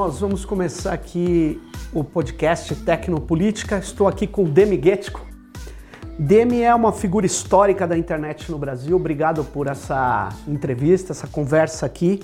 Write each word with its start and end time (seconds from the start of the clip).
nós 0.00 0.18
vamos 0.18 0.46
começar 0.46 0.94
aqui 0.94 1.60
o 1.92 2.02
podcast 2.02 2.74
Tecnopolítica. 2.74 3.76
Estou 3.76 4.08
aqui 4.08 4.26
com 4.26 4.44
o 4.44 4.48
Demi 4.48 4.78
Guettico. 4.78 5.20
Demi 6.18 6.62
é 6.62 6.74
uma 6.74 6.90
figura 6.90 7.26
histórica 7.26 7.86
da 7.86 7.98
internet 7.98 8.50
no 8.50 8.56
Brasil. 8.56 8.96
Obrigado 8.96 9.44
por 9.44 9.66
essa 9.66 10.30
entrevista, 10.48 11.12
essa 11.12 11.26
conversa 11.26 11.84
aqui. 11.84 12.22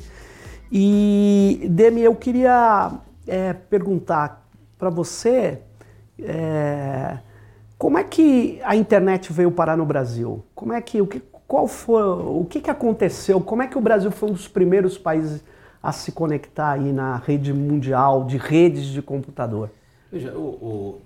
E 0.73 1.69
Demi, 1.71 2.01
eu 2.01 2.15
queria 2.15 2.93
é, 3.27 3.53
perguntar 3.53 4.49
para 4.79 4.89
você 4.89 5.59
é, 6.19 7.19
como 7.77 7.99
é 7.99 8.05
que 8.05 8.59
a 8.65 8.75
internet 8.75 9.31
veio 9.35 9.51
parar 9.51 9.77
no 9.77 9.85
Brasil? 9.85 10.43
Como 10.55 10.73
é 10.73 10.81
que 10.81 11.03
o 11.03 11.07
que 11.07 11.21
qual 11.47 11.69
foi 11.69 12.03
o 12.03 12.47
que, 12.49 12.63
que 12.63 12.71
aconteceu? 12.71 13.39
Como 13.39 13.61
é 13.61 13.67
que 13.67 13.77
o 13.77 13.83
Brasil 13.83 14.11
foi 14.11 14.31
um 14.31 14.33
dos 14.33 14.49
primeiros 14.49 14.97
países 14.97 15.45
a 15.87 15.93
se 15.93 16.11
conectar 16.11 16.73
aí 16.73 16.93
na 16.93 17.19
rede 17.19 17.53
mundial 17.53 18.25
de 18.25 18.37
redes 18.37 18.87
de 18.87 19.01
computador? 19.01 19.71
Veja, 20.11 20.33
o, 20.33 20.41
o... 20.41 21.01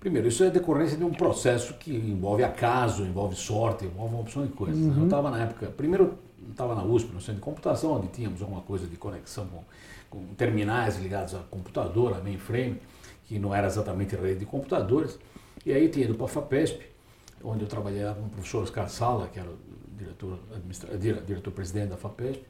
primeiro, 0.00 0.26
isso 0.26 0.42
é 0.42 0.50
decorrência 0.50 0.96
de 0.96 1.04
um 1.04 1.12
processo 1.12 1.74
que 1.74 1.94
envolve 1.94 2.42
acaso, 2.42 3.04
envolve 3.04 3.36
sorte, 3.36 3.84
envolve 3.84 4.14
uma 4.14 4.22
opção 4.22 4.44
de 4.44 4.52
coisas. 4.52 4.76
Né? 4.76 4.92
Uhum. 4.92 4.98
Eu 5.02 5.04
estava 5.04 5.30
na 5.30 5.44
época, 5.44 5.66
primeiro 5.68 6.18
estava 6.50 6.74
na 6.74 6.82
USP, 6.82 7.12
no 7.12 7.20
centro 7.20 7.36
de 7.36 7.42
computação, 7.42 7.92
onde 7.92 8.08
tínhamos 8.08 8.42
alguma 8.42 8.62
coisa 8.62 8.88
de 8.88 8.96
conexão 8.96 9.46
com, 9.46 9.62
com 10.10 10.34
terminais 10.34 10.98
ligados 10.98 11.36
a 11.36 11.38
computador, 11.48 12.16
a 12.16 12.20
mainframe, 12.20 12.82
que 13.28 13.38
não 13.38 13.54
era 13.54 13.68
exatamente 13.68 14.16
rede 14.16 14.40
de 14.40 14.46
computadores. 14.46 15.16
E 15.64 15.72
aí 15.72 15.88
tinha 15.88 16.06
ido 16.06 16.16
para 16.16 16.24
a 16.24 16.28
FAPESP, 16.28 16.84
onde 17.44 17.62
eu 17.62 17.68
trabalhei 17.68 18.02
com 18.14 18.26
o 18.26 18.30
professor 18.30 18.64
Oscar 18.64 18.88
Sala, 18.88 19.28
que 19.28 19.38
era 19.38 19.48
o 19.48 19.56
diretor, 19.96 20.40
diretor-presidente 21.24 21.90
da 21.90 21.96
FAPESP, 21.96 22.42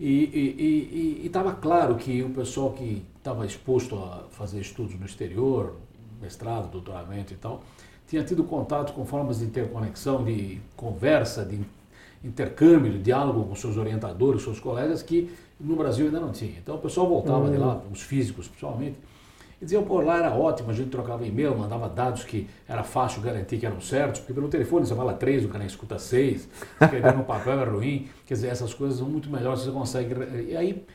e 0.00 1.22
estava 1.24 1.52
claro 1.52 1.96
que 1.96 2.22
o 2.22 2.30
pessoal 2.30 2.72
que 2.72 3.02
estava 3.16 3.44
exposto 3.44 3.96
a 3.96 4.24
fazer 4.30 4.60
estudos 4.60 4.98
no 4.98 5.04
exterior, 5.04 5.74
mestrado, 6.20 6.70
doutoramento 6.70 7.32
e 7.32 7.36
tal, 7.36 7.62
tinha 8.06 8.22
tido 8.24 8.44
contato 8.44 8.92
com 8.92 9.04
formas 9.04 9.40
de 9.40 9.44
interconexão, 9.44 10.24
de 10.24 10.60
conversa, 10.76 11.44
de 11.44 11.60
intercâmbio, 12.24 12.92
de 12.92 12.98
diálogo 13.00 13.44
com 13.44 13.54
seus 13.54 13.76
orientadores, 13.76 14.42
seus 14.42 14.58
colegas, 14.58 15.02
que 15.02 15.30
no 15.60 15.76
Brasil 15.76 16.06
ainda 16.06 16.20
não 16.20 16.32
tinha. 16.32 16.58
Então 16.58 16.76
o 16.76 16.78
pessoal 16.78 17.08
voltava 17.08 17.44
uhum. 17.44 17.50
de 17.50 17.58
lá, 17.58 17.82
os 17.92 18.00
físicos 18.00 18.48
principalmente, 18.48 18.96
e 19.60 19.64
diziam, 19.64 19.82
pô, 19.82 20.00
lá 20.00 20.18
era 20.18 20.34
ótimo, 20.34 20.70
a 20.70 20.72
gente 20.72 20.90
trocava 20.90 21.26
e-mail, 21.26 21.56
mandava 21.56 21.88
dados 21.88 22.24
que 22.24 22.48
era 22.68 22.84
fácil 22.84 23.20
garantir 23.20 23.58
que 23.58 23.66
eram 23.66 23.80
certos, 23.80 24.20
porque 24.20 24.32
pelo 24.32 24.48
telefone 24.48 24.86
você 24.86 24.94
fala 24.94 25.12
três, 25.14 25.44
o 25.44 25.48
cara 25.48 25.64
escuta 25.64 25.98
seis, 25.98 26.48
escrever 26.80 27.16
no 27.16 27.24
papel 27.24 27.60
é 27.60 27.64
ruim, 27.64 28.08
quer 28.24 28.34
dizer, 28.34 28.48
essas 28.48 28.72
coisas 28.72 28.98
são 28.98 29.08
muito 29.08 29.28
melhores, 29.30 29.62
você 29.62 29.70
consegue... 29.70 30.14
E 30.48 30.56
aí 30.56 30.86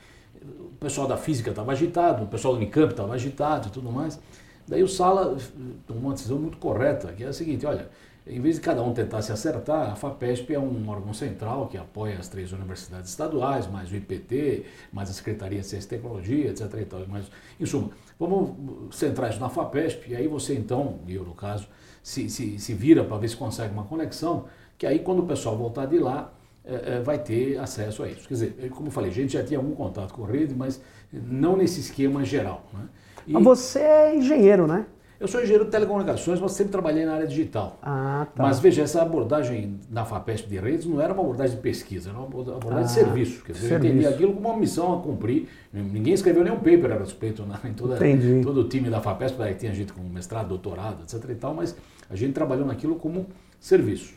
o 0.41 0.75
pessoal 0.79 1.07
da 1.07 1.17
física 1.17 1.49
estava 1.49 1.71
agitado, 1.71 2.23
o 2.23 2.27
pessoal 2.27 2.53
do 2.53 2.57
Unicamp 2.57 2.91
estava 2.91 3.13
agitado 3.13 3.67
e 3.67 3.71
tudo 3.71 3.91
mais. 3.91 4.19
Daí 4.67 4.81
o 4.81 4.87
Sala 4.87 5.37
tomou 5.85 6.03
uma 6.03 6.13
decisão 6.13 6.37
muito 6.37 6.57
correta, 6.57 7.11
que 7.13 7.23
é 7.23 7.27
a 7.27 7.33
seguinte, 7.33 7.65
olha, 7.65 7.89
em 8.25 8.39
vez 8.39 8.55
de 8.55 8.61
cada 8.61 8.81
um 8.81 8.93
tentar 8.93 9.21
se 9.21 9.31
acertar, 9.31 9.91
a 9.91 9.95
FAPESP 9.95 10.53
é 10.53 10.59
um 10.59 10.89
órgão 10.89 11.13
central 11.13 11.67
que 11.67 11.77
apoia 11.77 12.17
as 12.17 12.29
três 12.29 12.53
universidades 12.53 13.09
estaduais, 13.09 13.67
mais 13.67 13.91
o 13.91 13.95
IPT, 13.95 14.65
mais 14.93 15.09
a 15.09 15.13
Secretaria 15.13 15.59
de 15.59 15.67
Ciência 15.67 15.87
e 15.87 15.89
Tecnologia, 15.89 16.49
etc. 16.49 16.61
E 16.73 17.11
mas, 17.11 17.25
em 17.59 17.65
suma, 17.65 17.89
vamos 18.17 18.95
centrar 18.95 19.29
isso 19.29 19.39
na 19.39 19.49
FAPESP, 19.49 20.11
e 20.11 20.15
aí 20.15 20.27
você 20.27 20.55
então, 20.55 20.99
eu 21.07 21.23
no 21.23 21.33
caso, 21.33 21.67
se, 22.01 22.29
se, 22.29 22.57
se 22.59 22.73
vira 22.73 23.03
para 23.03 23.17
ver 23.17 23.27
se 23.27 23.35
consegue 23.35 23.73
uma 23.73 23.83
conexão, 23.83 24.45
que 24.77 24.87
aí 24.87 24.99
quando 24.99 25.19
o 25.19 25.25
pessoal 25.25 25.57
voltar 25.57 25.85
de 25.85 25.99
lá, 25.99 26.33
é, 26.65 26.95
é, 26.95 26.99
vai 27.01 27.19
ter 27.19 27.57
acesso 27.57 28.03
a 28.03 28.07
isso. 28.07 28.25
Quer 28.25 28.33
dizer, 28.35 28.69
como 28.69 28.87
eu 28.87 28.91
falei, 28.91 29.11
a 29.11 29.13
gente 29.13 29.33
já 29.33 29.43
tinha 29.43 29.59
algum 29.59 29.75
contato 29.75 30.13
com 30.13 30.23
a 30.23 30.27
rede, 30.27 30.55
mas 30.55 30.81
não 31.11 31.57
nesse 31.57 31.81
esquema 31.81 32.23
geral. 32.23 32.65
Né? 32.73 32.87
E... 33.27 33.33
Mas 33.33 33.43
você 33.43 33.79
é 33.79 34.15
engenheiro, 34.15 34.65
né? 34.65 34.85
Eu 35.23 35.27
sou 35.29 35.39
engenheiro 35.39 35.63
de 35.63 35.71
telecomunicações, 35.71 36.37
mas 36.37 36.51
sempre 36.51 36.73
trabalhei 36.73 37.05
na 37.05 37.13
área 37.13 37.25
digital. 37.25 37.79
Ah, 37.81 38.27
tá. 38.35 38.43
Mas 38.43 38.59
veja, 38.59 38.81
essa 38.81 39.01
abordagem 39.01 39.79
na 39.89 40.03
FAPESP 40.03 40.49
de 40.49 40.57
redes 40.57 40.85
não 40.85 40.99
era 40.99 41.13
uma 41.13 41.23
abordagem 41.23 41.55
de 41.55 41.61
pesquisa, 41.61 42.09
era 42.09 42.19
uma 42.19 42.27
abordagem 42.27 42.77
ah, 42.77 42.81
de 42.81 42.91
serviço. 42.91 43.41
Quer 43.41 43.53
dizer, 43.53 43.69
serviço. 43.69 43.87
eu 43.87 43.99
entendi 44.01 44.13
aquilo 44.13 44.33
como 44.33 44.49
uma 44.49 44.57
missão 44.57 44.99
a 44.99 45.01
cumprir. 45.01 45.47
Ninguém 45.71 46.13
escreveu 46.13 46.43
nenhum 46.43 46.57
paper 46.57 46.91
a 46.91 46.97
respeito 46.97 47.43
né, 47.43 47.57
em 47.63 47.71
toda, 47.71 47.97
todo 48.43 48.59
o 48.59 48.67
time 48.67 48.89
da 48.89 48.99
FAPESP, 48.99 49.37
daí 49.37 49.55
tinha 49.55 49.73
gente 49.73 49.93
com 49.93 50.01
mestrado, 50.01 50.49
doutorado, 50.49 51.03
etc. 51.03 51.29
E 51.29 51.35
tal, 51.35 51.53
mas 51.53 51.73
a 52.09 52.17
gente 52.17 52.33
trabalhou 52.33 52.65
naquilo 52.65 52.97
como 52.97 53.25
serviço. 53.61 54.15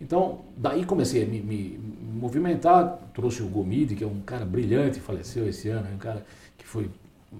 Então, 0.00 0.42
daí 0.56 0.84
comecei 0.84 1.24
a 1.24 1.26
me, 1.26 1.40
me 1.40 1.80
movimentar, 2.20 3.00
trouxe 3.12 3.42
o 3.42 3.48
Gomide, 3.48 3.96
que 3.96 4.04
é 4.04 4.06
um 4.06 4.20
cara 4.20 4.44
brilhante, 4.44 5.00
faleceu 5.00 5.48
esse 5.48 5.68
ano, 5.70 5.88
um 5.92 5.98
cara 5.98 6.24
que 6.56 6.64
foi 6.64 6.88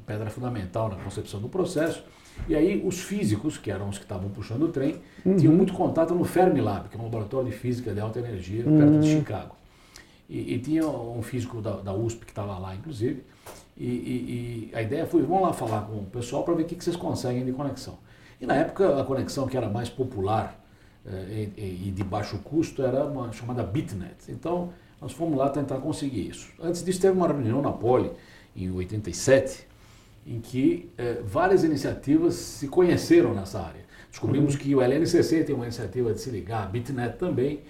pedra 0.05 0.28
fundamental 0.28 0.88
na 0.88 0.97
concepção 0.97 1.41
do 1.41 1.49
processo. 1.49 2.03
E 2.48 2.54
aí 2.54 2.82
os 2.84 3.00
físicos, 3.00 3.58
que 3.58 3.70
eram 3.70 3.88
os 3.88 3.98
que 3.98 4.04
estavam 4.04 4.28
puxando 4.30 4.62
o 4.62 4.69
trem, 4.69 5.00
uhum. 5.24 5.36
tinham 5.36 5.52
muito 5.52 5.72
contato 5.72 6.14
no 6.14 6.24
Fermilab, 6.24 6.88
que 6.88 6.97
é 6.97 7.00
um 7.00 7.04
laboratório 7.04 7.50
de 7.50 7.56
física 7.56 7.92
de 7.92 8.00
alta 8.00 8.19
energia 8.19 8.64
uhum. 8.66 8.78
perto 8.78 9.00
de 9.00 9.08
Chicago. 9.08 9.56
E, 10.28 10.54
e, 10.54 10.58
tinha 10.58 10.86
um 10.86 11.22
físico 11.22 11.60
da, 11.60 11.76
da 11.76 11.94
USP 11.94 12.25
que 12.25 12.32
estava 12.32 12.58
lá, 12.58 12.75
inclusive, 12.75 13.22
e, 13.76 13.84
e, 13.84 14.70
e, 14.72 14.76
a 14.76 14.82
ideia 14.82 15.06
foi, 15.06 15.22
vamos 15.22 15.42
lá 15.42 15.52
falar 15.52 15.82
com 15.82 15.98
o 15.98 16.06
pessoal 16.06 16.42
para 16.42 16.54
ver 16.54 16.62
o 16.62 16.66
que, 16.66 16.75
que 16.75 16.82
vocês 16.82 16.96
conseguem 16.96 17.44
de 17.44 17.52
conexão. 17.52 17.98
E 18.41 18.46
na 18.46 18.54
época 18.54 19.00
a 19.00 19.04
conexão 19.04 19.46
que 19.46 19.56
era 19.56 19.69
mais 19.69 19.88
popular 19.88 20.60
eh, 21.06 21.48
e, 21.56 21.91
de 21.91 22.02
baixo 22.02 22.38
custo 22.38 22.82
era 22.82 23.04
uma 23.04 23.32
chamada 23.32 23.62
Bitnet. 23.62 24.16
Então 24.28 24.70
nós 25.00 25.12
fomos 25.12 25.38
lá 25.38 25.48
tentar 25.48 25.78
conseguir 25.78 26.28
isso. 26.28 26.48
Antes 26.60 26.82
disso 26.82 27.00
teve 27.00 27.16
uma 27.16 27.28
reunião 27.28 27.62
na 27.62 27.72
Poli, 27.72 28.10
em 28.54 28.70
87, 28.70 29.66
em 30.26 30.41
que 30.41 30.91
eh, 30.98 31.22
várias 31.25 31.62
iniciativas 31.62 32.34
se 32.34 32.66
conheceram 32.66 33.32
nessa 33.32 33.60
área. 33.60 33.87
Descobrimos 34.10 34.54
uhum. 34.54 34.60
que 34.60 34.75
o 34.75 34.82
LNCC 34.82 35.44
tem 35.44 35.54
uma 35.54 35.64
iniciativa 35.64 36.12
de 36.12 36.20
se 36.20 36.31
ligar, 36.31 36.64
a 36.64 36.66
BitNet 36.66 37.16
também. 37.16 37.60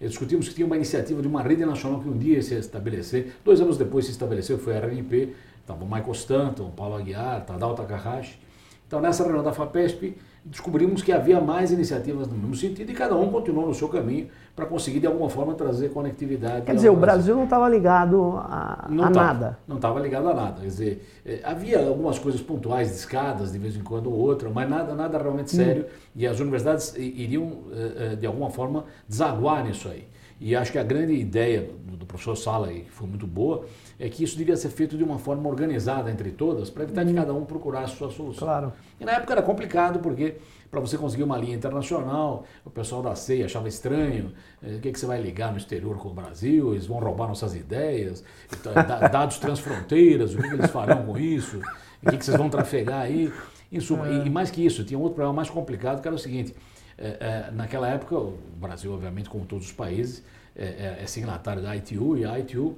E 0.00 0.06
discutimos 0.06 0.48
que 0.48 0.54
tinha 0.54 0.66
uma 0.66 0.76
iniciativa 0.76 1.20
de 1.20 1.28
uma 1.28 1.42
rede 1.42 1.64
nacional 1.64 2.00
que 2.00 2.08
um 2.08 2.16
dia 2.16 2.42
se 2.42 2.54
estabelecer. 2.54 3.34
Dois 3.44 3.60
anos 3.60 3.76
depois 3.76 4.06
se 4.06 4.12
estabeleceu, 4.12 4.58
foi 4.58 4.76
a 4.76 4.78
RNP. 4.78 5.34
Estava 5.60 5.84
o 5.84 5.86
Michael 5.86 6.12
Stanton, 6.12 6.68
o 6.68 6.72
Paulo 6.72 6.96
Aguiar, 6.96 7.44
Tadao 7.44 7.74
Takahashi. 7.74 8.38
Então, 8.86 9.00
nessa 9.00 9.24
reunião 9.24 9.42
da 9.42 9.52
FAPESP, 9.52 10.16
descobrimos 10.48 11.02
que 11.02 11.10
havia 11.10 11.40
mais 11.40 11.72
iniciativas 11.72 12.28
no 12.28 12.34
mesmo 12.34 12.54
sentido 12.54 12.90
e 12.90 12.94
cada 12.94 13.16
um 13.16 13.30
continuou 13.30 13.66
no 13.66 13.74
seu 13.74 13.88
caminho 13.88 14.28
para 14.54 14.64
conseguir, 14.64 15.00
de 15.00 15.06
alguma 15.06 15.28
forma, 15.28 15.54
trazer 15.54 15.90
conectividade. 15.90 16.64
Quer 16.64 16.74
dizer, 16.74 16.88
o 16.88 16.96
Brasil 16.96 17.34
não 17.34 17.44
estava 17.44 17.68
ligado 17.68 18.36
a, 18.38 18.86
não 18.88 19.04
a 19.04 19.10
tava, 19.10 19.26
nada. 19.26 19.58
Não 19.66 19.76
estava 19.76 20.00
ligado 20.00 20.28
a 20.28 20.34
nada. 20.34 20.60
Quer 20.60 20.66
dizer, 20.66 21.20
é, 21.26 21.40
havia 21.44 21.86
algumas 21.86 22.18
coisas 22.18 22.40
pontuais, 22.40 22.96
escadas, 22.96 23.52
de 23.52 23.58
vez 23.58 23.76
em 23.76 23.82
quando 23.82 24.10
ou 24.10 24.16
outra, 24.16 24.48
mas 24.48 24.68
nada, 24.70 24.94
nada 24.94 25.18
realmente 25.18 25.54
hum. 25.54 25.58
sério. 25.58 25.86
E 26.14 26.26
as 26.26 26.38
universidades 26.38 26.94
iriam, 26.96 27.64
é, 27.72 28.12
é, 28.12 28.16
de 28.16 28.26
alguma 28.26 28.48
forma, 28.48 28.84
desaguar 29.08 29.64
nisso 29.64 29.88
aí. 29.88 30.06
E 30.40 30.54
acho 30.54 30.70
que 30.70 30.78
a 30.78 30.82
grande 30.82 31.14
ideia 31.14 31.62
do, 31.62 31.96
do 31.96 32.06
professor 32.06 32.36
Sala, 32.36 32.68
que 32.68 32.90
foi 32.90 33.08
muito 33.08 33.26
boa, 33.26 33.64
é 33.98 34.08
que 34.08 34.22
isso 34.22 34.36
devia 34.36 34.56
ser 34.56 34.68
feito 34.68 34.96
de 34.96 35.02
uma 35.02 35.18
forma 35.18 35.48
organizada 35.48 36.10
entre 36.10 36.30
todas, 36.30 36.68
para 36.68 36.82
evitar 36.82 37.04
hum. 37.04 37.08
que 37.08 37.14
cada 37.14 37.32
um 37.32 37.44
procurasse 37.44 37.94
a 37.94 37.96
sua 37.96 38.10
solução. 38.10 38.46
Claro. 38.46 38.72
E 39.00 39.04
na 39.04 39.12
época 39.12 39.32
era 39.32 39.42
complicado, 39.42 39.98
porque 40.00 40.36
para 40.70 40.80
você 40.80 40.98
conseguir 40.98 41.22
uma 41.22 41.38
linha 41.38 41.54
internacional, 41.54 42.44
o 42.64 42.70
pessoal 42.70 43.02
da 43.02 43.14
CEI 43.14 43.44
achava 43.44 43.68
estranho, 43.68 44.32
eh, 44.62 44.76
o 44.76 44.80
que, 44.80 44.92
que 44.92 45.00
você 45.00 45.06
vai 45.06 45.20
ligar 45.20 45.50
no 45.50 45.58
exterior 45.58 45.96
com 45.96 46.08
o 46.10 46.14
Brasil, 46.14 46.72
eles 46.72 46.86
vão 46.86 46.98
roubar 46.98 47.28
nossas 47.28 47.54
ideias, 47.54 48.22
então, 48.52 48.72
dados 49.10 49.38
transfronteiras, 49.38 50.34
o 50.34 50.38
que, 50.38 50.48
que 50.48 50.54
eles 50.54 50.70
farão 50.70 51.06
com 51.06 51.16
isso, 51.16 51.60
o 52.02 52.10
que, 52.10 52.18
que 52.18 52.24
vocês 52.24 52.36
vão 52.36 52.50
trafegar 52.50 53.02
aí. 53.02 53.32
Em 53.72 53.80
suma, 53.80 54.06
é. 54.06 54.12
e, 54.12 54.26
e, 54.26 54.30
mais 54.30 54.50
que 54.50 54.64
isso, 54.64 54.84
tinha 54.84 54.98
um 54.98 55.02
outro 55.02 55.16
problema 55.16 55.34
mais 55.34 55.50
complicado, 55.50 56.00
que 56.00 56.06
era 56.06 56.14
o 56.14 56.18
seguinte, 56.18 56.54
é, 56.98 57.48
é, 57.48 57.50
naquela 57.52 57.88
época, 57.88 58.16
o 58.16 58.38
Brasil, 58.60 58.92
obviamente, 58.92 59.28
como 59.28 59.44
todos 59.44 59.66
os 59.66 59.72
países, 59.72 60.22
é, 60.54 60.98
é 61.02 61.06
signatário 61.06 61.62
da 61.62 61.76
ITU, 61.76 62.16
e 62.16 62.24
a 62.24 62.38
ITU 62.38 62.76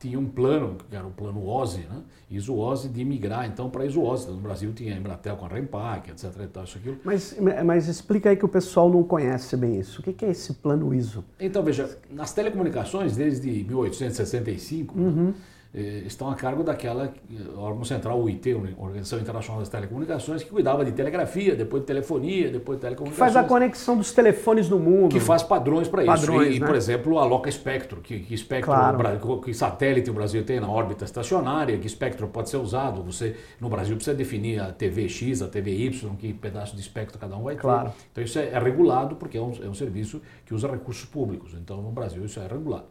tinha 0.00 0.18
um 0.18 0.26
plano, 0.26 0.78
que 0.88 0.96
era 0.96 1.06
o 1.06 1.10
plano 1.10 1.46
OSI, 1.46 1.80
né? 1.80 2.02
ISO-OSI, 2.30 2.88
de 2.88 3.04
migrar 3.04 3.46
então 3.46 3.68
para 3.68 3.84
ISO-OSI. 3.84 4.24
Então, 4.24 4.36
no 4.36 4.40
Brasil 4.40 4.72
tinha 4.72 4.94
a 4.94 4.96
Embratel 4.96 5.36
com 5.36 5.44
a 5.44 5.48
Rempac, 5.48 6.10
etc. 6.10 6.24
E 6.42 6.46
tal, 6.46 6.64
isso, 6.64 6.78
aquilo. 6.78 6.96
Mas, 7.04 7.36
mas 7.66 7.86
explica 7.86 8.30
aí 8.30 8.36
que 8.36 8.44
o 8.44 8.48
pessoal 8.48 8.88
não 8.88 9.02
conhece 9.02 9.54
bem 9.58 9.78
isso. 9.78 10.00
O 10.00 10.02
que 10.02 10.24
é 10.24 10.30
esse 10.30 10.54
plano 10.54 10.94
ISO? 10.94 11.22
Então, 11.38 11.62
veja, 11.62 11.98
nas 12.10 12.32
telecomunicações, 12.32 13.14
desde 13.14 13.62
1865, 13.64 14.98
uhum. 14.98 15.30
Eh, 15.30 15.34
estão 15.72 16.28
a 16.28 16.34
cargo 16.34 16.64
daquela 16.64 17.04
eh, 17.30 17.34
órgão 17.56 17.84
central, 17.84 18.20
o 18.20 18.28
IT, 18.28 18.54
Organização 18.76 19.20
Internacional 19.20 19.60
das 19.60 19.68
Telecomunicações, 19.68 20.42
que 20.42 20.50
cuidava 20.50 20.84
de 20.84 20.90
telegrafia, 20.90 21.54
depois 21.54 21.82
de 21.82 21.86
telefonia, 21.86 22.50
depois 22.50 22.78
de 22.78 22.82
telecomunicações. 22.82 23.28
Que 23.28 23.34
faz 23.34 23.44
a 23.44 23.48
conexão 23.48 23.96
dos 23.96 24.12
telefones 24.12 24.68
no 24.68 24.80
mundo. 24.80 25.12
Que 25.12 25.20
faz 25.20 25.44
padrões 25.44 25.86
para 25.86 26.02
isso. 26.02 26.42
E, 26.42 26.58
né? 26.58 26.66
por 26.66 26.74
exemplo, 26.74 27.20
a 27.20 27.24
Loca 27.24 27.48
Espectro, 27.48 28.00
que, 28.00 28.18
que 28.18 28.34
espectro, 28.34 28.72
claro. 28.72 29.40
que 29.40 29.54
satélite 29.54 30.10
o 30.10 30.12
Brasil 30.12 30.44
tem 30.44 30.58
na 30.58 30.68
órbita 30.68 31.04
estacionária, 31.04 31.78
que 31.78 31.86
espectro 31.86 32.26
pode 32.26 32.50
ser 32.50 32.56
usado. 32.56 33.04
Você, 33.04 33.36
no 33.60 33.68
Brasil, 33.68 33.94
precisa 33.94 34.16
definir 34.16 34.60
a 34.60 34.72
TV 34.72 35.08
X, 35.08 35.40
a 35.40 35.46
TV 35.46 35.70
Y, 35.70 36.16
que 36.16 36.32
pedaço 36.32 36.74
de 36.74 36.82
espectro 36.82 37.16
cada 37.16 37.36
um 37.36 37.44
vai 37.44 37.54
ter. 37.54 37.60
Claro. 37.60 37.92
Então 38.10 38.24
isso 38.24 38.40
é, 38.40 38.48
é 38.48 38.58
regulado 38.58 39.14
porque 39.14 39.38
é 39.38 39.40
um, 39.40 39.52
é 39.62 39.68
um 39.68 39.74
serviço 39.74 40.20
que 40.44 40.52
usa 40.52 40.68
recursos 40.68 41.04
públicos. 41.04 41.54
Então 41.54 41.80
no 41.80 41.92
Brasil 41.92 42.24
isso 42.24 42.40
é 42.40 42.46
regulado 42.48 42.86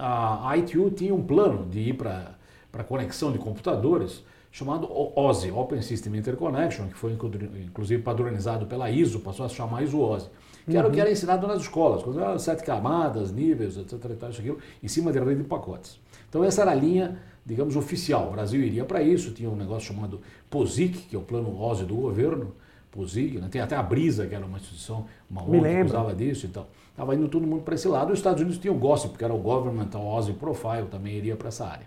a 0.00 0.56
ITU 0.56 0.90
tinha 0.90 1.14
um 1.14 1.22
plano 1.22 1.66
de 1.68 1.80
ir 1.80 1.94
para 1.94 2.84
conexão 2.84 3.30
de 3.30 3.38
computadores 3.38 4.24
chamado 4.50 4.88
OSI, 4.90 5.50
Open 5.52 5.80
System 5.82 6.16
Interconnection, 6.16 6.88
que 6.88 6.96
foi 6.96 7.12
inclusive 7.12 8.02
padronizado 8.02 8.66
pela 8.66 8.90
ISO, 8.90 9.20
passou 9.20 9.46
a 9.46 9.48
se 9.48 9.54
chamar 9.54 9.82
ISO 9.82 10.00
OSI, 10.00 10.28
que 10.68 10.76
era 10.76 10.88
o 10.88 10.90
que 10.90 10.96
uhum. 10.96 11.02
era 11.02 11.12
ensinado 11.12 11.46
nas 11.46 11.60
escolas, 11.62 12.02
com 12.02 12.38
sete 12.38 12.64
camadas, 12.64 13.30
níveis, 13.30 13.76
etc, 13.76 13.92
etc, 13.92 14.28
isso, 14.30 14.40
aquilo, 14.40 14.58
em 14.82 14.88
cima 14.88 15.12
de 15.12 15.20
rede 15.20 15.42
de 15.42 15.48
pacotes. 15.48 16.00
Então 16.28 16.42
essa 16.42 16.62
era 16.62 16.72
a 16.72 16.74
linha, 16.74 17.18
digamos, 17.44 17.76
oficial. 17.76 18.28
O 18.28 18.32
Brasil 18.32 18.60
iria 18.60 18.84
para 18.84 19.02
isso, 19.02 19.32
tinha 19.32 19.48
um 19.48 19.56
negócio 19.56 19.92
chamado 19.92 20.20
POSIC, 20.48 21.08
que 21.08 21.16
é 21.16 21.18
o 21.18 21.22
plano 21.22 21.60
OSI 21.62 21.84
do 21.84 21.94
governo, 21.94 22.52
POSIC, 22.90 23.38
né? 23.38 23.48
tem 23.50 23.60
até 23.60 23.76
a 23.76 23.82
Brisa, 23.82 24.26
que 24.26 24.34
era 24.34 24.44
uma 24.44 24.58
instituição, 24.58 25.06
uma 25.30 25.42
ONG 25.42 25.60
que 25.60 25.82
usava 25.84 26.14
disso 26.14 26.46
e 26.46 26.48
então. 26.48 26.64
tal. 26.64 26.72
Estava 26.90 27.14
indo 27.14 27.28
todo 27.28 27.46
mundo 27.46 27.62
para 27.62 27.74
esse 27.74 27.88
lado. 27.88 28.12
Os 28.12 28.18
Estados 28.18 28.42
Unidos 28.42 28.58
tinham 28.58 28.76
o 28.76 28.78
GOSSIP, 28.78 29.16
que 29.16 29.24
era 29.24 29.32
o 29.32 29.38
Governmental 29.38 30.04
OSI 30.04 30.32
Profile, 30.34 30.86
também 30.90 31.16
iria 31.16 31.36
para 31.36 31.48
essa 31.48 31.66
área. 31.66 31.86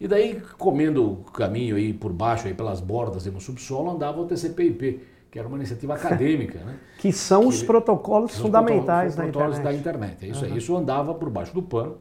E 0.00 0.06
daí, 0.06 0.40
comendo 0.56 1.04
o 1.04 1.16
caminho 1.24 1.76
aí 1.76 1.92
por 1.92 2.12
baixo, 2.12 2.46
aí 2.46 2.54
pelas 2.54 2.80
bordas 2.80 3.26
e 3.26 3.30
no 3.30 3.40
subsolo, 3.40 3.90
andava 3.90 4.20
o 4.20 4.26
TCP/IP, 4.26 5.00
que 5.30 5.38
era 5.38 5.48
uma 5.48 5.56
iniciativa 5.56 5.94
acadêmica, 5.94 6.60
né? 6.60 6.76
que 6.98 7.12
são 7.12 7.42
que, 7.42 7.48
os 7.48 7.62
protocolos 7.62 8.32
que 8.32 8.40
fundamentais 8.40 9.10
os 9.10 9.16
protocolos 9.16 9.58
da 9.58 9.72
internet. 9.72 10.24
É 10.24 10.28
isso 10.28 10.44
uhum. 10.44 10.52
aí. 10.52 10.58
Isso 10.58 10.76
andava 10.76 11.14
por 11.14 11.28
baixo 11.28 11.52
do 11.52 11.62
pano. 11.62 11.98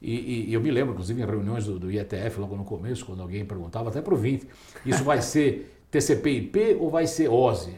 E, 0.00 0.14
e, 0.14 0.50
e, 0.50 0.54
eu 0.54 0.60
me 0.60 0.70
lembro, 0.70 0.92
inclusive, 0.92 1.20
em 1.20 1.24
reuniões 1.24 1.64
do, 1.64 1.78
do, 1.78 1.90
IETF, 1.90 2.38
logo 2.38 2.54
no 2.56 2.64
começo, 2.64 3.06
quando 3.06 3.22
alguém 3.22 3.44
perguntava, 3.44 3.88
até 3.88 4.02
para 4.02 4.12
o 4.12 4.16
20, 4.16 4.46
isso 4.84 5.02
vai 5.02 5.20
ser 5.22 5.73
TCP/IP 5.94 6.76
ou 6.80 6.90
vai 6.90 7.06
ser 7.06 7.28
OSI? 7.28 7.74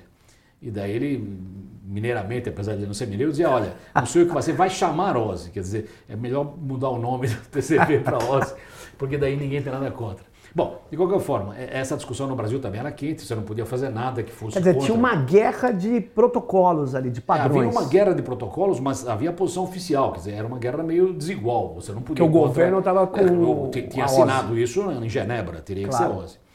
E 0.63 0.71
daí 0.71 0.93
ele, 0.93 1.39
mineiramente, 1.85 2.49
apesar 2.49 2.75
de 2.75 2.87
não 2.87 2.95
ser 2.95 3.07
mineiro, 3.07 3.31
dizia, 3.31 3.51
olha, 3.51 3.75
não 3.95 4.07
sei 4.07 4.23
o 4.23 4.27
que 4.27 4.33
vai 4.33 4.43
ser, 4.43 4.55
vai 4.55 4.71
chamar 4.71 5.17
OSI. 5.17 5.51
Quer 5.51 5.61
dizer, 5.61 5.91
é 6.09 6.17
melhor 6.17 6.57
mudar 6.57 6.89
o 6.89 6.99
nome 6.99 7.29
do 7.29 7.37
TCP 7.51 8.01
para 8.01 8.17
OSI, 8.25 8.55
porque 8.97 9.19
daí 9.19 9.37
ninguém 9.37 9.61
tem 9.61 9.73
nada 9.73 9.91
contra. 9.91 10.25
Bom, 10.55 10.81
de 10.91 10.97
qualquer 10.97 11.21
forma, 11.21 11.55
essa 11.55 11.97
discussão 11.97 12.27
no 12.27 12.35
Brasil 12.35 12.59
também 12.59 12.81
era 12.81 12.91
quente, 12.91 13.21
você 13.21 13.35
não 13.35 13.43
podia 13.43 13.67
fazer 13.67 13.91
nada 13.91 14.23
que 14.23 14.33
fosse 14.33 14.55
Quer 14.55 14.61
dizer, 14.61 14.73
contra. 14.73 14.87
tinha 14.87 14.99
uma 14.99 15.15
guerra 15.15 15.71
de 15.71 16.01
protocolos 16.01 16.95
ali, 16.95 17.11
de 17.11 17.21
padrões. 17.21 17.65
É, 17.65 17.67
havia 17.67 17.79
uma 17.79 17.87
guerra 17.87 18.15
de 18.15 18.23
protocolos, 18.23 18.81
mas 18.81 19.07
havia 19.07 19.29
a 19.29 19.33
posição 19.35 19.65
oficial, 19.65 20.13
quer 20.13 20.19
dizer, 20.21 20.33
era 20.33 20.47
uma 20.47 20.59
guerra 20.59 20.83
meio 20.83 21.13
desigual, 21.13 21.75
você 21.75 21.93
não 21.93 22.01
podia... 22.01 22.25
Que 22.25 22.31
o 22.31 22.33
governo 22.33 22.79
estava 22.79 23.07
com... 23.07 23.71
É, 23.75 23.83
tinha 23.83 24.07
assinado 24.07 24.59
isso 24.59 24.81
em 24.91 25.11
Genebra, 25.11 25.61
teria 25.61 25.87
claro. 25.89 26.07
que 26.07 26.21
ser 26.21 26.25
OSI. 26.25 26.46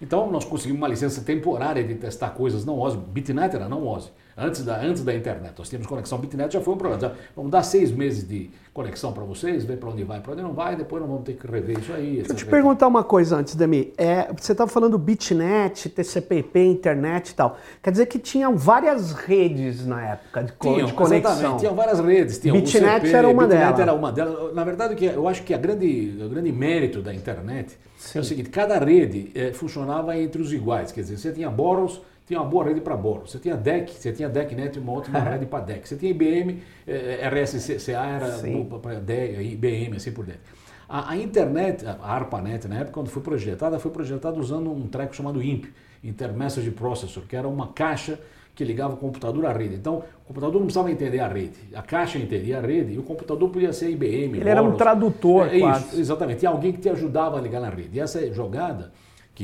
Então, 0.00 0.30
nós 0.30 0.44
conseguimos 0.44 0.80
uma 0.80 0.88
licença 0.88 1.20
temporária 1.20 1.84
de 1.84 1.94
testar 1.94 2.30
coisas 2.30 2.64
não 2.64 2.78
OSI. 2.78 2.96
Bitnet 2.96 3.54
era 3.54 3.68
não 3.68 3.86
OSI. 3.86 4.10
Antes 4.40 4.64
da, 4.64 4.80
antes 4.80 5.02
da 5.04 5.14
internet. 5.14 5.52
Nós 5.58 5.68
tínhamos 5.68 5.86
conexão 5.86 6.18
Bitnet, 6.18 6.54
já 6.54 6.60
foi 6.60 6.72
um 6.72 6.76
problema. 6.78 7.00
Já, 7.00 7.12
vamos 7.36 7.50
dar 7.50 7.62
seis 7.62 7.90
meses 7.90 8.26
de 8.26 8.50
conexão 8.72 9.12
para 9.12 9.24
vocês, 9.24 9.64
ver 9.64 9.76
para 9.76 9.90
onde 9.90 10.02
vai, 10.02 10.20
para 10.20 10.32
onde 10.32 10.42
não 10.42 10.54
vai, 10.54 10.76
depois 10.76 11.02
nós 11.02 11.10
vamos 11.10 11.24
ter 11.26 11.34
que 11.34 11.46
rever 11.46 11.78
isso 11.78 11.92
aí. 11.92 12.16
Deixa 12.16 12.32
eu 12.32 12.36
te 12.36 12.46
perguntar 12.46 12.86
uma 12.86 13.04
coisa 13.04 13.36
antes, 13.36 13.54
Demi. 13.54 13.92
É, 13.98 14.32
você 14.32 14.52
estava 14.52 14.70
falando 14.70 14.96
Bitnet, 14.96 15.90
TCP/IP, 15.90 16.58
internet 16.58 17.30
e 17.30 17.34
tal. 17.34 17.58
Quer 17.82 17.90
dizer 17.90 18.06
que 18.06 18.18
tinham 18.18 18.56
várias 18.56 19.12
redes 19.12 19.84
na 19.84 20.12
época 20.12 20.44
de, 20.44 20.52
tinham, 20.58 20.86
de 20.86 20.92
conexão. 20.94 21.32
Exatamente, 21.32 21.60
tinham 21.60 21.74
várias 21.74 22.00
redes. 22.00 22.38
Tinham 22.38 22.56
Bitnet 22.56 23.06
CP, 23.06 23.16
era 23.16 23.28
uma 23.28 23.42
Bitnet 23.42 23.64
delas. 23.64 23.80
era 23.80 23.92
uma 23.92 24.12
delas. 24.12 24.54
Na 24.54 24.64
verdade, 24.64 25.04
eu 25.04 25.28
acho 25.28 25.42
que 25.42 25.52
a 25.52 25.58
grande, 25.58 26.16
o 26.24 26.28
grande 26.28 26.50
mérito 26.50 27.02
da 27.02 27.12
internet 27.12 27.76
Sim. 27.98 28.18
é 28.18 28.20
o 28.22 28.24
seguinte, 28.24 28.48
cada 28.48 28.78
rede 28.78 29.30
é, 29.34 29.52
funcionava 29.52 30.16
entre 30.16 30.40
os 30.40 30.52
iguais. 30.52 30.92
Quer 30.92 31.02
dizer, 31.02 31.18
você 31.18 31.32
tinha 31.32 31.50
boros 31.50 32.00
tinha 32.30 32.40
uma 32.40 32.48
boa 32.48 32.64
rede 32.64 32.80
para 32.80 32.96
Boro. 32.96 33.26
Você 33.26 33.40
tinha 33.40 33.56
DEC, 33.56 33.90
você 33.90 34.12
tinha 34.12 34.28
DECnet 34.28 34.76
e 34.76 34.80
uma 34.80 34.92
outra 34.92 35.18
rede 35.18 35.46
para 35.46 35.64
DEC. 35.64 35.88
Você 35.88 35.96
tinha 35.96 36.12
IBM, 36.12 36.62
eh, 36.86 37.28
RSCA 37.28 38.06
era 38.06 38.38
para 38.80 38.94
IBM, 39.42 39.96
assim 39.96 40.12
por 40.12 40.24
dentro. 40.24 40.42
A, 40.88 41.10
a, 41.10 41.16
internet, 41.16 41.84
a 41.84 41.96
ARPANET, 42.00 42.68
na 42.68 42.76
época, 42.76 42.92
quando 42.92 43.08
foi 43.08 43.20
projetada, 43.20 43.80
foi 43.80 43.90
projetada 43.90 44.38
usando 44.38 44.70
um 44.70 44.86
treco 44.86 45.14
chamado 45.14 45.42
IMP, 45.42 45.72
Intermessage 46.04 46.70
Processor, 46.70 47.24
que 47.24 47.34
era 47.34 47.48
uma 47.48 47.68
caixa 47.68 48.18
que 48.54 48.64
ligava 48.64 48.94
o 48.94 48.96
computador 48.96 49.46
à 49.46 49.52
rede. 49.52 49.74
Então, 49.74 50.04
o 50.24 50.28
computador 50.28 50.54
não 50.54 50.66
precisava 50.66 50.90
entender 50.90 51.18
a 51.18 51.26
rede. 51.26 51.58
A 51.74 51.82
caixa 51.82 52.16
entendia 52.16 52.58
a 52.58 52.60
rede 52.60 52.92
e 52.92 52.98
o 52.98 53.02
computador 53.02 53.48
podia 53.48 53.72
ser 53.72 53.90
IBM. 53.90 54.08
Ele 54.08 54.28
Boros. 54.30 54.46
era 54.46 54.62
um 54.62 54.76
tradutor, 54.76 55.52
é, 55.52 55.58
quase. 55.58 55.86
Isso, 55.88 56.00
exatamente. 56.00 56.38
Tinha 56.38 56.50
alguém 56.50 56.72
que 56.72 56.80
te 56.80 56.88
ajudava 56.88 57.38
a 57.38 57.40
ligar 57.40 57.60
na 57.60 57.70
rede. 57.70 57.90
E 57.98 58.00
essa 58.00 58.24
jogada 58.32 58.92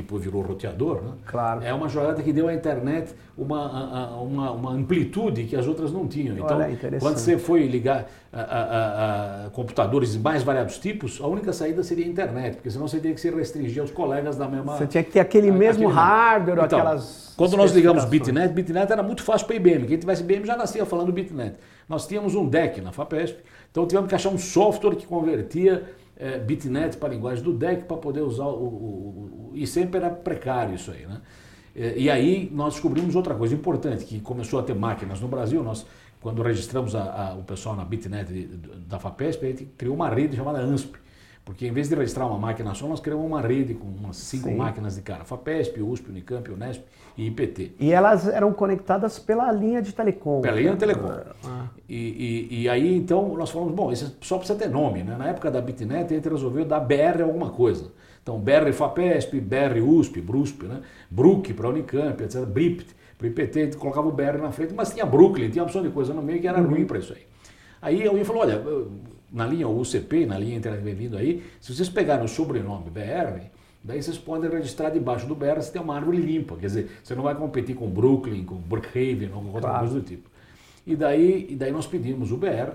que 0.03 0.19
virou 0.19 0.43
roteador, 0.43 1.03
né? 1.03 1.13
Claro. 1.27 1.63
é 1.63 1.73
uma 1.73 1.89
jogada 1.89 2.23
que 2.23 2.33
deu 2.33 2.49
à 2.49 2.55
internet 2.55 3.15
uma, 3.37 4.21
uma, 4.21 4.51
uma 4.53 4.71
amplitude 4.73 5.45
que 5.45 5.57
as 5.57 5.67
outras 5.67 5.93
não 5.93 6.07
tinham. 6.07 6.37
Então, 6.37 6.57
Olha, 6.57 6.77
quando 6.99 7.19
você 7.19 7.39
foi 7.39 7.67
ligar 7.67 8.07
a, 8.33 8.41
a, 8.41 9.47
a, 9.47 9.51
computadores 9.51 10.13
de 10.13 10.19
mais 10.19 10.43
variados 10.43 10.79
tipos, 10.79 11.21
a 11.21 11.27
única 11.27 11.53
saída 11.53 11.83
seria 11.83 12.05
a 12.05 12.09
internet, 12.09 12.57
porque 12.57 12.71
senão 12.71 12.89
você 12.89 12.99
teria 12.99 13.15
que 13.15 13.21
se 13.21 13.31
restringir 13.31 13.81
aos 13.81 13.91
colegas 13.91 14.37
da 14.37 14.49
mesma... 14.49 14.77
Você 14.77 14.87
tinha 14.87 15.03
que 15.03 15.13
ter 15.13 15.21
aquele 15.21 15.51
mesmo 15.51 15.89
aquele... 15.89 16.01
hardware, 16.01 16.65
então, 16.65 16.79
aquelas... 16.79 17.35
Quando 17.37 17.57
nós 17.57 17.73
ligamos 17.73 18.05
Bitnet, 18.05 18.53
Bitnet 18.53 18.91
era 18.91 19.03
muito 19.03 19.23
fácil 19.23 19.47
para 19.47 19.57
IBM. 19.57 19.87
Quem 19.87 19.99
tivesse 19.99 20.23
IBM 20.23 20.47
já 20.47 20.57
nascia 20.57 20.87
falando 20.87 21.13
Bitnet. 21.13 21.57
Nós 21.89 22.07
tínhamos 22.07 22.35
um 22.35 22.49
deck 22.49 22.81
na 22.81 22.93
FAPESP, 22.93 23.39
então 23.71 23.87
tivemos 23.87 24.09
que 24.09 24.15
achar 24.15 24.31
um 24.31 24.39
software 24.39 24.97
que 24.97 25.07
convertia 25.07 25.85
é, 26.17 26.39
Bitnet 26.39 26.97
para 26.97 27.09
a 27.09 27.13
linguagem 27.13 27.45
do 27.45 27.53
DEC 27.53 27.85
para 27.85 27.97
poder 27.97 28.23
usar 28.23 28.47
o, 28.47 28.65
o, 28.65 29.51
o, 29.51 29.53
E 29.55 29.67
sempre 29.67 29.99
era 29.99 30.11
precário 30.11 30.75
isso 30.75 30.91
aí, 30.91 31.07
né? 31.07 31.21
É, 31.75 31.95
e 31.97 32.09
aí 32.09 32.51
nós 32.53 32.75
descobrimos 32.75 33.15
outra 33.15 33.35
coisa 33.35 33.55
importante, 33.55 34.05
que 34.05 34.21
começou 34.21 34.59
a 34.59 34.63
ter 34.63 34.75
máquinas 34.75 35.21
no 35.21 35.29
Brasil, 35.29 35.63
nós, 35.63 35.87
quando 36.21 36.43
registramos 36.43 36.95
a, 36.95 37.03
a, 37.03 37.35
o 37.35 37.43
pessoal 37.43 37.77
na 37.77 37.85
Bitnet 37.85 38.33
da 38.89 38.99
FAPESP, 38.99 39.45
a 39.45 39.49
gente 39.51 39.65
criou 39.77 39.95
uma 39.95 40.09
rede 40.09 40.37
chamada 40.37 40.59
ANSP, 40.61 40.97
porque 41.47 41.65
em 41.65 41.71
vez 41.71 41.89
de 41.89 41.95
registrar 41.95 42.27
uma 42.27 42.37
máquina 42.37 42.75
só, 42.75 42.89
nós 42.89 42.99
criamos 42.99 43.25
uma 43.25 43.41
rede 43.41 43.73
com 43.73 43.87
umas 43.87 44.17
cinco 44.17 44.49
Sim. 44.49 44.57
máquinas 44.57 44.97
de 44.97 45.03
cara. 45.03 45.25
FAPESP, 45.25 45.81
USP, 45.81 46.11
Unicamp, 46.11 46.51
Unesp 46.51 46.83
e 47.17 47.29
IPT. 47.29 47.77
E 47.79 47.93
elas 47.93 48.27
eram 48.27 48.53
conectadas 48.53 49.21
pela 49.21 49.53
linha 49.53 49.81
de 49.81 49.95
telecom. 49.95 50.41
Pela 50.41 50.57
linha 50.57 50.73
de 50.73 50.79
telecom. 50.79 51.09
Ah. 51.45 51.67
E, 51.89 52.49
e, 52.51 52.63
e, 52.63 52.69
aí, 52.69 52.97
então, 52.97 53.37
nós 53.37 53.49
falamos, 53.49 53.73
bom, 53.73 53.93
isso 53.93 54.17
só 54.23 54.39
precisa 54.39 54.59
ter 54.59 54.69
nome. 54.69 55.05
Né? 55.05 55.15
Na 55.17 55.29
época 55.29 55.49
da 55.49 55.61
Bitnet, 55.61 56.13
a 56.13 56.17
gente 56.17 56.29
resolveu 56.29 56.65
dar 56.65 56.81
BR 56.81 57.23
alguma 57.23 57.51
coisa. 57.51 57.93
Então, 58.21 58.41
BR 58.41 58.73
FAPESP, 58.73 59.39
BR 59.39 59.81
USP, 59.81 60.21
BRUSP, 60.21 60.65
né? 60.65 60.81
BRUC 61.09 61.55
para 61.55 61.69
Unicamp, 61.69 62.25
etc. 62.25 62.45
BRIPT. 62.45 62.93
Para 63.17 63.25
o 63.25 63.29
IPT, 63.29 63.61
a 63.61 63.65
gente 63.67 63.77
colocava 63.77 64.09
o 64.09 64.13
BR 64.13 64.37
na 64.43 64.51
frente, 64.51 64.75
mas 64.75 64.93
tinha 64.93 65.07
Brooklyn, 65.07 65.49
tinha 65.49 65.63
uma 65.63 65.67
opção 65.67 65.81
de 65.81 65.91
coisa 65.91 66.13
no 66.13 66.23
meio 66.23 66.41
que 66.41 66.49
era 66.49 66.61
uhum. 66.61 66.71
ruim 66.71 66.85
para 66.85 66.99
isso 66.99 67.13
aí. 67.13 67.23
Aí 67.81 68.05
alguém 68.05 68.25
falou, 68.25 68.43
olha 68.43 68.61
na 69.33 69.47
linha 69.47 69.69
UCP, 69.69 70.27
na 70.27 70.39
linha 70.39 70.57
Internet 70.57 70.83
Bem-vindo 70.83 71.17
aí, 71.17 71.43
se 71.61 71.75
vocês 71.75 71.89
pegarem 71.89 72.25
o 72.25 72.29
sobrenome 72.29 72.91
BR, 72.91 73.47
daí 73.83 74.03
vocês 74.03 74.19
podem 74.19 74.51
registrar 74.51 74.91
debaixo 74.91 75.27
do 75.27 75.35
BR 75.35 75.61
se 75.61 75.73
tem 75.73 75.83
uma 75.83 75.97
árvore 75.97 76.19
limpa. 76.19 76.57
Quer 76.57 76.67
dizer, 76.67 76.91
você 77.03 77.15
não 77.15 77.23
vai 77.23 77.35
competir 77.35 77.75
com 77.75 77.89
Brooklyn, 77.89 78.45
com 78.45 78.57
Brookhaven 78.57 79.31
ou 79.35 79.45
outra 79.47 79.61
claro. 79.61 79.79
coisa 79.81 79.95
do 79.95 80.03
tipo. 80.03 80.29
E 80.87 80.95
daí, 80.95 81.47
e 81.51 81.57
daí 81.57 81.73
nós 81.73 81.87
pedimos 81.87 82.31
o 82.31 82.37
BR. 82.37 82.73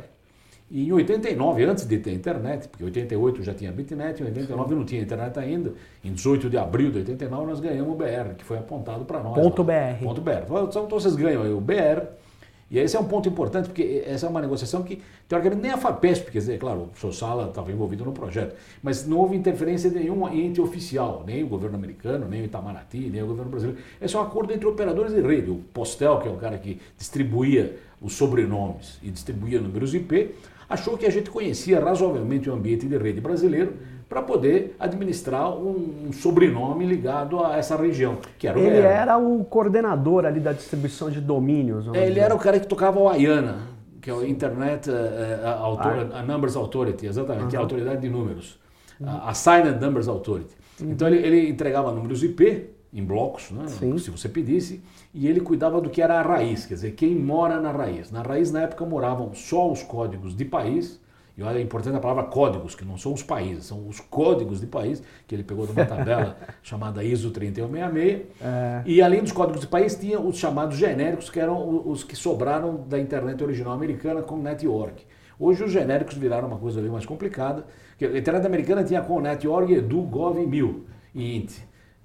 E 0.69 0.87
em 0.87 0.91
89, 0.93 1.65
antes 1.65 1.85
de 1.85 1.97
ter 1.97 2.13
internet, 2.13 2.69
porque 2.69 2.81
em 2.81 2.85
88 2.85 3.43
já 3.43 3.53
tinha 3.53 3.71
Bitnet, 3.73 4.21
em 4.21 4.25
89 4.25 4.75
não 4.75 4.85
tinha 4.85 5.01
internet 5.01 5.37
ainda, 5.37 5.73
em 6.01 6.13
18 6.13 6.49
de 6.49 6.57
abril 6.57 6.89
de 6.91 6.99
89 6.99 7.45
nós 7.45 7.59
ganhamos 7.59 7.91
o 7.91 7.95
BR, 7.95 8.35
que 8.37 8.45
foi 8.45 8.57
apontado 8.57 9.03
para 9.03 9.21
nós. 9.21 9.35
Ponto 9.35 9.63
lá. 9.63 9.67
BR. 9.67 10.03
Ponto 10.05 10.21
BR. 10.21 10.45
Então 10.69 10.87
vocês 10.87 11.13
ganham 11.15 11.43
aí 11.43 11.51
o 11.51 11.59
BR, 11.59 12.07
e 12.71 12.79
esse 12.79 12.95
é 12.95 12.99
um 12.99 13.03
ponto 13.03 13.27
importante, 13.27 13.65
porque 13.65 14.01
essa 14.05 14.25
é 14.25 14.29
uma 14.29 14.39
negociação 14.39 14.81
que, 14.81 15.01
teoricamente, 15.27 15.61
nem 15.61 15.71
a 15.71 15.77
FAPESP, 15.77 16.31
quer 16.31 16.39
dizer, 16.39 16.57
claro, 16.57 16.89
o 16.95 16.97
seu 16.97 17.11
Sala 17.11 17.49
estava 17.49 17.69
envolvido 17.69 18.05
no 18.05 18.13
projeto, 18.13 18.55
mas 18.81 19.05
não 19.05 19.17
houve 19.17 19.35
interferência 19.35 19.89
de 19.89 19.97
nenhum 19.97 20.25
ente 20.29 20.61
oficial, 20.61 21.21
nem 21.27 21.43
o 21.43 21.47
governo 21.47 21.75
americano, 21.75 22.29
nem 22.29 22.41
o 22.41 22.45
Itamaraty, 22.45 23.09
nem 23.11 23.21
o 23.21 23.27
governo 23.27 23.51
brasileiro. 23.51 23.81
Esse 24.01 24.15
é 24.15 24.19
um 24.19 24.21
acordo 24.21 24.53
entre 24.53 24.65
operadores 24.65 25.13
de 25.13 25.19
rede. 25.19 25.51
O 25.51 25.57
Postel, 25.73 26.19
que 26.19 26.29
é 26.29 26.31
o 26.31 26.37
cara 26.37 26.57
que 26.57 26.79
distribuía 26.97 27.77
os 28.01 28.13
sobrenomes 28.13 28.97
e 29.03 29.11
distribuía 29.11 29.59
números 29.59 29.93
IP, 29.93 30.33
achou 30.69 30.97
que 30.97 31.05
a 31.05 31.09
gente 31.11 31.29
conhecia 31.29 31.77
razoavelmente 31.77 32.49
o 32.49 32.53
ambiente 32.53 32.87
de 32.87 32.97
rede 32.97 33.19
brasileiro 33.19 33.73
para 34.11 34.21
poder 34.21 34.75
administrar 34.77 35.55
um, 35.55 36.07
um, 36.07 36.11
sobrenome 36.11 36.85
ligado 36.85 37.41
a 37.41 37.55
essa 37.55 37.77
região, 37.77 38.17
que 38.37 38.45
era 38.45 38.59
o 38.59 38.61
Ele 38.61 38.79
era 38.79 39.17
o 39.17 39.45
coordenador 39.45 40.25
ali 40.25 40.41
da 40.41 40.51
distribuição 40.51 41.09
de 41.09 41.21
domínios. 41.21 41.87
É, 41.93 42.07
ele 42.07 42.19
era 42.19 42.35
o 42.35 42.37
cara 42.37 42.59
que 42.59 42.67
tocava 42.67 42.99
o 42.99 43.07
AIANA, 43.07 43.59
que 44.01 44.09
é 44.09 44.13
o 44.13 44.27
Internet 44.27 44.89
uh, 44.89 44.93
uh, 44.93 46.13
a 46.13 46.23
Numbers 46.23 46.57
Authority, 46.57 47.05
exatamente, 47.05 47.43
uhum. 47.43 47.49
que 47.51 47.55
é 47.55 47.59
a 47.59 47.61
autoridade 47.61 48.01
de 48.01 48.09
números. 48.09 48.59
Uhum. 48.99 49.07
A 49.07 49.29
Assigned 49.29 49.79
Numbers 49.79 50.09
Authority. 50.09 50.57
Uhum. 50.81 50.91
Então 50.91 51.07
ele, 51.07 51.25
ele, 51.25 51.49
entregava 51.49 51.89
números 51.93 52.21
IP 52.21 52.69
em 52.93 53.05
blocos, 53.05 53.49
né, 53.51 53.63
se 53.69 54.11
você 54.11 54.27
pedisse, 54.27 54.83
e 55.13 55.25
ele 55.25 55.39
cuidava 55.39 55.79
do 55.79 55.89
que 55.89 56.01
era 56.01 56.19
a 56.19 56.21
raiz, 56.21 56.65
quer 56.65 56.73
dizer, 56.73 56.91
quem 56.95 57.15
mora 57.15 57.61
na 57.61 57.71
raiz. 57.71 58.11
Na 58.11 58.21
raiz, 58.21 58.51
na 58.51 58.63
época, 58.63 58.85
moravam 58.85 59.33
só 59.33 59.71
os 59.71 59.81
códigos 59.81 60.35
de 60.35 60.43
país, 60.43 60.99
e 61.37 61.43
olha, 61.43 61.57
é 61.57 61.61
importante 61.61 61.95
a 61.95 61.99
palavra 61.99 62.23
códigos, 62.23 62.75
que 62.75 62.83
não 62.83 62.97
são 62.97 63.13
os 63.13 63.23
países, 63.23 63.65
são 63.65 63.87
os 63.87 63.99
códigos 63.99 64.59
de 64.59 64.67
país, 64.67 65.01
que 65.27 65.33
ele 65.33 65.43
pegou 65.43 65.65
de 65.65 65.71
uma 65.71 65.85
tabela 65.85 66.37
chamada 66.61 67.03
ISO 67.03 67.31
3166. 67.31 68.27
É. 68.41 68.81
E 68.85 69.01
além 69.01 69.21
dos 69.21 69.31
códigos 69.31 69.61
de 69.61 69.67
país, 69.67 69.95
tinha 69.95 70.19
os 70.19 70.37
chamados 70.37 70.77
genéricos, 70.77 71.29
que 71.29 71.39
eram 71.39 71.83
os 71.85 72.03
que 72.03 72.15
sobraram 72.15 72.85
da 72.87 72.99
internet 72.99 73.41
original 73.43 73.73
americana 73.73 74.21
com 74.21 74.37
network. 74.37 75.05
Hoje 75.39 75.63
os 75.63 75.71
genéricos 75.71 76.15
viraram 76.15 76.47
uma 76.47 76.57
coisa 76.57 76.81
mais 76.81 77.05
complicada. 77.05 77.65
A 77.99 78.17
internet 78.17 78.45
americana 78.45 78.83
tinha 78.83 79.01
com 79.01 79.19
network, 79.19 79.73
edu, 79.73 80.01
gov, 80.01 80.37
mil 80.45 80.85
e 81.15 81.37
int. 81.37 81.51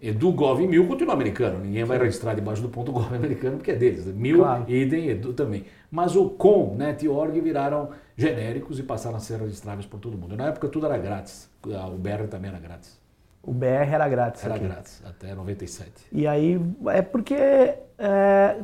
E 0.06 0.12
do 0.12 0.30
Gov.mil 0.30 0.86
continua 0.86 1.14
americano. 1.14 1.58
Ninguém 1.58 1.82
vai 1.82 1.98
registrar 1.98 2.32
debaixo 2.32 2.62
do 2.62 2.68
ponto 2.68 2.92
.gov 2.92 3.12
americano 3.12 3.56
porque 3.56 3.72
é 3.72 3.75
deles. 3.75 4.06
Mil, 4.06 4.38
claro. 4.38 4.64
idem, 4.68 5.08
edu 5.08 5.32
também. 5.32 5.64
Mas 5.90 6.14
o 6.14 6.30
com, 6.30 6.76
net 6.76 7.04
e 7.04 7.08
org 7.08 7.40
viraram 7.40 7.90
genéricos 8.16 8.78
e 8.78 8.84
passaram 8.84 9.16
a 9.16 9.20
ser 9.20 9.40
registráveis 9.40 9.84
por 9.84 9.98
todo 9.98 10.16
mundo. 10.16 10.36
Na 10.36 10.46
época 10.46 10.68
tudo 10.68 10.86
era 10.86 10.96
grátis. 10.96 11.50
O 11.64 11.98
BR 11.98 12.28
também 12.30 12.50
era 12.50 12.60
grátis. 12.60 12.96
O 13.42 13.52
BR 13.52 13.92
era 13.92 14.08
grátis 14.08 14.44
Era 14.44 14.54
aqui. 14.54 14.64
grátis, 14.64 15.02
até 15.04 15.34
97. 15.34 15.90
E 16.12 16.25
aí, 16.25 16.60
é 16.86 17.02
porque... 17.02 17.34
É, 17.98 18.58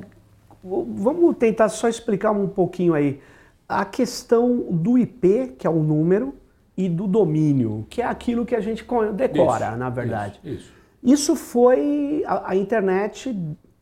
vamos 0.63 1.37
tentar 1.39 1.69
só 1.71 1.89
explicar 1.89 2.31
um 2.31 2.47
pouquinho 2.47 2.95
aí. 2.95 3.21
A 3.69 3.85
questão 3.85 4.69
do 4.71 4.97
IP, 4.97 5.57
que 5.59 5.67
é 5.67 5.71
o 5.71 5.83
número, 5.83 6.37
e 6.77 6.89
do 6.89 7.09
domínio, 7.09 7.85
que 7.91 8.01
é 8.01 8.07
aquilo 8.07 8.47
que 8.47 8.55
a 8.55 8.61
gente 8.61 8.85
decora, 9.15 9.69
isso, 9.69 9.77
na 9.77 9.91
verdade. 9.91 10.41
Isso, 10.45 10.57
isso. 10.57 10.82
Isso 11.03 11.35
foi 11.35 12.23
a, 12.27 12.51
a, 12.51 12.57
internet, 12.57 13.37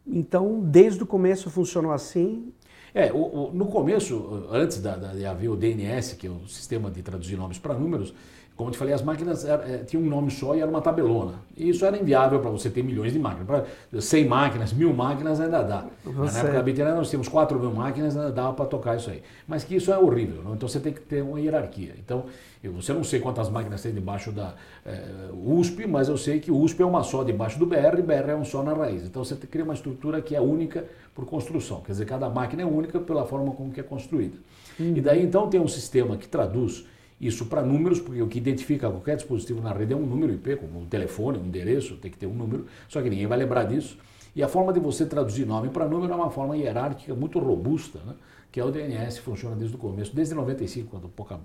então, 0.06 0.60
desde 0.60 1.02
o 1.02 1.06
começo 1.06 1.50
funcionou 1.50 1.92
assim? 1.92 2.52
É, 2.94 3.12
o, 3.12 3.18
o, 3.18 3.52
no 3.52 3.66
começo, 3.66 4.46
antes 4.50 4.80
da, 4.80 4.96
de 4.96 5.24
haver 5.24 5.48
o 5.48 5.56
DNS, 5.56 6.14
que 6.14 6.26
é 6.26 6.30
o 6.30 6.46
sistema 6.48 6.90
de 6.90 7.02
traduzir 7.02 7.36
nomes 7.36 7.58
para 7.58 7.74
números, 7.74 8.14
como 8.60 8.68
eu 8.68 8.72
te 8.72 8.78
falei, 8.78 8.92
as 8.92 9.00
máquinas 9.00 9.42
é, 9.46 9.84
tinham 9.86 10.02
um 10.02 10.06
nome 10.06 10.30
só 10.30 10.54
e 10.54 10.60
era 10.60 10.70
uma 10.70 10.82
tabelona. 10.82 11.36
E 11.56 11.70
isso 11.70 11.82
era 11.86 11.96
inviável 11.96 12.40
para 12.40 12.50
você 12.50 12.68
ter 12.68 12.82
milhões 12.82 13.10
de 13.10 13.18
máquinas. 13.18 13.46
Para 13.46 13.64
100 13.98 14.26
máquinas, 14.26 14.72
mil 14.74 14.92
máquinas 14.92 15.40
ainda 15.40 15.62
dá. 15.62 15.86
Você... 16.04 16.34
Na 16.34 16.38
época 16.40 16.54
da 16.58 16.62
Bitcoin 16.62 16.90
nós 16.90 17.08
tínhamos 17.08 17.26
4 17.26 17.58
mil 17.58 17.70
máquinas, 17.70 18.14
ainda 18.14 18.30
dava 18.30 18.52
para 18.52 18.66
tocar 18.66 18.98
isso 18.98 19.08
aí. 19.08 19.22
Mas 19.48 19.64
que 19.64 19.76
isso 19.76 19.90
é 19.90 19.98
horrível, 19.98 20.42
não? 20.44 20.54
então 20.54 20.68
você 20.68 20.78
tem 20.78 20.92
que 20.92 21.00
ter 21.00 21.22
uma 21.22 21.40
hierarquia. 21.40 21.94
Então, 21.98 22.26
eu, 22.62 22.74
você 22.74 22.92
não 22.92 23.02
sei 23.02 23.18
quantas 23.18 23.48
máquinas 23.48 23.80
tem 23.80 23.94
debaixo 23.94 24.30
da 24.30 24.54
é, 24.84 25.04
USP, 25.32 25.86
mas 25.86 26.10
eu 26.10 26.18
sei 26.18 26.38
que 26.38 26.50
o 26.50 26.60
USP 26.60 26.82
é 26.82 26.84
uma 26.84 27.02
só 27.02 27.24
debaixo 27.24 27.58
do 27.58 27.64
BR 27.64 27.98
e 27.98 28.02
BR 28.02 28.28
é 28.28 28.36
um 28.36 28.44
só 28.44 28.62
na 28.62 28.74
raiz. 28.74 29.04
Então 29.04 29.24
você 29.24 29.34
cria 29.36 29.64
uma 29.64 29.72
estrutura 29.72 30.20
que 30.20 30.36
é 30.36 30.40
única 30.40 30.84
por 31.14 31.24
construção. 31.24 31.80
Quer 31.80 31.92
dizer, 31.92 32.04
cada 32.04 32.28
máquina 32.28 32.60
é 32.60 32.66
única 32.66 33.00
pela 33.00 33.24
forma 33.24 33.52
como 33.52 33.72
que 33.72 33.80
é 33.80 33.82
construída. 33.82 34.36
Uhum. 34.78 34.94
E 34.94 35.00
daí 35.00 35.24
então 35.24 35.48
tem 35.48 35.58
um 35.58 35.68
sistema 35.68 36.18
que 36.18 36.28
traduz 36.28 36.84
isso 37.20 37.46
para 37.46 37.62
números, 37.62 38.00
porque 38.00 38.22
o 38.22 38.26
que 38.26 38.38
identifica 38.38 38.88
qualquer 38.88 39.16
dispositivo 39.16 39.60
na 39.60 39.72
rede 39.72 39.92
é 39.92 39.96
um 39.96 40.06
número 40.06 40.32
IP, 40.32 40.56
como 40.56 40.80
um 40.80 40.86
telefone, 40.86 41.38
um 41.38 41.44
endereço, 41.44 41.96
tem 41.96 42.10
que 42.10 42.16
ter 42.16 42.26
um 42.26 42.34
número, 42.34 42.66
só 42.88 43.02
que 43.02 43.10
ninguém 43.10 43.26
vai 43.26 43.36
lembrar 43.36 43.64
disso. 43.64 43.98
E 44.34 44.42
a 44.42 44.48
forma 44.48 44.72
de 44.72 44.80
você 44.80 45.04
traduzir 45.04 45.44
nome 45.44 45.68
para 45.68 45.86
número 45.88 46.12
é 46.12 46.16
uma 46.16 46.30
forma 46.30 46.56
hierárquica 46.56 47.14
muito 47.14 47.38
robusta, 47.38 47.98
né? 48.06 48.14
que 48.50 48.58
é 48.58 48.64
o 48.64 48.70
DNS, 48.70 49.18
funciona 49.18 49.54
desde 49.54 49.76
o 49.76 49.78
começo, 49.78 50.14
desde 50.14 50.34
95, 50.34 50.88
quando 50.88 51.04
o 51.04 51.12
Moca, 51.16 51.40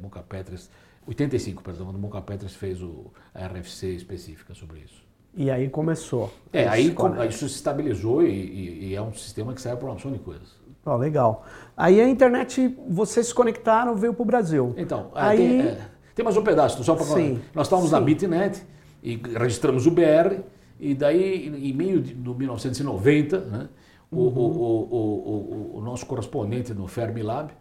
Moca 0.00 0.22
Petras, 0.22 0.70
85, 1.06 1.62
perdão, 1.62 1.86
quando 1.86 1.96
o 1.96 1.98
Moca 1.98 2.20
Petras 2.22 2.54
fez 2.54 2.82
o, 2.82 3.06
a 3.34 3.46
RFC 3.46 3.88
específica 3.88 4.54
sobre 4.54 4.80
isso. 4.80 5.06
E 5.34 5.50
aí 5.50 5.68
começou. 5.68 6.32
É, 6.52 6.66
aí 6.66 6.94
isso 7.28 7.48
se 7.48 7.56
estabilizou 7.56 8.22
e, 8.22 8.30
e, 8.30 8.84
e, 8.86 8.94
é 8.94 9.02
um 9.02 9.12
sistema 9.12 9.52
que 9.52 9.60
serve 9.60 9.78
para 9.78 9.86
uma 9.86 9.94
opção 9.94 10.10
de 10.10 10.18
coisas. 10.18 10.48
Oh, 10.84 10.96
legal. 10.96 11.44
Aí 11.76 12.00
a 12.00 12.08
internet, 12.08 12.76
vocês 12.88 13.26
se 13.28 13.34
conectaram, 13.34 13.94
veio 13.94 14.14
para 14.14 14.22
o 14.22 14.26
Brasil. 14.26 14.74
Então, 14.76 15.10
aí... 15.14 15.36
Tem, 15.36 15.60
é, 15.60 15.78
tem, 16.14 16.24
mais 16.24 16.36
um 16.36 16.42
pedaço, 16.42 16.82
só 16.82 16.94
para. 16.94 17.06
Nós 17.54 17.66
estávamos 17.66 17.90
Sim. 17.90 17.94
na 17.94 18.00
Bitnet 18.00 18.62
e 19.02 19.16
registramos 19.36 19.86
o 19.86 19.90
BR, 19.90 20.40
e 20.80 20.94
daí, 20.94 21.46
em 21.46 21.72
meio 21.72 22.00
de 22.00 22.14
1990, 22.14 23.38
né, 23.40 23.68
uhum. 24.10 24.18
o, 24.18 24.22
o, 24.22 25.74
o, 25.74 25.78
o, 25.78 25.80
nosso 25.80 26.06
correspondente 26.06 26.74
no 26.74 26.86
Fermilab, 26.86 27.52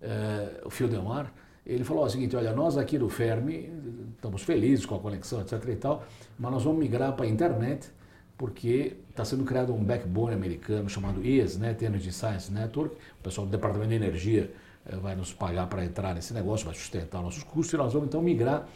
é, 0.00 0.62
o 0.64 0.70
Fildemar, 0.70 1.32
ele 1.66 1.84
falou 1.84 2.04
o 2.04 2.08
seguinte, 2.08 2.34
olha, 2.36 2.52
nós 2.52 2.78
aqui 2.78 2.98
do 2.98 3.08
Fermi 3.08 3.70
estamos 4.14 4.42
felizes 4.42 4.86
com 4.86 4.94
a 4.94 4.98
conexão, 4.98 5.40
etc 5.40 5.62
e 5.68 5.76
tal, 5.76 6.02
mas 6.38 6.50
nós 6.50 6.62
vamos 6.64 6.78
migrar 6.78 7.12
para 7.12 7.26
a 7.26 7.28
internet 7.28 7.90
porque 8.40 8.96
está 9.10 9.22
sendo 9.22 9.44
criado 9.44 9.74
um 9.74 9.84
backbone 9.84 10.32
americano 10.32 10.88
chamado 10.88 11.22
ESNet, 11.22 11.84
Energy 11.84 12.10
Science 12.10 12.50
Network. 12.50 12.96
O 13.20 13.22
pessoal 13.22 13.46
do 13.46 13.50
Departamento 13.50 13.90
de 13.90 13.96
Energia 13.96 14.50
eh, 14.86 14.96
vai 14.96 15.14
nos 15.14 15.30
pagar 15.30 15.66
para 15.66 15.84
entrar 15.84 16.14
nesse 16.14 16.32
negócio, 16.32 16.64
vai 16.64 16.74
sustentar 16.74 17.20
nossos 17.20 17.42
custos 17.42 17.74
e 17.74 17.76
nós 17.76 17.92
vamos 17.92 18.08
então 18.08 18.22
migrar 18.22 18.66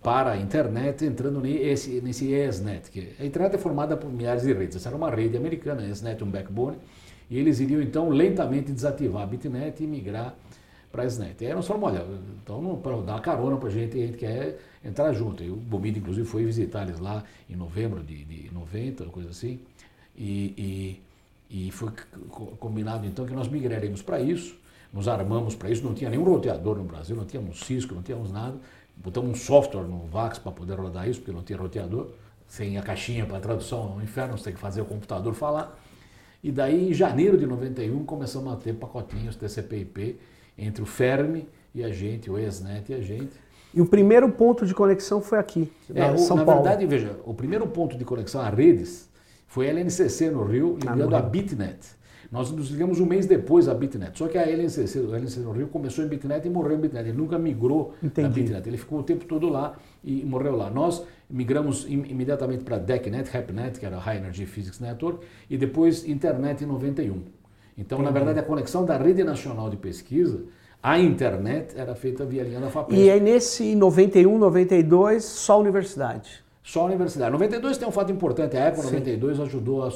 para 0.00 0.30
a 0.30 0.36
internet 0.36 1.04
entrando 1.04 1.40
nesse, 1.40 2.00
nesse 2.00 2.32
ESNet. 2.32 2.88
Que 2.88 3.16
a 3.18 3.24
internet 3.24 3.56
é 3.56 3.58
formada 3.58 3.96
por 3.96 4.08
milhares 4.08 4.44
de 4.44 4.52
redes. 4.52 4.76
Essa 4.76 4.90
era 4.90 4.96
uma 4.96 5.10
rede 5.10 5.36
americana, 5.36 5.84
ESNet, 5.84 6.22
um 6.22 6.30
backbone, 6.30 6.78
e 7.28 7.36
eles 7.36 7.58
iriam 7.58 7.82
então 7.82 8.10
lentamente 8.10 8.70
desativar 8.70 9.24
a 9.24 9.26
Bitnet 9.26 9.82
e 9.82 9.88
migrar 9.88 10.36
para 10.90 11.04
a 11.04 11.06
SNET. 11.06 11.42
E 11.42 11.46
aí 11.46 11.54
nós 11.54 11.66
falamos, 11.66 11.90
olha, 11.90 12.04
então 12.42 12.76
para 12.82 12.96
dar 12.96 13.12
uma 13.12 13.20
carona 13.20 13.56
para 13.56 13.68
a 13.68 13.72
gente, 13.72 13.96
a 13.96 14.06
gente 14.06 14.18
quer 14.18 14.58
entrar 14.84 15.12
junto. 15.12 15.42
E 15.42 15.50
o 15.50 15.56
Bomida, 15.56 15.98
inclusive, 15.98 16.26
foi 16.26 16.44
visitar 16.44 16.82
eles 16.82 16.98
lá 16.98 17.22
em 17.48 17.54
novembro 17.54 18.02
de, 18.02 18.24
de 18.24 18.52
90, 18.52 19.04
coisa 19.06 19.30
assim. 19.30 19.60
E, 20.16 21.00
e, 21.50 21.66
e 21.66 21.70
foi 21.70 21.90
combinado 22.58 23.06
então 23.06 23.24
que 23.24 23.32
nós 23.32 23.48
migraremos 23.48 24.02
para 24.02 24.20
isso, 24.20 24.58
nos 24.92 25.06
armamos 25.06 25.54
para 25.54 25.70
isso, 25.70 25.84
não 25.84 25.94
tinha 25.94 26.10
nenhum 26.10 26.24
roteador 26.24 26.76
no 26.76 26.84
Brasil, 26.84 27.14
não 27.14 27.24
tínhamos 27.24 27.60
Cisco, 27.60 27.94
não 27.94 28.02
tínhamos 28.02 28.32
nada. 28.32 28.58
Botamos 28.96 29.30
um 29.30 29.34
software 29.34 29.84
no 29.84 30.06
VAX 30.06 30.38
para 30.38 30.52
poder 30.52 30.74
rodar 30.74 31.08
isso, 31.08 31.20
porque 31.20 31.32
não 31.32 31.42
tinha 31.42 31.58
roteador. 31.58 32.08
Sem 32.46 32.76
a 32.76 32.82
caixinha 32.82 33.24
para 33.24 33.38
tradução 33.38 33.94
no 33.94 34.02
inferno, 34.02 34.36
você 34.36 34.44
tem 34.44 34.54
que 34.54 34.60
fazer 34.60 34.80
o 34.80 34.84
computador 34.84 35.32
falar. 35.34 35.78
E 36.42 36.50
daí, 36.50 36.90
em 36.90 36.92
janeiro 36.92 37.38
de 37.38 37.46
91, 37.46 38.04
começamos 38.04 38.52
a 38.52 38.56
ter 38.56 38.74
pacotinhos 38.74 39.36
TCP/IP 39.36 40.18
entre 40.60 40.82
o 40.82 40.86
Fermi 40.86 41.48
e 41.74 41.82
a 41.82 41.90
gente, 41.90 42.30
o 42.30 42.38
ESNet 42.38 42.92
e 42.92 42.94
a 42.94 43.00
gente. 43.00 43.32
E 43.72 43.80
o 43.80 43.86
primeiro 43.86 44.28
ponto 44.30 44.66
de 44.66 44.74
conexão 44.74 45.20
foi 45.20 45.38
aqui, 45.38 45.72
é, 45.94 46.00
na, 46.00 46.12
o, 46.12 46.18
São 46.18 46.36
na 46.36 46.44
Paulo. 46.44 46.62
verdade, 46.62 46.86
veja, 46.86 47.16
o 47.24 47.32
primeiro 47.32 47.66
ponto 47.68 47.96
de 47.96 48.04
conexão 48.04 48.40
a 48.40 48.50
redes 48.50 49.08
foi 49.46 49.68
a 49.68 49.70
LNCC 49.70 50.30
no 50.30 50.44
Rio, 50.44 50.78
ah, 50.86 50.92
ligando 50.92 51.16
a 51.16 51.22
Bitnet. 51.22 52.00
Nós 52.30 52.52
nos 52.52 52.68
ligamos 52.68 53.00
um 53.00 53.06
mês 53.06 53.26
depois 53.26 53.68
a 53.68 53.74
Bitnet. 53.74 54.16
Só 54.16 54.28
que 54.28 54.38
a 54.38 54.48
LNCC, 54.48 55.00
a 55.00 55.16
LNCC 55.16 55.40
no 55.40 55.50
Rio 55.50 55.66
começou 55.66 56.04
em 56.04 56.08
Bitnet 56.08 56.46
e 56.46 56.50
morreu 56.50 56.76
em 56.76 56.80
Bitnet. 56.80 57.08
Ele 57.08 57.18
nunca 57.18 57.36
migrou 57.36 57.92
Entendi. 58.00 58.28
na 58.28 58.32
Bitnet. 58.32 58.68
Ele 58.68 58.76
ficou 58.76 59.00
o 59.00 59.02
tempo 59.02 59.24
todo 59.24 59.48
lá 59.48 59.76
e 60.04 60.24
morreu 60.24 60.54
lá. 60.54 60.70
Nós 60.70 61.04
migramos 61.28 61.84
im 61.88 62.04
imediatamente 62.08 62.62
para 62.62 62.78
DECnet, 62.78 63.36
HAPNet, 63.36 63.80
que 63.80 63.84
era 63.84 63.98
High 63.98 64.18
Energy 64.18 64.46
Physics 64.46 64.78
Network, 64.78 65.26
e 65.48 65.58
depois 65.58 66.08
Internet 66.08 66.62
em 66.62 66.68
91. 66.68 67.20
Então, 67.80 67.98
Entendi. 67.98 68.12
na 68.12 68.18
verdade, 68.18 68.38
a 68.38 68.42
conexão 68.42 68.84
da 68.84 68.96
Rede 68.98 69.24
Nacional 69.24 69.70
de 69.70 69.76
Pesquisa 69.76 70.42
à 70.82 70.98
internet 70.98 71.72
era 71.74 71.94
feita 71.94 72.26
via 72.26 72.42
linha 72.42 72.60
da 72.60 72.68
FAPESP. 72.68 73.02
E 73.02 73.10
aí 73.10 73.20
nesse 73.20 73.74
91, 73.74 74.36
92, 74.36 75.24
só 75.24 75.54
a 75.54 75.56
universidade? 75.56 76.44
Só 76.62 76.82
a 76.82 76.84
universidade. 76.84 77.32
92 77.32 77.78
tem 77.78 77.88
um 77.88 77.90
fato 77.90 78.12
importante, 78.12 78.54
a 78.54 78.66
Eco 78.66 78.82
Sim. 78.82 78.96
92 78.98 79.40
ajudou 79.40 79.82
a, 79.82 79.90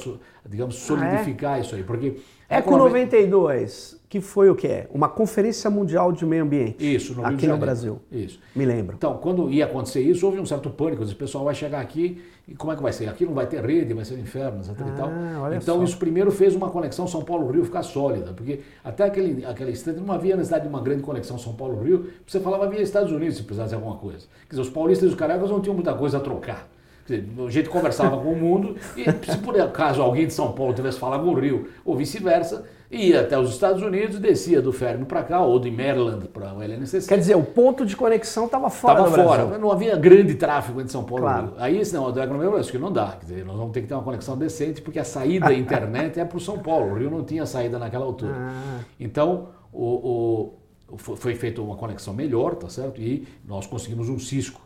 digamos, 0.48 0.76
solidificar 0.76 1.54
ah, 1.54 1.58
é? 1.58 1.60
isso 1.60 1.74
aí, 1.74 1.82
porque... 1.82 2.16
Eco 2.58 2.76
92, 2.76 4.00
que 4.08 4.20
foi 4.20 4.48
o 4.48 4.54
quê? 4.54 4.86
Uma 4.90 5.08
conferência 5.08 5.68
mundial 5.68 6.12
de 6.12 6.24
meio 6.24 6.44
ambiente. 6.44 6.94
Isso, 6.94 7.14
no 7.14 7.26
Aqui 7.26 7.46
no 7.46 7.56
Brasil. 7.56 8.00
Isso. 8.12 8.38
Me 8.54 8.64
lembro. 8.64 8.94
Então, 8.96 9.16
quando 9.18 9.50
ia 9.50 9.64
acontecer 9.64 10.00
isso, 10.00 10.24
houve 10.24 10.38
um 10.38 10.46
certo 10.46 10.70
pânico. 10.70 11.02
O 11.02 11.14
pessoal 11.16 11.44
vai 11.44 11.54
chegar 11.54 11.80
aqui 11.80 12.22
e 12.46 12.54
como 12.54 12.72
é 12.72 12.76
que 12.76 12.82
vai 12.82 12.92
ser? 12.92 13.08
Aqui 13.08 13.24
não 13.24 13.32
vai 13.32 13.46
ter 13.46 13.64
rede, 13.64 13.94
vai 13.94 14.04
ser 14.04 14.14
um 14.14 14.18
inferno, 14.18 14.60
etc. 14.60 14.70
Ah. 14.80 15.50
Então, 15.56 15.78
só. 15.78 15.82
isso 15.82 15.96
primeiro 15.96 16.30
fez 16.30 16.54
uma 16.54 16.68
conexão 16.70 17.06
São 17.06 17.22
Paulo-Rio 17.22 17.64
ficar 17.64 17.82
sólida, 17.82 18.32
porque 18.32 18.60
até 18.84 19.04
aquele, 19.04 19.44
aquele 19.46 19.72
instante 19.72 19.98
não 19.98 20.14
havia 20.14 20.36
necessidade 20.36 20.64
de 20.64 20.68
uma 20.68 20.80
grande 20.80 21.02
conexão 21.02 21.38
São 21.38 21.54
Paulo-Rio. 21.54 22.06
Você 22.26 22.38
falava 22.38 22.68
via 22.68 22.82
Estados 22.82 23.10
Unidos 23.10 23.36
se 23.36 23.42
precisasse 23.42 23.70
de 23.70 23.74
alguma 23.74 23.96
coisa. 23.96 24.26
Quer 24.48 24.50
dizer, 24.50 24.62
os 24.62 24.70
paulistas 24.70 25.08
e 25.08 25.12
os 25.12 25.18
cariocas 25.18 25.50
não 25.50 25.60
tinham 25.60 25.74
muita 25.74 25.94
coisa 25.94 26.18
a 26.18 26.20
trocar. 26.20 26.68
Dizer, 27.06 27.28
a 27.46 27.50
gente 27.50 27.68
conversava 27.68 28.16
com 28.16 28.32
o 28.32 28.36
mundo 28.36 28.76
e 28.96 29.04
se 29.04 29.38
por 29.38 29.60
acaso 29.60 30.00
alguém 30.00 30.26
de 30.26 30.32
São 30.32 30.52
Paulo 30.52 30.72
tivesse 30.72 30.98
falado 30.98 31.22
com 31.22 31.30
o 31.30 31.38
Rio 31.38 31.68
ou 31.84 31.94
vice-versa, 31.94 32.64
ia 32.90 33.20
até 33.20 33.38
os 33.38 33.50
Estados 33.50 33.82
Unidos, 33.82 34.18
descia 34.18 34.62
do 34.62 34.72
Fermo 34.72 35.04
para 35.04 35.22
cá 35.22 35.42
ou 35.42 35.58
de 35.58 35.70
Maryland 35.70 36.28
para 36.28 36.54
o 36.54 36.62
LNCC. 36.62 37.06
Quer 37.06 37.18
dizer, 37.18 37.36
o 37.36 37.42
ponto 37.42 37.84
de 37.84 37.94
conexão 37.94 38.46
estava 38.46 38.70
fora 38.70 39.00
Estava 39.00 39.22
fora, 39.22 39.44
Brasil. 39.44 39.58
não 39.58 39.70
havia 39.70 39.96
grande 39.96 40.34
tráfego 40.34 40.80
entre 40.80 40.92
São 40.92 41.04
Paulo 41.04 41.24
claro. 41.24 41.46
e 41.46 41.50
Rio. 41.50 41.56
Aí 41.58 41.72
negócio 41.74 42.12
do 42.12 42.22
agronomia, 42.22 42.58
acho 42.58 42.72
que 42.72 42.78
não 42.78 42.90
dá, 42.90 43.16
quer 43.20 43.26
dizer, 43.26 43.44
nós 43.44 43.56
vamos 43.56 43.72
ter 43.72 43.82
que 43.82 43.86
ter 43.86 43.94
uma 43.94 44.02
conexão 44.02 44.36
decente 44.38 44.80
porque 44.80 44.98
a 44.98 45.04
saída 45.04 45.46
da 45.46 45.54
internet 45.54 46.18
é 46.18 46.24
para 46.24 46.38
o 46.38 46.40
São 46.40 46.58
Paulo, 46.58 46.92
o 46.92 46.98
Rio 46.98 47.10
não 47.10 47.22
tinha 47.22 47.44
saída 47.44 47.78
naquela 47.78 48.06
altura. 48.06 48.32
Ah. 48.34 48.80
Então, 48.98 49.48
o, 49.70 50.54
o, 50.90 50.96
foi 50.96 51.34
feita 51.34 51.60
uma 51.60 51.76
conexão 51.76 52.14
melhor, 52.14 52.54
tá 52.54 52.68
certo? 52.68 53.00
E 53.00 53.26
nós 53.44 53.66
conseguimos 53.66 54.08
um 54.08 54.18
Cisco 54.18 54.63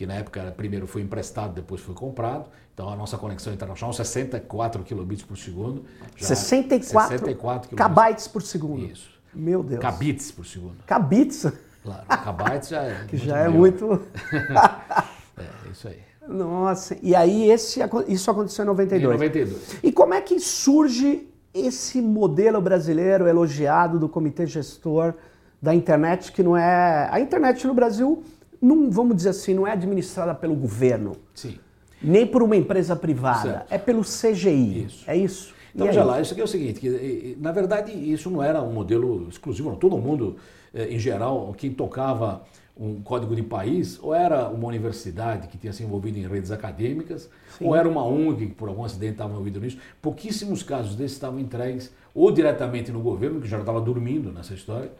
que 0.00 0.06
na 0.06 0.14
época 0.14 0.54
primeiro 0.56 0.86
foi 0.86 1.02
emprestado, 1.02 1.52
depois 1.52 1.78
foi 1.82 1.94
comprado. 1.94 2.46
Então 2.72 2.88
a 2.88 2.96
nossa 2.96 3.18
conexão 3.18 3.52
internacional 3.52 3.92
64 3.92 4.82
kilobits 4.82 5.22
por 5.22 5.36
segundo. 5.36 5.84
64, 6.16 7.18
64 7.18 7.76
kbytes 7.76 8.26
por 8.26 8.40
segundo. 8.40 8.86
Isso. 8.86 9.10
Meu 9.34 9.62
Deus. 9.62 9.78
Kbits 9.78 10.32
por 10.32 10.46
segundo. 10.46 10.76
Kbits? 10.86 11.52
Claro, 11.82 12.06
kbytes 12.06 12.70
já 12.70 12.82
é 12.82 13.04
que 13.08 13.18
já 13.18 13.40
é 13.40 13.48
muito. 13.50 14.00
é, 15.36 15.70
isso 15.70 15.86
aí. 15.86 15.98
Nossa, 16.26 16.96
e 17.02 17.14
aí 17.14 17.50
esse, 17.50 17.80
isso 18.08 18.30
aconteceu 18.30 18.62
em 18.62 18.68
92. 18.68 19.02
Em 19.02 19.12
92. 19.12 19.78
E 19.82 19.92
como 19.92 20.14
é 20.14 20.22
que 20.22 20.40
surge 20.40 21.28
esse 21.52 22.00
modelo 22.00 22.58
brasileiro 22.62 23.28
elogiado 23.28 23.98
do 23.98 24.08
comitê 24.08 24.46
gestor 24.46 25.12
da 25.60 25.74
internet, 25.74 26.32
que 26.32 26.42
não 26.42 26.56
é. 26.56 27.06
A 27.12 27.20
internet 27.20 27.66
no 27.66 27.74
Brasil 27.74 28.24
não, 28.60 28.90
vamos 28.90 29.16
dizer 29.16 29.30
assim, 29.30 29.54
não 29.54 29.66
é 29.66 29.72
administrada 29.72 30.34
pelo 30.34 30.54
governo. 30.54 31.12
Sim. 31.34 31.58
Nem 32.02 32.26
por 32.26 32.42
uma 32.42 32.56
empresa 32.56 32.96
privada, 32.96 33.42
Certo. 33.52 33.72
é 33.72 33.78
pelo 33.78 34.02
CGI. 34.02 34.84
Isso. 34.86 35.04
É 35.06 35.16
isso? 35.16 35.54
Então, 35.74 35.86
E 35.86 35.90
veja 35.90 36.02
lá, 36.04 36.20
isso 36.20 36.32
aqui 36.32 36.40
é 36.40 36.44
o 36.44 36.48
seguinte, 36.48 36.80
que, 36.80 37.36
na 37.40 37.52
verdade 37.52 37.92
isso 37.92 38.28
não 38.30 38.42
era 38.42 38.60
um 38.62 38.72
modelo 38.72 39.28
exclusivo, 39.28 39.68
não. 39.70 39.76
todo 39.76 39.96
mundo, 39.98 40.36
eh, 40.74 40.88
em 40.94 40.98
geral, 40.98 41.54
quem 41.56 41.70
tocava 41.72 42.42
um 42.76 43.00
código 43.02 43.36
de 43.36 43.42
país, 43.42 43.98
ou 44.02 44.14
era 44.14 44.48
uma 44.48 44.66
universidade 44.66 45.48
que 45.48 45.58
tinha 45.58 45.72
se 45.72 45.82
envolvido 45.82 46.18
em 46.18 46.26
redes 46.26 46.50
acadêmicas, 46.50 47.28
ou 47.60 47.76
era 47.76 47.86
uma 47.86 48.02
ONG 48.02 48.46
que 48.46 48.54
por 48.54 48.68
algum 48.70 48.82
acidente 48.82 49.12
estava 49.12 49.30
envolvido 49.32 49.60
nisso. 49.60 49.76
Pouquíssimos 50.00 50.62
casos 50.62 50.96
desses 50.96 51.12
estavam 51.12 51.38
entregues 51.38 51.92
ou 52.14 52.32
diretamente 52.32 52.90
no 52.90 53.00
governo, 53.00 53.40
que 53.40 53.46
já 53.46 53.58
estava 53.60 53.80
dormindo 53.82 54.32
nessa 54.32 54.54
história, 54.54 54.90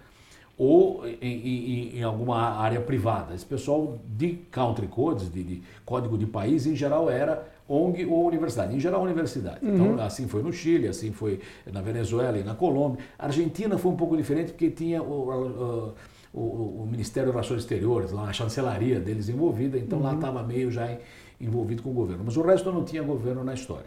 ou 0.63 1.07
em, 1.09 1.15
em- 1.23 1.99
em 1.99 2.03
alguma 2.03 2.37
área 2.39 2.81
privada. 2.83 3.35
Esse 3.35 3.47
pessoal 3.47 3.99
de 4.07 4.35
country 4.51 4.87
codes, 4.87 5.33
de, 5.33 5.43
de 5.43 5.63
código 5.87 6.19
de 6.19 6.27
país, 6.27 6.67
em 6.67 6.77
geral 6.77 7.09
era 7.09 7.49
ONG 7.67 8.05
ou 8.05 8.27
universidade. 8.27 8.77
Em 8.77 8.79
geral, 8.81 9.03
universidade. 9.03 9.61
Então, 9.63 9.99
assim 10.05 10.29
foi 10.29 10.43
no 10.43 10.53
Chile, 10.53 10.87
assim 10.87 11.13
foi 11.13 11.41
na 11.73 11.81
Venezuela 11.81 12.37
e 12.37 12.45
na 12.45 12.55
Colômbia. 12.55 13.03
A 13.19 13.25
Argentina 13.27 13.79
foi 13.79 13.91
um 13.91 13.97
pouco 13.97 14.15
diferente 14.19 14.53
porque 14.53 14.69
tinha 14.71 15.03
o, 15.03 15.31
o, 15.31 16.39
o- 16.39 16.83
o 16.83 16.87
Ministério 16.91 17.29
das 17.29 17.37
Relações 17.37 17.61
Exteriores, 17.63 18.13
lá 18.13 18.25
a 18.29 18.33
chancelaria 18.33 19.01
deles 19.01 19.31
envolvida, 19.31 19.79
então 19.79 19.99
lá 20.01 20.13
estava 20.15 20.43
meio 20.43 20.71
já 20.71 20.95
envolvido 21.41 21.83
com 21.83 21.89
o 21.91 21.95
governo. 21.95 22.23
Mas 22.27 22.37
o 22.37 22.43
resto 22.43 22.71
não 22.71 22.85
tinha 22.85 23.03
governo 23.03 23.43
na 23.43 23.55
história. 23.55 23.87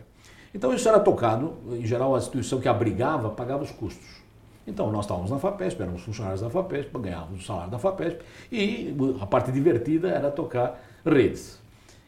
Então 0.55 0.73
isso 0.73 0.89
era 0.89 0.99
tocado, 0.99 1.53
em 1.73 1.85
geral 1.85 2.15
a 2.15 2.17
instituição 2.17 2.59
que 2.59 2.67
abrigava 2.67 3.29
pagava 3.29 3.63
os 3.63 3.71
custos. 3.71 4.22
Então 4.65 4.91
nós 4.91 5.05
estávamos 5.05 5.29
na 5.29 5.39
FAPESP, 5.39 5.81
éramos 5.81 6.01
funcionários 6.03 6.41
da 6.41 6.49
FAPESP, 6.49 6.97
ganhávamos 6.99 7.41
o 7.41 7.45
salário 7.45 7.71
da 7.71 7.79
FAPESP 7.79 8.19
e 8.51 8.95
a 9.19 9.25
parte 9.25 9.51
divertida 9.51 10.07
era 10.09 10.31
tocar 10.31 10.81
redes. 11.05 11.61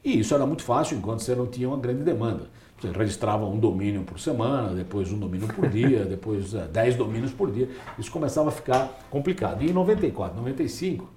E 0.03 0.19
isso 0.19 0.33
era 0.33 0.45
muito 0.45 0.63
fácil 0.63 0.97
enquanto 0.97 1.19
você 1.21 1.35
não 1.35 1.47
tinha 1.47 1.67
uma 1.67 1.77
grande 1.77 2.03
demanda. 2.03 2.47
Você 2.79 2.91
registrava 2.91 3.45
um 3.45 3.57
domínio 3.57 4.03
por 4.03 4.19
semana, 4.19 4.73
depois 4.73 5.11
um 5.11 5.17
domínio 5.17 5.47
por 5.47 5.67
dia, 5.67 6.03
depois 6.05 6.53
eh, 6.53 6.67
10 6.67 6.95
domínios 6.95 7.31
por 7.31 7.51
dia. 7.51 7.69
Isso 7.97 8.11
começava 8.11 8.49
a 8.49 8.51
ficar 8.51 8.89
complicado. 9.09 9.63
E 9.63 9.69
em 9.69 9.73
94, 9.73 10.37
95, 10.37 11.09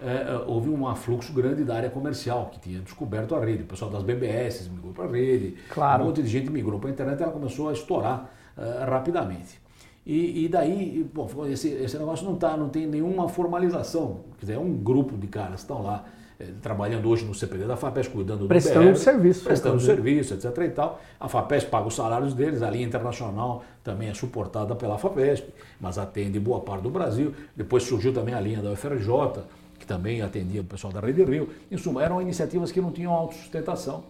eh, 0.00 0.06
eh, 0.06 0.44
houve 0.46 0.68
um 0.70 0.88
afluxo 0.88 1.32
grande 1.32 1.62
da 1.62 1.76
área 1.76 1.90
comercial, 1.90 2.50
que 2.52 2.58
tinha 2.58 2.80
descoberto 2.80 3.34
a 3.36 3.40
rede. 3.44 3.62
O 3.62 3.66
pessoal 3.66 3.90
das 3.90 4.02
BBS 4.02 4.68
migrou 4.68 4.92
para 4.92 5.04
a 5.04 5.12
rede, 5.12 5.54
Claro. 5.70 6.02
um 6.02 6.06
monte 6.06 6.22
de 6.22 6.28
gente 6.28 6.50
migrou 6.50 6.80
para 6.80 6.88
a 6.88 6.92
internet 6.92 7.20
e 7.20 7.22
ela 7.22 7.32
começou 7.32 7.68
a 7.68 7.72
estourar 7.72 8.28
eh, 8.58 8.84
rapidamente. 8.88 9.62
E, 10.06 10.44
e 10.44 10.48
daí, 10.48 11.08
bom, 11.14 11.28
esse, 11.46 11.68
esse 11.68 11.96
negócio 11.96 12.26
não, 12.26 12.36
tá, 12.36 12.56
não 12.56 12.68
tem 12.68 12.86
nenhuma 12.86 13.28
formalização. 13.28 14.20
Quer 14.38 14.46
dizer, 14.46 14.52
é 14.54 14.58
um 14.58 14.72
grupo 14.72 15.16
de 15.16 15.26
caras 15.26 15.54
que 15.54 15.60
estão 15.60 15.82
lá 15.82 16.04
eh, 16.38 16.48
trabalhando 16.60 17.08
hoje 17.08 17.24
no 17.24 17.34
CPD 17.34 17.64
da 17.64 17.74
FAPES, 17.74 18.08
cuidando 18.08 18.46
Prestando 18.46 18.86
do 18.86 18.92
BR, 18.92 18.98
serviço, 18.98 19.44
Prestando 19.44 19.80
serviço, 19.80 20.34
etc. 20.34 20.58
E 20.58 20.68
tal. 20.68 21.00
A 21.18 21.26
FAPESP 21.26 21.70
paga 21.70 21.88
os 21.88 21.94
salários 21.94 22.34
deles, 22.34 22.60
a 22.60 22.70
linha 22.70 22.86
internacional 22.86 23.64
também 23.82 24.10
é 24.10 24.14
suportada 24.14 24.74
pela 24.74 24.98
FAPESP, 24.98 25.48
mas 25.80 25.96
atende 25.96 26.38
boa 26.38 26.60
parte 26.60 26.82
do 26.82 26.90
Brasil. 26.90 27.32
Depois 27.56 27.84
surgiu 27.84 28.12
também 28.12 28.34
a 28.34 28.40
linha 28.40 28.60
da 28.60 28.72
UFRJ, 28.72 29.42
que 29.78 29.86
também 29.86 30.20
atendia 30.20 30.60
o 30.60 30.64
pessoal 30.64 30.92
da 30.92 31.00
Rede 31.00 31.24
Rio. 31.24 31.48
Em 31.70 31.78
suma, 31.78 32.04
eram 32.04 32.20
iniciativas 32.20 32.70
que 32.70 32.80
não 32.80 32.92
tinham 32.92 33.12
autossustentação. 33.12 34.04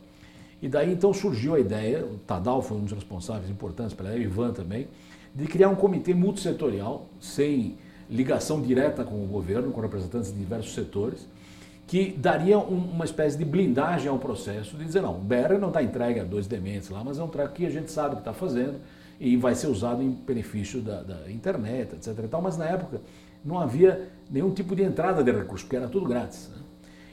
E 0.61 0.69
daí 0.69 0.93
então 0.93 1.13
surgiu 1.13 1.55
a 1.55 1.61
ideia, 1.61 2.05
o 2.05 2.17
Tadal 2.19 2.63
foi 2.63 2.79
um 2.79 2.85
dos 2.85 2.93
responsáveis 2.93 3.51
importantes 3.51 3.95
pela 3.95 4.11
o 4.11 4.19
Ivan 4.19 4.53
também, 4.53 4.89
de 5.35 5.47
criar 5.47 5.69
um 5.69 5.75
comitê 5.75 6.15
multissetorial, 6.15 7.09
sem 7.21 7.77
ligação 8.09 8.61
direta 8.61 9.03
com 9.05 9.25
o 9.25 9.27
governo, 9.27 9.73
com 9.73 9.81
representantes 9.81 10.33
de 10.33 10.39
diversos 10.39 10.75
setores, 10.75 11.27
que 11.87 12.13
daria 12.13 12.59
um- 12.59 12.91
uma 12.93 13.05
espécie 13.05 13.37
de 13.37 13.45
blindagem 13.45 14.09
ao 14.09 14.19
processo, 14.19 14.77
de 14.77 14.85
dizer, 14.85 15.03
não, 15.03 15.17
o 15.17 15.21
BR 15.21 15.59
não 15.61 15.69
está 15.69 15.83
entregue 15.83 16.21
a 16.21 16.25
dois 16.25 16.47
dementes 16.47 16.89
lá, 16.89 17.03
mas 17.05 17.19
é 17.19 17.23
um 17.23 17.29
treco 17.29 17.53
que 17.55 17.67
a 17.67 17.71
gente 17.71 17.91
sabe 17.91 18.11
o 18.15 18.17
que 18.17 18.21
está 18.23 18.33
fazendo 18.33 18.77
e 19.21 19.37
vai 19.37 19.55
ser 19.55 19.67
usado 19.67 20.03
em 20.03 20.11
benefício 20.11 20.81
da, 20.81 21.03
da 21.03 21.31
internet, 21.31 21.95
etc. 21.95 22.19
E 22.25 22.29
tal, 22.29 22.41
mas 22.41 22.57
na 22.57 22.67
época 22.67 23.01
não 23.45 23.59
havia 23.59 24.09
nenhum 24.31 24.51
tipo 24.51 24.75
de 24.75 24.83
entrada 24.83 25.23
de 25.23 25.31
recursos, 25.31 25.63
porque 25.63 25.77
era 25.77 25.89
tudo 25.89 26.07
grátis. 26.07 26.49
né? 26.55 26.63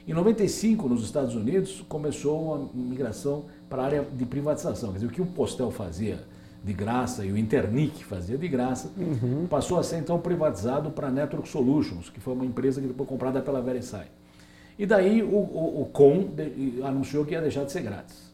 Em 0.07 0.13
95, 0.13 0.87
nos 0.89 1.03
Estados 1.03 1.35
Unidos, 1.35 1.83
começou 1.87 2.41
uma 2.55 2.69
migração 2.73 3.45
para 3.69 3.81
a 3.83 3.85
área 3.85 4.01
de 4.03 4.25
privatização. 4.25 4.89
Quer 4.91 4.95
dizer, 4.99 5.07
o 5.07 5.11
que 5.11 5.21
o 5.21 5.25
Postel 5.25 5.69
fazia 5.69 6.19
de 6.63 6.73
graça 6.73 7.25
e 7.25 7.31
o 7.31 7.37
Internic 7.37 8.03
fazia 8.05 8.37
de 8.37 8.47
graça, 8.47 8.91
passou 9.49 9.79
a 9.79 9.83
ser 9.83 9.97
então 9.97 10.19
privatizado 10.19 10.91
para 10.91 11.07
a 11.07 11.11
Network 11.11 11.49
Solutions, 11.49 12.09
que 12.09 12.19
foi 12.19 12.33
uma 12.33 12.45
empresa 12.45 12.79
que 12.79 12.87
depois 12.87 13.09
comprada 13.09 13.41
pela 13.41 13.61
VeriSign. 13.61 14.05
E 14.77 14.85
daí 14.85 15.23
o, 15.23 15.35
o, 15.35 15.81
o 15.81 15.85
Com 15.85 16.23
de- 16.23 16.81
anunciou 16.83 17.25
que 17.25 17.33
ia 17.33 17.41
deixar 17.41 17.63
de 17.65 17.71
ser 17.71 17.81
grátis. 17.81 18.31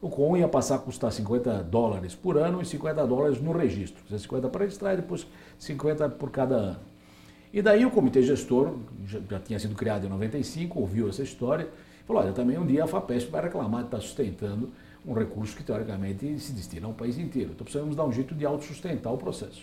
O 0.00 0.08
Com 0.08 0.36
ia 0.36 0.48
passar 0.48 0.76
a 0.76 0.78
custar 0.78 1.12
50 1.12 1.62
dólares 1.64 2.14
por 2.14 2.36
ano 2.38 2.60
e 2.62 2.64
50 2.66 3.06
dólares 3.06 3.40
no 3.40 3.52
registro. 3.52 4.02
Quer 4.04 4.14
dizer, 4.14 4.24
50 4.24 4.48
para 4.48 4.64
registrar 4.64 4.94
e 4.94 4.96
depois 4.96 5.26
50 5.58 6.08
por 6.10 6.30
cada 6.30 6.54
ano. 6.56 6.80
E 7.52 7.62
daí 7.62 7.84
o 7.86 7.90
comitê 7.90 8.22
gestor, 8.22 8.74
já, 9.06 9.20
já 9.30 9.38
tinha 9.40 9.58
sido 9.58 9.74
criado 9.74 10.06
em 10.06 10.10
95, 10.10 10.78
ouviu 10.80 11.08
essa 11.08 11.22
história, 11.22 11.68
falou, 12.06 12.22
olha, 12.22 12.32
também 12.32 12.58
um 12.58 12.66
dia 12.66 12.84
a 12.84 12.86
FAPESP 12.86 13.30
vai 13.30 13.42
reclamar 13.42 13.80
de 13.82 13.86
estar 13.88 14.00
sustentando 14.00 14.70
um 15.06 15.12
recurso 15.12 15.56
que 15.56 15.62
teoricamente 15.62 16.38
se 16.40 16.52
destina 16.52 16.86
ao 16.86 16.92
país 16.92 17.16
inteiro. 17.18 17.52
Então 17.54 17.64
precisamos 17.64 17.94
dar 17.94 18.04
um 18.04 18.12
jeito 18.12 18.34
de 18.34 18.44
autossustentar 18.44 19.12
o 19.12 19.16
processo. 19.16 19.62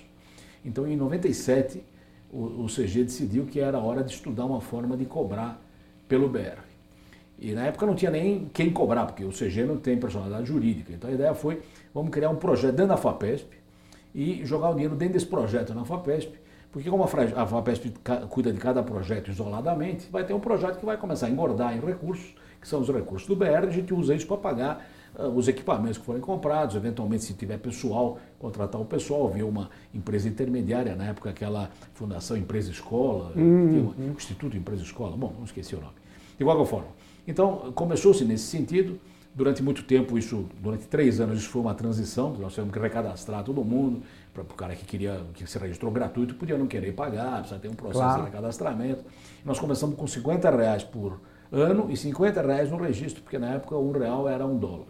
Então 0.64 0.88
em 0.88 0.96
97 0.96 1.84
o, 2.32 2.66
CG 2.66 3.04
decidiu 3.04 3.46
que 3.46 3.60
era 3.60 3.78
hora 3.78 4.04
de 4.04 4.12
estudar 4.12 4.46
uma 4.46 4.60
forma 4.60 4.98
de 4.98 5.06
cobrar 5.06 5.62
pelo 6.08 6.28
BR. 6.28 6.60
E 7.38 7.52
na 7.52 7.66
época 7.66 7.86
não 7.86 7.94
tinha 7.94 8.10
nem 8.10 8.50
quem 8.54 8.72
cobrar, 8.72 9.06
porque 9.06 9.24
o 9.24 9.30
CG 9.30 9.66
não 9.66 9.78
tem 9.78 9.98
personalidade 9.98 10.48
jurídica. 10.48 10.92
Então 10.94 11.10
a 11.10 11.14
ideia 11.14 11.34
foi, 11.36 11.62
vamos 11.94 12.10
criar 12.10 12.30
um 12.30 12.36
projeto 12.36 12.76
dentro 12.76 12.90
da 12.90 12.98
FAPESP 12.98 13.56
e 14.16 14.44
jogar 14.46 14.70
o 14.70 14.74
dinheiro 14.74 14.96
dentro 14.96 15.14
desse 15.14 15.26
projeto 15.26 15.74
na 15.74 15.86
FAPESP, 15.86 16.34
porque 16.72 16.90
como 16.90 17.04
a 17.04 17.08
a 17.08 17.46
FAPESP 17.46 17.94
cuida 18.30 18.52
de 18.52 18.60
cada 18.60 18.82
projeto 18.82 19.30
isoladamente, 19.30 20.08
vai 20.12 20.24
ter 20.26 20.34
um 20.34 20.40
projeto 20.40 20.80
que 20.80 20.86
vai 20.86 20.98
começar 20.98 21.28
a 21.28 21.30
engordar 21.30 21.76
em 21.76 21.80
recursos, 21.80 22.34
que 22.60 22.68
são 22.68 22.80
os 22.80 22.90
recursos 22.90 23.28
do 23.28 23.36
BR, 23.36 23.68
a 23.68 23.70
gente 23.70 23.94
usa 23.94 24.16
isso 24.16 24.26
para 24.26 24.38
pagar 24.38 24.88
os 25.36 25.48
equipamentos 25.48 25.98
que 25.98 26.06
forem 26.06 26.22
comprados, 26.22 26.76
eventualmente 26.76 27.24
se 27.24 27.34
tiver 27.34 27.58
pessoal, 27.60 28.18
contratar 28.40 28.82
o 28.82 28.86
pessoal, 28.86 29.28
havia 29.28 29.46
uma 29.46 29.70
empresa 29.94 30.28
intermediária, 30.28 30.96
na 30.96 31.06
época 31.06 31.30
aquela 31.30 31.70
Fundação 31.94 32.36
Empresa 32.36 32.72
Escola, 32.72 33.32
tinha 33.34 33.44
uma- 33.82 33.94
Instituto 34.16 34.58
Empresa 34.58 34.82
Escola, 34.84 35.16
bom, 35.16 35.34
não 35.38 35.46
esqueci 35.46 35.76
o 35.76 35.80
nome. 35.80 35.94
De 36.38 36.44
qualquer 36.44 36.66
forma. 36.66 36.88
Então, 37.28 37.72
começou-se 37.76 38.26
nesse 38.26 38.46
sentido, 38.46 39.00
durante 39.36 39.62
muito 39.64 39.84
tempo, 39.84 40.18
isso, 40.18 40.46
durante 40.62 40.86
três 40.88 41.20
anos, 41.22 41.40
isso 41.40 41.50
foi 41.50 41.62
uma 41.62 41.74
transição, 41.74 42.34
nós 42.40 42.54
tivemos 42.54 42.74
que 42.74 42.80
recadastrar 42.80 43.44
todo 43.44 43.64
mundo, 43.64 44.02
para 44.34 44.42
o 44.42 44.46
cara 44.46 44.76
que 44.76 44.84
queria, 44.84 45.22
que 45.36 45.46
se 45.48 45.58
registrou 45.60 45.92
gratuito, 45.92 46.34
podia 46.36 46.58
não 46.58 46.66
querer 46.68 46.92
pagar, 46.94 47.40
precisa 47.40 47.60
ter 47.60 47.68
um 47.70 47.74
processo 47.76 48.00
Claro. 48.00 48.22
de 48.24 48.26
recadastramento. 48.30 49.04
Nós 49.46 49.60
começamos 49.60 49.96
com 49.96 50.08
50 50.08 50.50
reais 50.50 50.84
por 50.84 51.20
ano 51.52 51.86
e 51.92 51.96
50 51.96 52.42
reais 52.42 52.72
no 52.72 52.78
registro, 52.78 53.22
porque 53.22 53.38
na 53.38 53.52
época 53.52 53.78
um 53.78 53.92
real 53.92 54.28
era 54.28 54.44
um 54.46 54.58
dólar. 54.58 54.88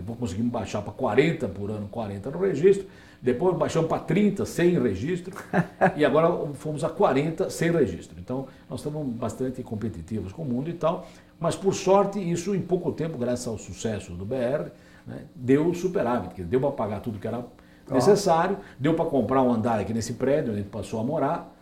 Depois 0.00 0.18
conseguimos 0.18 0.50
baixar 0.50 0.82
para 0.82 0.92
40 0.92 1.48
por 1.48 1.70
ano, 1.70 1.88
40 1.88 2.30
no 2.30 2.38
registro. 2.38 2.86
Depois 3.20 3.56
baixamos 3.56 3.88
para 3.88 3.98
30 3.98 4.46
sem 4.46 4.80
registro. 4.80 5.36
e 5.96 6.04
agora 6.04 6.28
fomos 6.54 6.82
a 6.82 6.88
40 6.88 7.50
sem 7.50 7.70
registro. 7.70 8.18
Então 8.18 8.46
nós 8.68 8.80
estamos 8.80 9.06
bastante 9.14 9.62
competitivos 9.62 10.32
com 10.32 10.42
o 10.42 10.44
mundo 10.46 10.70
e 10.70 10.74
tal. 10.74 11.06
Mas 11.38 11.54
por 11.54 11.74
sorte, 11.74 12.18
isso 12.18 12.54
em 12.54 12.60
pouco 12.60 12.92
tempo, 12.92 13.18
graças 13.18 13.46
ao 13.46 13.58
sucesso 13.58 14.12
do 14.12 14.24
BR, 14.24 14.70
né, 15.06 15.24
deu 15.34 15.72
superávit, 15.74 16.34
que 16.34 16.42
deu 16.42 16.60
para 16.60 16.72
pagar 16.72 17.00
tudo 17.00 17.18
que 17.18 17.26
era 17.26 17.44
necessário, 17.90 18.58
deu 18.78 18.94
para 18.94 19.04
comprar 19.06 19.42
um 19.42 19.52
andar 19.52 19.80
aqui 19.80 19.92
nesse 19.92 20.14
prédio, 20.14 20.50
onde 20.50 20.60
a 20.60 20.62
gente 20.62 20.70
passou 20.70 21.00
a 21.00 21.04
morar, 21.04 21.56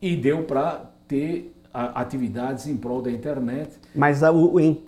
e 0.00 0.16
deu 0.16 0.44
para 0.44 0.90
ter 1.06 1.54
atividades 1.72 2.66
em 2.66 2.76
prol 2.76 3.00
da 3.00 3.10
internet 3.10 3.70
Mas 3.94 4.22
a, 4.22 4.30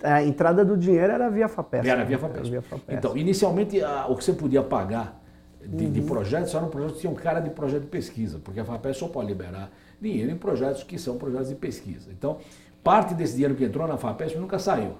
a 0.03 0.23
entrada 0.23 0.63
do 0.63 0.77
dinheiro 0.77 1.11
era 1.11 1.29
via 1.29 1.47
FAPESP. 1.47 1.89
era 1.89 2.03
via 2.05 2.17
né? 2.17 2.21
FAPESP. 2.21 2.49
via 2.51 2.61
FAPESP. 2.61 2.93
Então, 2.93 3.17
inicialmente, 3.17 3.81
a- 3.83 4.05
o 4.07 4.15
que 4.15 4.23
você 4.23 4.33
podia 4.33 4.61
pagar 4.61 5.19
de, 5.65 5.89
de 5.89 6.01
projetos 6.01 6.53
eram 6.53 6.67
projetos 6.67 6.95
que 6.97 7.01
tinham 7.01 7.15
cara 7.15 7.39
de 7.39 7.49
projeto 7.49 7.81
de 7.83 7.87
pesquisa, 7.87 8.39
porque 8.43 8.59
a 8.59 8.65
FAPESP 8.65 8.99
só 8.99 9.07
pode 9.07 9.27
liberar 9.27 9.71
dinheiro 9.99 10.31
em 10.31 10.35
projetos 10.37 10.83
que 10.83 10.99
são 10.99 11.17
projetos 11.17 11.49
de 11.49 11.55
pesquisa. 11.55 12.09
Então, 12.11 12.37
parte 12.83 13.15
desse 13.15 13.33
dinheiro 13.33 13.55
que 13.55 13.63
entrou 13.63 13.87
na 13.87 13.97
FAPESP 13.97 14.37
nunca 14.37 14.59
saiu, 14.59 14.91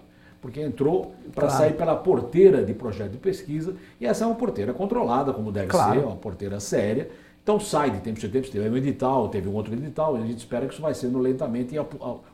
porque 0.41 0.60
entrou 0.62 1.13
para 1.36 1.48
Claro. 1.48 1.63
sair 1.63 1.74
pela 1.74 1.95
porteira 1.95 2.63
de 2.63 2.74
projeto 2.74 3.12
de 3.12 3.17
pesquisa, 3.19 3.76
e 4.02 4.08
essa 4.08 4.24
é 4.24 4.28
uma 4.28 4.36
porteira 4.36 4.74
controlada, 4.74 5.32
como 5.34 5.52
deve 5.52 5.67
Claro. 5.67 6.00
ser, 6.00 6.06
uma 6.08 6.15
porteira 6.15 6.60
séria. 6.60 7.10
Então 7.45 7.60
sai 7.60 7.91
de 7.91 7.99
tempo 7.99 8.17
em 8.25 8.27
tempo, 8.27 8.49
teve 8.49 8.67
um 8.67 8.75
edital, 8.75 9.29
teve 9.29 9.47
um 9.47 9.53
outro 9.53 9.71
edital, 9.71 10.17
e 10.17 10.23
a 10.23 10.25
gente 10.25 10.39
espera 10.39 10.65
que 10.65 10.73
isso 10.73 10.81
vai 10.81 10.95
sendo 10.95 11.19
lentamente 11.19 11.75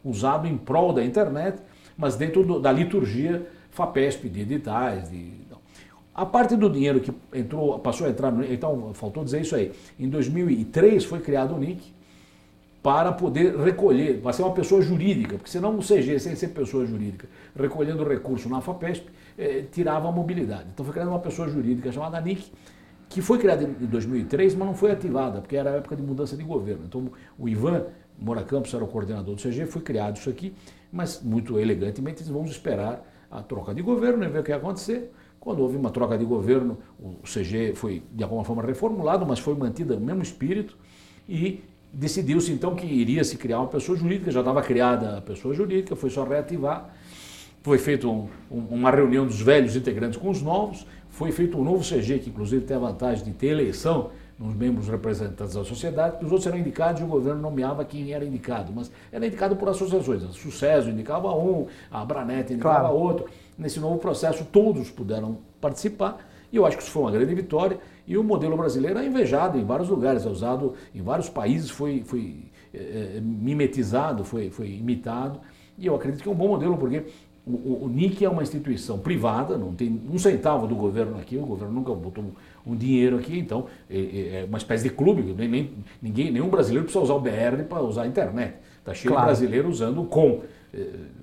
usado 0.06 0.48
em 0.48 0.56
prol 0.56 0.94
da 0.94 1.04
internet, 1.04 1.58
mas 1.98 2.16
dentro 2.16 2.46
do- 2.46 2.62
da 2.62 2.72
liturgia 2.72 3.46
FAPESP, 3.72 4.30
de 4.30 4.40
editais. 4.40 5.12
De, 5.12 5.34
a 6.16 6.26
parte 6.26 6.56
do 6.56 6.70
dinheiro 6.70 7.02
que 7.02 7.12
entrou, 7.34 7.78
passou 7.80 8.08
a 8.08 8.10
entrar 8.10 8.34
então 8.50 8.94
faltou 8.94 9.22
dizer 9.26 9.42
isso 9.42 9.54
aí. 9.54 9.74
Em 10.00 10.08
2003 10.08 11.04
foi 11.04 11.20
criado 11.20 11.56
o 11.56 11.60
NIC, 11.60 11.82
para 12.82 13.12
poder 13.12 13.58
recolher, 13.58 14.22
para 14.22 14.32
ser 14.32 14.44
uma 14.44 14.54
pessoa 14.54 14.82
jurídica, 14.82 15.36
porque 15.36 15.52
senão 15.52 15.78
o 15.78 15.82
CG, 15.84 16.20
sem 16.20 16.38
ser 16.38 16.48
pessoa 16.48 16.86
jurídica, 16.86 17.28
recolhendo 17.54 18.08
recurso 18.08 18.48
na 18.48 18.62
FAPESP, 18.62 19.08
eh, 19.38 19.66
tirava 19.74 20.08
a 20.08 20.12
mobilidade. 20.12 20.68
Então 20.74 20.86
foi 20.86 20.94
criada 20.94 21.12
uma 21.12 21.20
pessoa 21.20 21.50
jurídica 21.50 21.92
chamada 21.92 22.20
NIC, 22.22 22.50
que 23.12 23.22
foi 23.22 23.38
criada 23.38 23.64
em 23.64 23.86
2003, 23.86 24.56
mas 24.56 24.68
não 24.68 24.74
foi 24.74 24.90
ativada, 24.90 25.42
porque 25.42 25.58
era 25.58 25.72
a 25.72 25.76
época 25.76 25.98
de 25.98 26.02
mudança 26.02 26.38
de 26.38 26.44
governo. 26.44 26.86
Então 26.88 27.12
o 27.38 27.50
Ivan 27.50 27.84
Moura 28.18 28.42
Campos 28.42 28.74
era 28.74 28.84
o 28.84 28.88
coordenador 28.88 29.36
do 29.36 29.42
CG, 29.42 29.66
foi 29.66 29.82
criado 29.82 30.16
isso 30.16 30.30
aqui, 30.30 30.54
mas 30.92 31.22
muito 31.22 31.60
elegantemente 31.60 32.24
vamos 32.24 32.52
esperar 32.52 33.06
a 33.30 33.44
troca 33.44 33.74
de 33.74 33.82
governo 33.82 34.24
e 34.24 34.30
ver 34.30 34.40
o 34.40 34.44
que 34.44 34.52
ia 34.52 34.56
acontecer. 34.56 35.12
Quando 35.42 35.60
houve 35.62 35.76
uma 35.76 35.90
troca 35.90 36.18
de 36.18 36.24
governo, 36.24 36.78
o 36.98 37.16
CG 37.24 37.74
foi 37.76 38.02
de 38.14 38.24
alguma 38.24 38.46
forma 38.46 38.64
reformulado, 38.64 39.26
mas 39.26 39.40
foi 39.40 39.56
mantido 39.56 39.96
o 39.98 40.00
mesmo 40.00 40.22
espírito 40.22 40.78
e 41.28 41.64
decidiu-se 41.92 42.54
então 42.54 42.76
que 42.76 42.86
iria 42.86 43.26
se 43.26 43.36
criar 43.36 43.60
uma 43.60 43.68
pessoa 43.68 43.98
jurídica, 43.98 44.32
já 44.32 44.40
estava 44.40 44.62
criada 44.62 45.18
a 45.18 45.22
pessoa 45.22 45.54
jurídica, 45.54 45.98
foi 45.98 46.10
só 46.10 46.24
reativar. 46.24 46.94
Foi 47.64 47.78
feita 47.78 48.08
um, 48.08 48.28
uma 48.50 48.90
reunião 48.90 49.26
dos 49.26 49.40
velhos 49.40 49.76
integrantes 49.76 50.18
com 50.18 50.30
os 50.30 50.42
novos, 50.42 50.88
foi 51.12 51.32
feito 51.32 51.58
um 51.58 51.64
novo 51.64 51.84
CG, 51.84 52.20
que 52.20 52.30
inclusive 52.30 52.66
tem 52.66 52.76
a 52.76 52.80
vantagem 52.80 53.24
de 53.24 53.32
ter 53.32 53.48
eleição 53.48 54.10
nos 54.40 54.56
membros 54.56 54.88
representantes 54.88 55.54
da 55.54 55.64
sociedade, 55.64 56.18
que 56.18 56.26
os 56.26 56.32
outros 56.32 56.48
eram 56.48 56.58
indicados 56.58 57.00
e 57.00 57.04
o 57.04 57.08
governo 57.08 57.42
nomeava 57.42 57.86
quem 57.86 58.12
era 58.12 58.26
indicado, 58.26 58.74
mas 58.74 58.92
era 59.12 59.28
indicado 59.28 59.56
por 59.56 59.70
associações. 59.70 60.24
A 60.24 60.30
Sucesso 60.30 60.90
indicava 60.90 61.32
um, 61.36 61.68
a 61.92 62.04
Branet 62.04 62.52
indicava 62.52 62.80
claro. 62.80 62.96
outro. 62.96 63.26
Nesse 63.56 63.80
novo 63.80 64.00
processo, 64.00 64.44
todos 64.46 64.90
puderam 64.90 65.38
participar 65.60 66.28
e 66.52 66.58
eu 66.58 66.66
acho 66.66 66.78
que 66.78 66.84
isso 66.84 66.92
foi 66.92 67.04
uma 67.04 67.12
grande 67.12 67.34
vitória. 67.34 67.80
E 68.06 68.18
o 68.18 68.24
modelo 68.24 68.58
brasileiro 68.58 69.00
é 69.00 69.06
invejado 69.06 69.58
em 69.58 69.64
vários 69.64 69.88
lugares, 69.88 70.26
é 70.26 70.30
usado 70.30 70.74
em 70.94 71.02
vários 71.02 71.30
países, 71.30 71.70
foi, 71.70 72.04
foi 72.04 72.46
é, 72.74 73.20
mimetizado, 73.22 74.26
foi, 74.26 74.50
foi 74.50 74.70
imitado. 74.70 75.40
E 75.78 75.86
eu 75.86 75.96
acredito 75.96 76.22
que 76.22 76.28
é 76.28 76.32
um 76.32 76.36
bom 76.36 76.50
modelo, 76.50 76.78
porque 76.78 77.06
o, 77.46 77.52
o, 77.52 77.86
o 77.86 77.90
NIC 77.90 78.24
é 78.24 78.30
uma 78.30 78.44
instituição 78.44 79.00
privada, 79.00 79.58
não 79.58 79.74
tem 79.74 80.02
um 80.12 80.18
centavo 80.18 80.68
do 80.68 80.76
governo 80.76 81.18
aqui, 81.18 81.38
o 81.38 81.46
governo 81.46 81.74
nunca 81.74 81.94
botou 81.94 82.24
um, 82.24 82.72
um 82.72 82.76
dinheiro 82.76 83.18
aqui, 83.18 83.38
então 83.40 83.66
é, 83.90 83.98
é, 83.98 84.42
é, 84.42 84.46
uma 84.48 84.58
espécie 84.58 84.84
de 84.84 84.92
clube, 84.92 85.34
nem, 85.36 85.48
nem, 85.48 85.72
ninguém, 86.02 86.32
nenhum 86.32 86.50
brasileiro 86.50 86.84
precisa 86.84 87.04
usar 87.04 87.16
o 87.16 87.20
BR 87.20 87.64
para 87.68 87.82
usar 87.82 88.04
a 88.04 88.08
internet. 88.08 88.56
Está 88.80 88.94
cheio 88.94 89.12
claro. 89.12 89.28
de 89.28 89.32
brasileiro 89.32 89.70
usando 89.70 90.02
o 90.02 90.06
COM. 90.06 90.42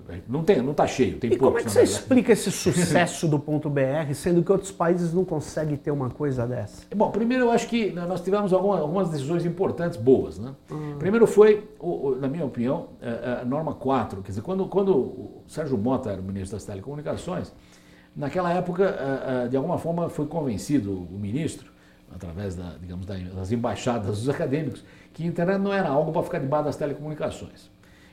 É, 0.09 0.19
não 0.27 0.43
tem, 0.43 0.61
não 0.61 0.71
está 0.71 0.87
cheio, 0.87 1.19
tem 1.19 1.31
e. 1.31 1.37
Como 1.37 1.57
é 1.57 1.63
que 1.63 1.69
você 1.69 1.83
explica 1.83 2.33
esse 2.33 2.51
sucesso 2.51 3.27
do 3.27 3.37
ponto 3.37 3.69
BR, 3.69 4.13
sendo 4.13 4.43
que 4.43 4.51
outros 4.51 4.71
países 4.71 5.13
não 5.13 5.23
conseguem 5.23 5.77
ter 5.77 5.91
uma 5.91 6.09
coisa 6.09 6.47
dessa? 6.47 6.83
Bom, 6.95 7.11
primeiro 7.11 7.45
eu 7.45 7.51
acho 7.51 7.67
que 7.67 7.91
nós 7.91 8.21
tivemos 8.21 8.51
algumas, 8.51 8.81
algumas 8.81 9.09
decisões 9.09 9.45
importantes, 9.45 9.97
boas. 9.97 10.39
Né? 10.39 10.53
Hum. 10.71 10.95
Primeiro 10.97 11.27
foi, 11.27 11.69
na 12.19 12.27
minha 12.27 12.45
opinião, 12.45 12.89
a 13.41 13.45
norma 13.45 13.75
4. 13.75 14.21
Quer 14.23 14.29
dizer, 14.29 14.41
quando, 14.41 14.65
quando 14.67 14.95
o 14.95 15.43
Sérgio 15.47 15.77
Mota 15.77 16.09
era 16.09 16.19
o 16.19 16.23
ministro 16.23 16.57
das 16.57 16.65
Telecomunicações, 16.65 17.53
naquela 18.15 18.51
época, 18.51 19.47
de 19.49 19.55
alguma 19.55 19.77
forma, 19.77 20.09
foi 20.09 20.25
convencido 20.25 20.91
o 20.91 21.19
ministro, 21.19 21.71
através 22.13 22.55
da, 22.55 22.75
digamos, 22.79 23.05
das 23.05 23.51
embaixadas 23.51 24.17
dos 24.17 24.29
acadêmicos, 24.29 24.83
que 25.13 25.23
a 25.23 25.27
internet 25.27 25.59
não 25.59 25.71
era 25.71 25.87
algo 25.87 26.11
para 26.11 26.23
ficar 26.23 26.39
debaixo 26.39 26.65
das 26.65 26.75
telecomunicações. 26.75 27.69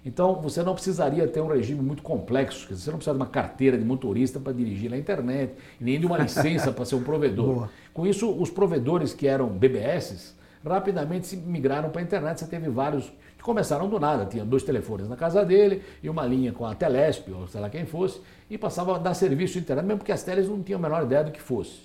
Então, 0.07 0.41
você 0.41 0.63
não 0.63 0.73
precisaria 0.73 1.27
ter 1.27 1.41
um 1.41 1.49
regime 1.49 1.83
muito 1.83 2.01
complexo, 2.01 2.73
você 2.73 2.91
não 2.93 2.99
precisa 2.99 3.13
de 3.13 3.21
uma 3.21 3.27
carteira 3.27 3.77
de 3.77 3.85
motorista 3.85 4.39
para 4.39 4.53
dirigir 4.53 4.89
na 4.89 4.97
internet, 4.97 5.55
nem 5.81 5.99
de 5.99 6.07
uma 6.07 6.17
licença 6.17 6.71
para 6.71 6.85
ser 6.85 6.95
um 6.95 7.03
provedor. 7.03 7.55
Boa. 7.55 7.71
Com 7.93 8.07
isso, 8.07 8.31
os 8.31 8.49
provedores 8.49 9.13
que 9.13 9.27
eram 9.27 9.49
BBS 9.49 10.37
rapidamente 10.65 11.27
se 11.27 11.37
migraram 11.37 11.91
para 11.91 12.01
a 12.01 12.05
internet. 12.05 12.39
Você 12.39 12.47
teve 12.47 12.69
vários 12.69 13.13
que 13.37 13.43
começaram 13.43 13.89
do 13.89 13.99
nada, 13.99 14.25
tinha 14.27 14.45
dois 14.45 14.63
telefones 14.63 15.09
na 15.09 15.17
casa 15.17 15.45
dele 15.45 15.83
e 16.01 16.09
uma 16.09 16.25
linha 16.25 16.53
com 16.53 16.65
a 16.65 16.73
Telesp, 16.73 17.29
ou 17.33 17.49
sei 17.49 17.61
lá 17.61 17.69
quem 17.69 17.85
fosse, 17.85 18.21
e 18.49 18.57
passava 18.57 18.95
a 18.95 18.99
dar 18.99 19.13
serviço 19.13 19.55
de 19.55 19.59
internet, 19.59 19.85
mesmo 19.85 19.99
porque 19.99 20.13
as 20.13 20.23
teles 20.23 20.49
não 20.49 20.63
tinham 20.63 20.79
a 20.79 20.83
menor 20.83 21.03
ideia 21.03 21.25
do 21.25 21.33
que 21.33 21.43
fosse. 21.43 21.81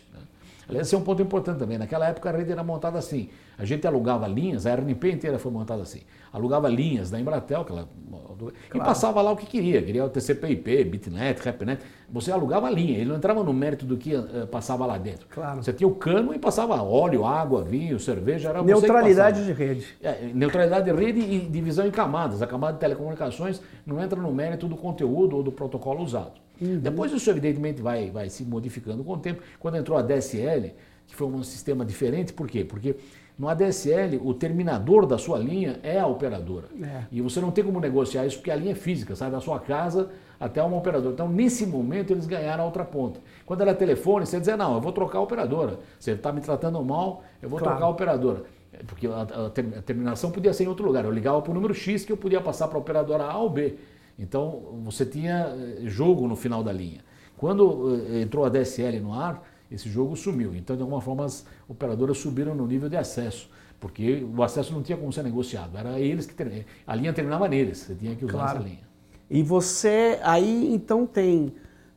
Aliás, 0.67 0.87
esse 0.87 0.95
é 0.95 0.97
um 0.97 1.01
ponto 1.01 1.21
importante 1.21 1.57
também. 1.57 1.77
Naquela 1.77 2.07
época 2.07 2.29
a 2.29 2.31
rede 2.31 2.51
era 2.51 2.63
montada 2.63 2.97
assim. 2.97 3.29
A 3.57 3.65
gente 3.65 3.85
alugava 3.85 4.27
linhas, 4.27 4.65
a 4.65 4.71
RNP 4.71 5.11
inteira 5.11 5.37
foi 5.37 5.51
montada 5.51 5.81
assim. 5.81 6.01
Alugava 6.31 6.69
linhas 6.69 7.11
da 7.11 7.19
Embratel, 7.19 7.65
que 7.65 7.71
ela, 7.71 7.87
claro. 8.09 8.53
e 8.73 8.79
passava 8.79 9.21
lá 9.21 9.31
o 9.31 9.35
que 9.35 9.45
queria. 9.45 9.81
Queria 9.81 10.05
o 10.05 10.09
TCP/IP, 10.09 10.83
Bitnet, 10.85 11.41
RapNet. 11.41 11.81
Você 12.09 12.31
alugava 12.31 12.67
a 12.67 12.69
linha, 12.69 12.97
ele 12.97 13.09
não 13.09 13.17
entrava 13.17 13.43
no 13.43 13.53
mérito 13.53 13.85
do 13.85 13.97
que 13.97 14.15
uh, 14.15 14.47
passava 14.47 14.85
lá 14.85 14.97
dentro. 14.97 15.27
Claro. 15.29 15.61
Você 15.61 15.73
tinha 15.73 15.87
o 15.87 15.95
cano 15.95 16.33
e 16.33 16.39
passava 16.39 16.81
óleo, 16.81 17.25
água, 17.25 17.63
vinho, 17.63 17.99
cerveja. 17.99 18.49
Era 18.49 18.63
neutralidade 18.63 19.45
de 19.45 19.51
rede. 19.51 19.85
É, 20.01 20.31
neutralidade 20.33 20.85
de 20.85 20.97
rede 20.97 21.19
e 21.19 21.39
divisão 21.39 21.85
em 21.85 21.91
camadas. 21.91 22.41
A 22.41 22.47
camada 22.47 22.73
de 22.73 22.79
telecomunicações 22.79 23.61
não 23.85 24.01
entra 24.01 24.19
no 24.19 24.31
mérito 24.33 24.67
do 24.67 24.75
conteúdo 24.75 25.37
ou 25.37 25.43
do 25.43 25.51
protocolo 25.51 26.01
usado. 26.01 26.39
Uhum. 26.61 26.79
Depois 26.79 27.11
isso 27.11 27.29
evidentemente 27.29 27.81
vai, 27.81 28.11
vai 28.11 28.29
se 28.29 28.43
modificando 28.43 29.03
com 29.03 29.13
o 29.13 29.17
tempo. 29.17 29.41
Quando 29.59 29.77
entrou 29.77 29.97
a 29.97 30.01
DSL, 30.01 30.73
que 31.07 31.15
foi 31.15 31.27
um 31.27 31.43
sistema 31.43 31.83
diferente, 31.83 32.31
por 32.31 32.47
quê? 32.47 32.63
Porque 32.63 32.95
no 33.41 33.49
ADSL, 33.49 34.21
o 34.23 34.35
terminador 34.35 35.07
da 35.07 35.17
sua 35.17 35.39
linha 35.39 35.79
é 35.81 35.99
a 35.99 36.05
operadora. 36.05 36.67
É. 36.79 37.05
E 37.11 37.21
você 37.21 37.39
não 37.39 37.49
tem 37.49 37.63
como 37.63 37.79
negociar 37.79 38.23
isso 38.25 38.37
porque 38.37 38.51
a 38.51 38.55
linha 38.55 38.73
é 38.73 38.75
física, 38.75 39.15
sai 39.15 39.31
da 39.31 39.39
sua 39.39 39.59
casa 39.59 40.11
até 40.39 40.61
uma 40.61 40.77
operadora. 40.77 41.13
Então, 41.13 41.27
nesse 41.27 41.65
momento, 41.65 42.11
eles 42.11 42.27
ganharam 42.27 42.63
a 42.63 42.65
outra 42.67 42.85
ponta. 42.85 43.19
Quando 43.43 43.61
ela 43.61 43.71
é 43.71 43.73
telefone, 43.73 44.27
você 44.27 44.39
diz, 44.39 44.55
não, 44.55 44.75
eu 44.75 44.81
vou 44.81 44.91
trocar 44.91 45.17
a 45.17 45.21
operadora. 45.21 45.79
Você 45.99 46.11
está 46.11 46.31
me 46.31 46.39
tratando 46.39 46.83
mal, 46.83 47.23
eu 47.41 47.49
vou 47.49 47.57
claro. 47.57 47.73
trocar 47.73 47.87
a 47.87 47.89
operadora. 47.89 48.43
Porque 48.85 49.07
a, 49.07 49.11
a, 49.11 49.47
a, 49.47 49.81
terminação 49.81 50.29
podia 50.29 50.53
ser 50.53 50.65
em 50.65 50.67
outro 50.67 50.85
lugar. 50.85 51.03
Eu 51.03 51.11
ligava 51.11 51.41
para 51.41 51.51
o 51.51 51.53
número 51.53 51.73
X 51.73 52.05
que 52.05 52.11
eu 52.11 52.17
podia 52.17 52.41
passar 52.41 52.67
para 52.67 52.77
a 52.77 52.81
operadora 52.81 53.23
A 53.23 53.37
ou 53.37 53.49
B. 53.49 53.75
Então, 54.17 54.81
você 54.83 55.05
tinha 55.05 55.47
eh, 55.47 55.81
jogo 55.85 56.27
no 56.27 56.35
final 56.35 56.63
da 56.63 56.71
linha. 56.71 57.03
Quando 57.37 57.95
eh, 57.95 58.21
entrou 58.21 58.45
a 58.45 58.49
DSL 58.49 58.99
no 58.99 59.13
ar, 59.13 59.43
esse 59.71 59.89
jogo 59.89 60.15
sumiu. 60.15 60.53
Então, 60.55 60.75
de 60.75 60.81
alguma 60.81 61.01
forma, 61.01 61.25
as 61.25 61.45
operadoras 61.67 62.17
subiram 62.17 62.53
no 62.53 62.67
nível 62.67 62.89
de 62.89 62.97
acesso, 62.97 63.49
porque 63.79 64.25
o 64.35 64.43
acesso 64.43 64.73
não 64.73 64.83
tinha 64.83 64.97
como 64.97 65.11
ser 65.11 65.23
negociado. 65.23 65.77
Era 65.77 65.99
eles 65.99 66.25
que 66.25 66.33
ter... 66.33 66.65
a 66.85 66.95
linha 66.95 67.13
terminava 67.13 67.47
neles, 67.47 67.79
você 67.79 67.95
tinha 67.95 68.15
que 68.15 68.25
usar 68.25 68.33
claro. 68.33 68.59
essa 68.59 68.67
linha. 68.67 68.91
E 69.29 69.41
você 69.41 70.19
aí 70.23 70.73
então 70.73 71.07
tem 71.07 71.53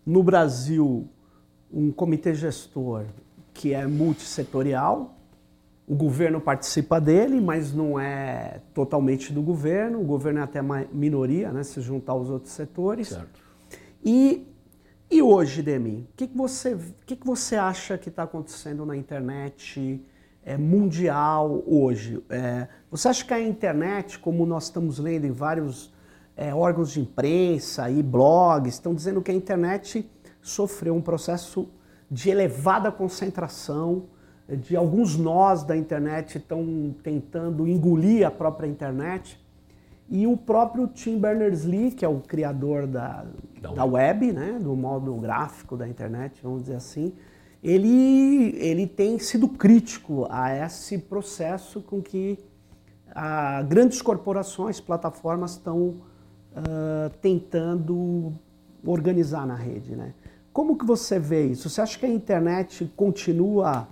no 0.07 0.22
Brasil 0.22 1.09
um 1.72 1.90
comitê 1.90 2.33
gestor 2.33 3.05
que 3.53 3.74
é 3.74 3.87
multissetorial, 3.87 5.13
o 5.87 5.94
governo 5.94 6.40
participa 6.40 6.99
dele, 6.99 7.40
mas 7.40 7.73
não 7.73 8.01
é 8.01 8.61
totalmente 8.73 9.33
do 9.33 9.42
governo. 9.42 10.01
O 10.01 10.05
governo 10.05 10.40
é 10.40 10.42
até 10.42 10.61
minoria, 10.92 11.53
né, 11.53 11.62
se 11.62 11.81
juntar 11.81 12.12
aos 12.12 12.31
outros 12.31 12.53
setores. 12.53 13.09
Certo. 13.09 13.40
E, 14.03 14.47
e 15.11 15.20
hoje, 15.20 15.62
Demi, 15.62 16.09
o 16.11 16.16
que, 16.16 16.27
que, 16.27 16.37
você, 16.37 16.77
que, 17.05 17.16
que 17.16 17.27
você 17.27 17.57
acha 17.57 17.99
que 17.99 18.09
está 18.09 18.23
acontecendo 18.23 18.87
na 18.87 18.97
internet 18.97 20.03
é, 20.42 20.57
mundial 20.57 21.62
hoje? 21.66 22.23
É, 22.31 22.66
você 22.90 23.09
acha 23.09 23.25
que 23.25 23.35
a 23.35 23.40
internet, 23.40 24.18
como 24.18 24.47
nós 24.47 24.64
estamos 24.64 24.99
lendo 24.99 25.27
em 25.27 25.33
vários 25.33 25.92
é, 26.35 26.55
órgãos 26.55 26.92
de 26.92 27.01
imprensa 27.01 27.90
e 27.90 28.03
blogs, 28.03 28.75
estão 28.75 28.94
dizendo 28.94 29.20
que 29.20 29.31
a 29.31 29.35
internet 29.35 30.11
sofreu 30.40 30.94
um 30.94 31.03
processo 31.03 31.68
de 32.11 32.31
elevada 32.31 32.90
concentração 32.90 34.07
de 34.48 34.76
alguns 34.76 35.16
nós 35.16 35.62
da 35.62 35.76
internet 35.76 36.38
estão 36.38 36.94
tentando 37.02 37.66
engolir 37.66 38.26
a 38.26 38.30
própria 38.30 38.66
internet. 38.66 39.42
E 40.09 40.26
o 40.26 40.37
próprio 40.37 40.87
Tim 40.87 41.18
Berners-Lee, 41.18 41.92
que 41.92 42.04
é 42.04 42.09
o 42.09 42.20
criador 42.20 42.87
da, 42.87 43.24
da, 43.61 43.72
da 43.72 43.85
web, 43.85 44.33
né, 44.33 44.59
do 44.61 44.76
modo 44.76 45.14
gráfico 45.14 45.76
da 45.76 45.88
internet, 45.88 46.40
vamos 46.42 46.64
dizer 46.64 46.76
assim, 46.76 47.14
ele, 47.62 48.54
ele 48.59 48.87
tem 48.87 49.18
sido 49.18 49.48
crítico 49.48 50.26
a 50.28 50.54
esse 50.54 50.98
processo 50.98 51.80
com 51.80 52.02
que 52.02 52.38
a, 53.14 53.62
grandes 53.62 54.02
corporações, 54.02 54.78
plataformas 54.78 55.52
estão 55.52 55.80
uh, 55.88 57.11
tentando 57.22 58.35
organizar 58.85 59.46
na 59.46 59.54
rede. 59.54 59.96
Né? 59.96 60.12
Como 60.52 60.76
que 60.76 60.85
você 60.85 61.18
vê 61.18 61.46
isso? 61.46 61.70
Você 61.70 61.80
acha 61.80 61.98
que 61.98 62.04
a 62.04 62.11
internet 62.11 62.92
continua 62.94 63.88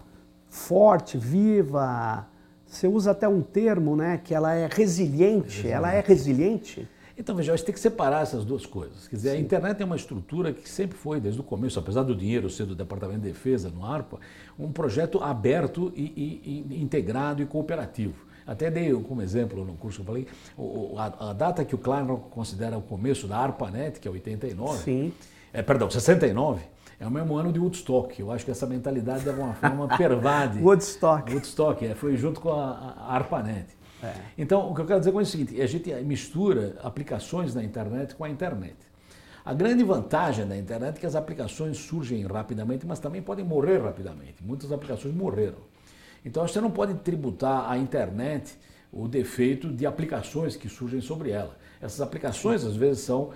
forte, 0.52 1.16
viva. 1.16 2.26
Você 2.66 2.86
usa 2.86 3.12
até 3.12 3.26
um 3.26 3.40
termo, 3.40 3.96
né, 3.96 4.20
que 4.22 4.34
ela 4.34 4.54
é 4.54 4.68
resiliente. 4.70 5.66
Ela 5.66 5.94
é 5.94 6.00
resiliente? 6.00 6.86
Então, 7.16 7.34
veja, 7.34 7.52
a 7.52 7.56
gente 7.56 7.64
tem 7.64 7.74
que 7.74 7.80
separar 7.80 8.22
essas 8.22 8.44
duas 8.44 8.66
coisas. 8.66 9.08
Quer 9.08 9.16
dizer, 9.16 9.30
Sim. 9.30 9.36
a 9.36 9.40
internet 9.40 9.82
é 9.82 9.84
uma 9.84 9.96
estrutura 9.96 10.52
que 10.52 10.68
sempre 10.68 10.96
foi, 10.96 11.20
desde 11.20 11.40
o 11.40 11.42
começo, 11.42 11.78
apesar 11.78 12.02
do 12.02 12.14
dinheiro 12.14 12.50
ser 12.50 12.66
do 12.66 12.74
Departamento 12.74 13.20
de 13.20 13.28
Defesa, 13.28 13.70
no 13.70 13.84
ARPA, 13.84 14.18
um 14.58 14.70
projeto 14.70 15.22
aberto 15.22 15.92
e, 15.96 16.02
e, 16.02 16.66
e 16.68 16.82
integrado 16.82 17.42
e 17.42 17.46
cooperativo. 17.46 18.14
Até 18.46 18.70
dei 18.70 18.92
como 18.92 19.22
exemplo 19.22 19.64
no 19.64 19.74
curso 19.74 19.98
que 19.98 20.02
eu 20.02 20.06
falei, 20.06 20.26
a, 20.98 21.30
a, 21.30 21.32
data 21.32 21.64
que 21.64 21.74
o 21.74 21.78
Klein 21.78 22.06
considera 22.30 22.76
o 22.76 22.82
começo 22.82 23.26
da 23.26 23.38
ARPANET, 23.38 24.00
que 24.00 24.08
é 24.08 24.10
89, 24.10 24.82
Sim. 24.82 25.12
É, 25.52 25.62
perdão, 25.62 25.90
69, 25.90 26.62
é 26.98 27.06
o 27.06 27.10
mesmo 27.10 27.36
ano 27.36 27.52
de 27.52 27.58
Woodstock. 27.58 28.18
Eu 28.18 28.30
acho 28.32 28.44
que 28.44 28.50
essa 28.50 28.66
mentalidade, 28.66 29.24
de 29.24 29.28
alguma 29.28 29.54
forma, 29.54 29.88
pervade. 29.98 30.58
Woodstock. 30.60 31.32
Woodstock, 31.32 31.84
é, 31.84 31.94
foi 31.94 32.16
junto 32.16 32.40
com 32.40 32.52
a, 32.52 32.96
a 32.96 33.14
ARPANET. 33.14 33.66
É. 34.02 34.14
Então, 34.36 34.70
o 34.70 34.74
que 34.74 34.80
eu 34.80 34.86
quero 34.86 34.98
dizer 34.98 35.12
com 35.12 35.20
isso 35.20 35.36
é 35.36 35.42
o 35.42 35.46
seguinte: 35.46 35.62
a 35.62 35.66
gente 35.66 35.92
mistura 36.04 36.76
aplicações 36.82 37.54
na 37.54 37.62
internet 37.62 38.14
com 38.14 38.24
a 38.24 38.30
internet. 38.30 38.76
A 39.44 39.52
grande 39.52 39.82
vantagem 39.82 40.46
da 40.46 40.56
internet 40.56 40.96
é 40.96 41.00
que 41.00 41.06
as 41.06 41.16
aplicações 41.16 41.76
surgem 41.76 42.24
rapidamente, 42.24 42.86
mas 42.86 43.00
também 43.00 43.20
podem 43.20 43.44
morrer 43.44 43.78
rapidamente. 43.78 44.36
Muitas 44.40 44.70
aplicações 44.70 45.14
morreram. 45.14 45.58
Então 46.24 46.46
você 46.46 46.60
não 46.60 46.70
pode 46.70 46.94
tributar 46.94 47.70
à 47.70 47.76
internet 47.76 48.56
o 48.92 49.08
defeito 49.08 49.68
de 49.72 49.86
aplicações 49.86 50.54
que 50.54 50.68
surgem 50.68 51.00
sobre 51.00 51.30
ela. 51.30 51.56
Essas 51.80 52.00
aplicações 52.00 52.64
às 52.64 52.76
vezes 52.76 53.02
são 53.02 53.30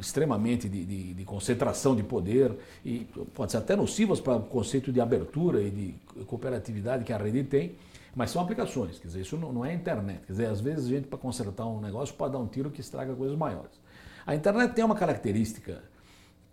extremamente 0.00 0.68
de, 0.68 0.84
de, 0.84 1.14
de, 1.14 1.24
concentração 1.24 1.94
de 1.94 2.02
poder 2.02 2.56
e 2.82 3.06
pode 3.34 3.52
ser 3.52 3.58
até 3.58 3.76
nocivas 3.76 4.18
para 4.18 4.36
o 4.36 4.42
conceito 4.42 4.90
de 4.90 4.98
abertura 4.98 5.60
e 5.60 5.70
de 5.70 6.24
cooperatividade 6.24 7.04
que 7.04 7.12
a 7.12 7.18
rede 7.18 7.44
tem, 7.44 7.74
mas 8.14 8.30
são 8.30 8.40
aplicações, 8.40 8.98
quer 8.98 9.08
dizer, 9.08 9.20
isso 9.20 9.36
não, 9.36 9.52
não 9.52 9.64
é 9.64 9.74
internet. 9.74 10.20
Quer 10.26 10.32
dizer, 10.32 10.46
às 10.46 10.60
vezes 10.60 10.86
a 10.86 10.88
gente 10.88 11.06
para 11.06 11.18
consertar 11.18 11.66
um 11.66 11.80
negócio 11.80 12.14
pode 12.14 12.32
dar 12.32 12.38
um 12.38 12.46
tiro 12.46 12.70
que 12.70 12.80
estraga 12.80 13.14
coisas 13.14 13.36
maiores. 13.36 13.78
A 14.26 14.34
internet 14.34 14.72
tem 14.74 14.84
uma 14.84 14.94
característica 14.94 15.82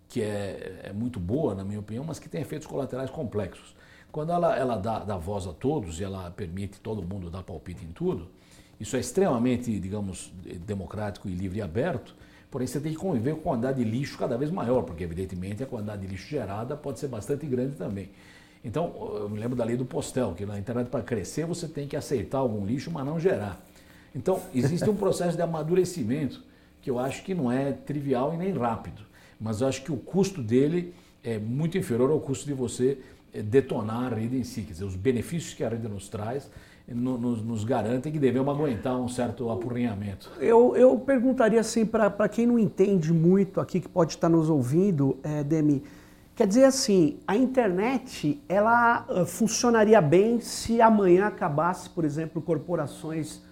que 0.08 0.22
é, 0.22 0.80
é 0.84 0.92
muito 0.92 1.18
boa, 1.18 1.54
na 1.54 1.64
minha 1.64 1.80
opinião, 1.80 2.04
mas 2.04 2.18
que 2.18 2.28
tem 2.28 2.40
efeitos 2.40 2.66
colaterais 2.66 3.10
complexos. 3.10 3.74
Quando 4.16 4.32
ela, 4.32 4.56
ela 4.56 4.76
dá, 4.78 5.00
dá 5.00 5.18
voz 5.18 5.46
a 5.46 5.52
todos 5.52 6.00
e 6.00 6.04
ela 6.04 6.30
permite 6.30 6.80
todo 6.80 7.02
mundo 7.02 7.28
dar 7.28 7.42
palpite 7.42 7.84
em 7.84 7.92
tudo, 7.92 8.28
isso 8.80 8.96
é 8.96 8.98
extremamente, 8.98 9.78
digamos, 9.78 10.32
democrático 10.66 11.28
e 11.28 11.34
livre 11.34 11.58
e 11.58 11.60
aberto, 11.60 12.16
porém 12.50 12.66
você 12.66 12.80
tem 12.80 12.92
que 12.92 12.98
conviver 12.98 13.34
com 13.34 13.40
a 13.40 13.42
quantidade 13.42 13.84
de 13.84 13.84
lixo 13.84 14.16
cada 14.16 14.38
vez 14.38 14.50
maior, 14.50 14.84
porque 14.84 15.04
evidentemente 15.04 15.62
a 15.62 15.66
quantidade 15.66 16.00
de 16.00 16.08
lixo 16.08 16.30
gerada 16.30 16.74
pode 16.74 16.98
ser 16.98 17.08
bastante 17.08 17.44
grande 17.44 17.76
também. 17.76 18.08
Então, 18.64 18.94
eu 19.20 19.28
me 19.28 19.38
lembro 19.38 19.54
da 19.54 19.62
lei 19.62 19.76
do 19.76 19.84
postel, 19.84 20.32
que 20.32 20.46
na 20.46 20.58
internet 20.58 20.88
para 20.88 21.02
crescer 21.02 21.44
você 21.44 21.68
tem 21.68 21.86
que 21.86 21.94
aceitar 21.94 22.38
algum 22.38 22.64
lixo, 22.64 22.90
mas 22.90 23.04
não 23.04 23.20
gerar. 23.20 23.62
Então, 24.14 24.40
existe 24.54 24.88
um 24.88 24.96
processo 24.96 25.36
de 25.36 25.42
amadurecimento 25.42 26.42
que 26.80 26.88
eu 26.88 26.98
acho 26.98 27.22
que 27.22 27.34
não 27.34 27.52
é 27.52 27.70
trivial 27.70 28.32
e 28.32 28.38
nem 28.38 28.50
rápido, 28.54 29.02
mas 29.38 29.60
eu 29.60 29.68
acho 29.68 29.82
que 29.82 29.92
o 29.92 29.98
custo 29.98 30.42
dele 30.42 30.94
é 31.26 31.38
muito 31.38 31.76
inferior 31.76 32.10
ao 32.10 32.20
custo 32.20 32.46
de 32.46 32.54
você 32.54 32.98
eh, 33.34 33.42
detonar 33.42 34.12
a 34.12 34.16
rede 34.16 34.38
em 34.38 34.44
si. 34.44 34.62
Quer 34.62 34.72
dizer, 34.72 34.84
os 34.84 34.96
benefícios 34.96 35.52
que 35.52 35.64
a 35.64 35.68
rede 35.68 35.88
nos 35.88 36.08
traz 36.08 36.48
nos, 36.88 37.42
nos 37.42 37.64
garantem 37.64 38.12
que 38.12 38.18
devemos 38.18 38.54
aguentar 38.54 38.96
um 38.96 39.08
certo 39.08 39.50
apurrinhamento. 39.50 40.30
Eu, 40.38 40.76
eu 40.76 40.96
perguntaria 40.98 41.60
assim, 41.60 41.84
para 41.84 42.28
quem 42.28 42.46
não 42.46 42.58
entende 42.58 43.12
muito 43.12 43.60
aqui, 43.60 43.80
que 43.80 43.88
pode 43.88 44.12
estar 44.12 44.28
nos 44.28 44.48
ouvindo, 44.48 45.18
é, 45.22 45.42
Demi, 45.42 45.82
quer 46.34 46.46
dizer 46.46 46.64
assim, 46.64 47.18
a 47.26 47.36
internet, 47.36 48.40
ela 48.48 49.04
uh, 49.08 49.26
funcionaria 49.26 50.00
bem 50.00 50.40
se 50.40 50.80
amanhã 50.80 51.26
acabasse, 51.26 51.90
por 51.90 52.04
exemplo, 52.04 52.40
corporações 52.40 53.42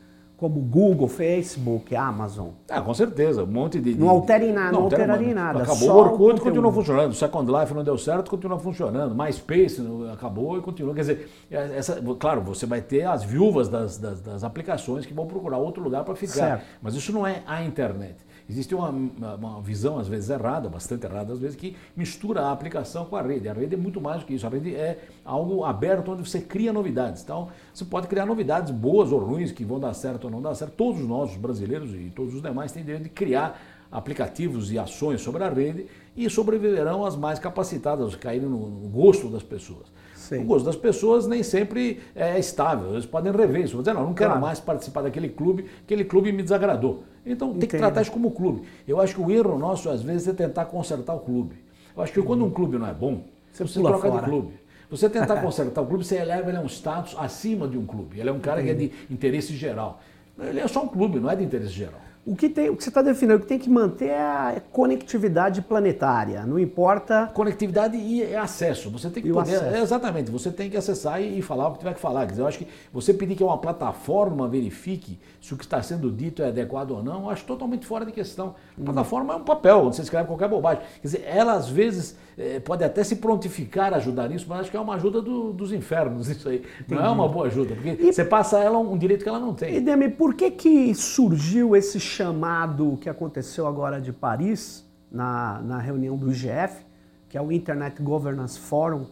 como 0.45 0.61
Google, 0.61 1.09
Facebook, 1.09 1.97
Amazon. 1.97 2.49
Ah, 2.69 2.83
com 2.83 2.93
certeza, 2.93 3.45
um 3.45 3.47
monte 3.47 3.81
de. 3.81 3.95
Não 3.95 4.11
altera 4.11 4.45
em 4.45 4.53
nada, 4.53 4.73
não, 4.73 4.81
não 4.81 4.85
alteraria 4.85 5.31
em 5.31 5.33
nada. 5.33 5.63
Acabou 5.63 5.89
o 5.89 5.97
Orkut 5.97 6.39
continua 6.39 6.71
funcionando, 6.71 7.13
o 7.13 7.15
Second 7.15 7.51
Life 7.51 7.73
não 7.73 7.83
deu 7.83 7.97
certo, 7.97 8.31
continua 8.31 8.59
funcionando, 8.59 9.15
MySpace 9.15 9.83
acabou 10.13 10.59
e 10.59 10.61
continua. 10.61 10.93
Quer 10.95 11.01
dizer, 11.01 11.31
é, 11.51 11.79
essa, 11.79 11.99
claro, 12.19 12.43
você 12.43 12.67
vai 12.67 12.83
ter 12.83 13.05
as 13.05 13.25
viúvas 13.25 13.71
das, 13.71 13.97
das, 13.97 14.21
das 14.21 14.45
aplicações 14.45 15.07
que 15.07 15.15
vão 15.15 15.27
procurar 15.27 15.57
outro 15.57 15.83
lugar 15.83 16.05
para 16.05 16.15
ficar. 16.15 16.35
Certo. 16.35 16.65
Mas 16.83 16.95
isso 16.95 17.11
não 17.11 17.27
é 17.27 17.43
a 17.47 17.65
internet. 17.65 18.17
Existe 18.49 18.75
uma, 18.75 18.91
uma, 18.91 19.61
visão, 19.63 19.99
às 19.99 20.07
vezes 20.07 20.29
errada, 20.29 20.69
bastante 20.69 21.07
errada, 21.07 21.33
às 21.33 21.39
vezes, 21.39 21.57
que 21.57 21.75
mistura 21.97 22.43
a 22.43 22.53
aplicação 22.53 23.07
com 23.07 23.17
a 23.17 23.23
rede. 23.23 23.49
A 23.49 23.55
rede 23.55 23.75
é 23.75 23.79
muito 23.79 24.01
mais 24.01 24.21
do 24.21 24.27
que 24.27 24.35
isso. 24.35 24.47
A 24.47 24.51
rede 24.51 24.75
é 24.75 24.99
algo 25.25 25.65
aberto 25.65 26.11
onde 26.11 26.29
você 26.29 26.41
cria 26.41 26.73
novidades. 26.73 27.23
Então, 27.23 27.49
você 27.73 27.87
pode 27.87 28.07
criar 28.07 28.27
novidades 28.27 28.71
boas 28.71 29.13
ou 29.13 29.19
ruins, 29.19 29.51
que 29.51 29.65
vão 29.65 29.81
dar 29.81 29.95
certo 29.95 30.25
ou 30.25 30.31
não 30.31 30.43
dar 30.43 30.55
certo. 30.55 30.73
Todos 30.73 31.01
nós, 31.01 31.31
os 31.31 31.37
brasileiros 31.39 31.95
e 31.95 32.13
todos 32.15 32.35
os 32.35 32.43
demais, 32.43 32.71
têm 32.71 32.85
direito 32.85 33.05
de 33.05 33.09
criar 33.09 33.59
aplicativos 33.91 34.71
e 34.73 34.79
ações 34.79 35.23
sobre 35.23 35.43
a 35.43 35.49
rede 35.49 35.87
e 36.17 36.29
sobreviverão 36.29 37.05
as 37.05 37.17
mais 37.17 37.39
capacitadas, 37.39 38.15
caírem 38.17 38.49
no 38.49 38.59
gosto 38.89 39.29
das 39.29 39.43
pessoas. 39.43 39.87
Sim. 40.15 40.39
O 40.39 40.45
gosto 40.45 40.65
das 40.65 40.77
pessoas 40.77 41.27
nem 41.27 41.43
sempre 41.43 42.01
é 42.15 42.39
estável, 42.39 42.93
eles 42.93 43.07
podem 43.07 43.33
rever 43.33 43.65
isso. 43.65 43.75
Vou 43.75 43.83
dizer, 43.83 43.95
não, 43.95 44.05
não 44.05 44.15
quero 44.15 44.31
claro. 44.31 44.45
mais 44.45 44.59
participar 44.59 45.03
daquele 45.03 45.29
clube, 45.29 45.67
aquele 45.83 46.05
clube 46.05 46.33
me 46.33 46.43
desagradou. 46.43 47.05
Então 47.27 47.55
tem 47.55 47.69
que 47.69 47.77
tratar 47.77 48.03
isso 48.03 48.11
como 48.11 48.31
clube. 48.31 48.63
Eu 48.87 49.01
acho 49.01 49.15
que 49.15 49.21
o 49.21 49.31
erro 49.31 49.59
nosso, 49.59 49.89
às 49.89 50.03
vezes, 50.03 50.29
é 50.29 50.33
tentar 50.33 50.67
consertar 50.67 51.15
o 51.15 51.21
clube. 51.21 51.57
Eu 51.97 52.03
acho 52.03 52.13
que 52.13 52.23
quando 52.23 52.45
um 52.45 52.51
clube 52.51 52.77
não 52.77 52.87
é 52.87 52.93
bom, 52.93 53.23
você, 53.51 53.65
você 53.65 53.81
troca 53.81 54.09
fora. 54.09 54.23
de 54.23 54.29
clube. 54.29 54.53
Você 54.91 55.09
tentar 55.09 55.41
consertar 55.43 55.81
o 55.81 55.87
clube, 55.87 56.05
você 56.05 56.17
eleva 56.17 56.49
ele 56.51 56.59
a 56.59 56.61
um 56.61 56.67
status 56.67 57.15
acima 57.19 57.67
de 57.67 57.79
um 57.79 57.87
clube. 57.87 58.21
Ele 58.21 58.29
é 58.29 58.33
um 58.33 58.41
cara 58.41 58.63
que 58.63 58.69
é 58.69 58.75
de 58.75 58.93
interesse 59.11 59.57
geral. 59.57 60.01
Ele 60.39 60.61
é 60.61 60.69
só 60.69 60.83
um 60.83 60.89
clube, 60.89 61.21
não 61.21 61.31
é 61.31 61.37
de 61.37 61.45
interesse 61.45 61.73
geral. 61.73 62.01
O 62.27 62.35
que, 62.35 62.49
tem, 62.49 62.71
o 62.71 62.77
que 62.77 62.83
você 62.83 62.89
está 62.89 63.03
definindo, 63.03 63.37
o 63.37 63.41
que 63.41 63.47
tem 63.47 63.59
que 63.59 63.69
manter 63.69 64.09
é 64.09 64.19
a 64.19 64.63
conectividade 64.73 65.61
planetária, 65.61 66.47
não 66.47 66.59
importa. 66.59 67.31
Conectividade 67.35 67.99
e 67.99 68.35
acesso. 68.35 68.91
Você 68.91 69.11
tem 69.11 69.23
que 69.23 69.31
poder. 69.31 69.63
É, 69.63 69.83
exatamente, 69.83 70.31
você 70.31 70.51
tem 70.51 70.71
que 70.71 70.77
acessar 70.77 71.21
e, 71.21 71.39
e, 71.39 71.43
falar 71.43 71.69
o 71.69 71.73
que 71.73 71.81
tiver 71.81 71.93
que 71.93 72.01
falar. 72.01 72.25
Quer 72.25 72.31
dizer, 72.31 72.43
eu 72.43 72.47
acho 72.47 72.59
que 72.59 72.69
você 72.91 73.13
pedir 73.13 73.35
que 73.35 73.45
uma 73.45 73.59
plataforma 73.59 74.49
verifique 74.49 75.19
se 75.39 75.53
o 75.53 75.57
que 75.59 75.65
está 75.65 75.83
sendo 75.83 76.11
dito 76.11 76.43
é 76.43 76.49
adequado 76.49 76.93
ou 76.93 77.03
não, 77.03 77.25
eu 77.25 77.31
acho 77.31 77.45
totalmente 77.45 77.85
fora 77.85 78.07
de 78.07 78.13
questão. 78.13 78.55
A 78.79 78.81
hum. 78.81 78.85
plataforma 78.85 79.35
é 79.35 79.37
um 79.37 79.45
papel, 79.45 79.81
onde 79.85 79.97
você 79.97 80.03
escreve 80.03 80.27
qualquer 80.27 80.49
bobagem. 80.49 80.83
Quer 81.03 81.07
dizer, 81.07 81.25
ela 81.27 81.53
às 81.53 81.69
vezes 81.69 82.17
é, 82.39 82.59
pode 82.59 82.83
até 82.83 83.05
se 83.05 83.17
prontificar 83.17 83.93
a 83.93 83.97
ajudar 83.97 84.29
nisso, 84.29 84.47
mas 84.49 84.61
acho 84.61 84.71
que 84.71 84.77
é 84.77 84.81
uma 84.81 84.95
ajuda 84.95 85.21
do, 85.21 85.53
dos 85.53 85.73
infernos 85.73 86.29
isso 86.31 86.49
aí. 86.49 86.63
Entendi. 86.81 87.01
Não 87.01 87.07
é 87.07 87.11
uma 87.11 87.29
boa 87.29 87.47
ajuda, 87.47 87.75
porque 87.75 87.97
e, 88.01 88.13
você 88.13 88.25
passa 88.25 88.59
ela 88.59 88.79
um 88.79 88.97
direito 88.97 89.23
que 89.23 89.29
ela 89.29 89.39
não 89.39 89.55
tem. 89.55 89.77
E 89.77 89.81
Demi, 89.81 90.09
por 90.09 90.35
que 90.35 90.51
que 90.51 90.95
surgiu 90.95 91.77
esse 91.77 92.01
chamado 92.15 92.97
que 93.01 93.09
aconteceu 93.09 93.67
agora 93.67 94.01
de 94.01 94.13
Paris, 94.13 94.89
na, 95.11 95.61
na 95.63 95.79
reunião 95.79 96.17
do 96.17 96.31
IGF, 96.31 96.85
que 97.29 97.37
é 97.37 97.43
o 97.43 97.51
Internet 97.51 98.01
Governance 98.01 98.59
Forum, 98.59 99.07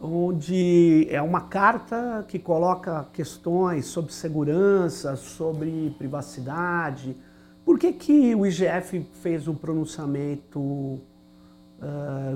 onde 0.00 1.06
é 1.08 1.22
uma 1.22 1.42
carta 1.42 2.24
que 2.26 2.38
coloca 2.38 3.06
questões 3.12 3.86
sobre 3.86 4.12
segurança, 4.12 5.14
sobre 5.14 5.94
privacidade. 5.96 7.16
Por 7.64 7.78
que, 7.78 7.92
que 7.92 8.34
o 8.34 8.44
IGF 8.44 9.06
fez 9.22 9.46
um 9.46 9.54
pronunciamento? 9.54 10.58
Uh, 10.60 11.00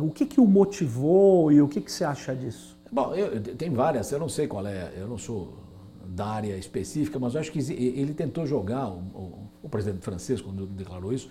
o 0.02 0.10
que, 0.10 0.26
que 0.26 0.40
o 0.40 0.46
motivou 0.46 1.50
e 1.50 1.60
o 1.60 1.68
que, 1.68 1.80
que 1.80 1.90
você 1.90 2.04
acha 2.04 2.34
disso? 2.34 2.78
Bom, 2.90 3.14
eu, 3.14 3.40
tem 3.40 3.70
várias, 3.70 4.10
eu 4.12 4.18
não 4.18 4.28
sei 4.28 4.46
qual 4.46 4.66
é, 4.66 4.92
eu 4.96 5.08
não 5.08 5.18
sou 5.18 5.58
da 6.06 6.26
área 6.26 6.56
específica, 6.56 7.18
mas 7.18 7.36
acho 7.36 7.52
que 7.52 7.58
ele 7.58 8.14
tentou 8.14 8.46
jogar, 8.46 8.90
o 9.62 9.68
presidente 9.68 10.02
francês, 10.02 10.40
quando 10.40 10.66
declarou 10.66 11.12
isso, 11.12 11.28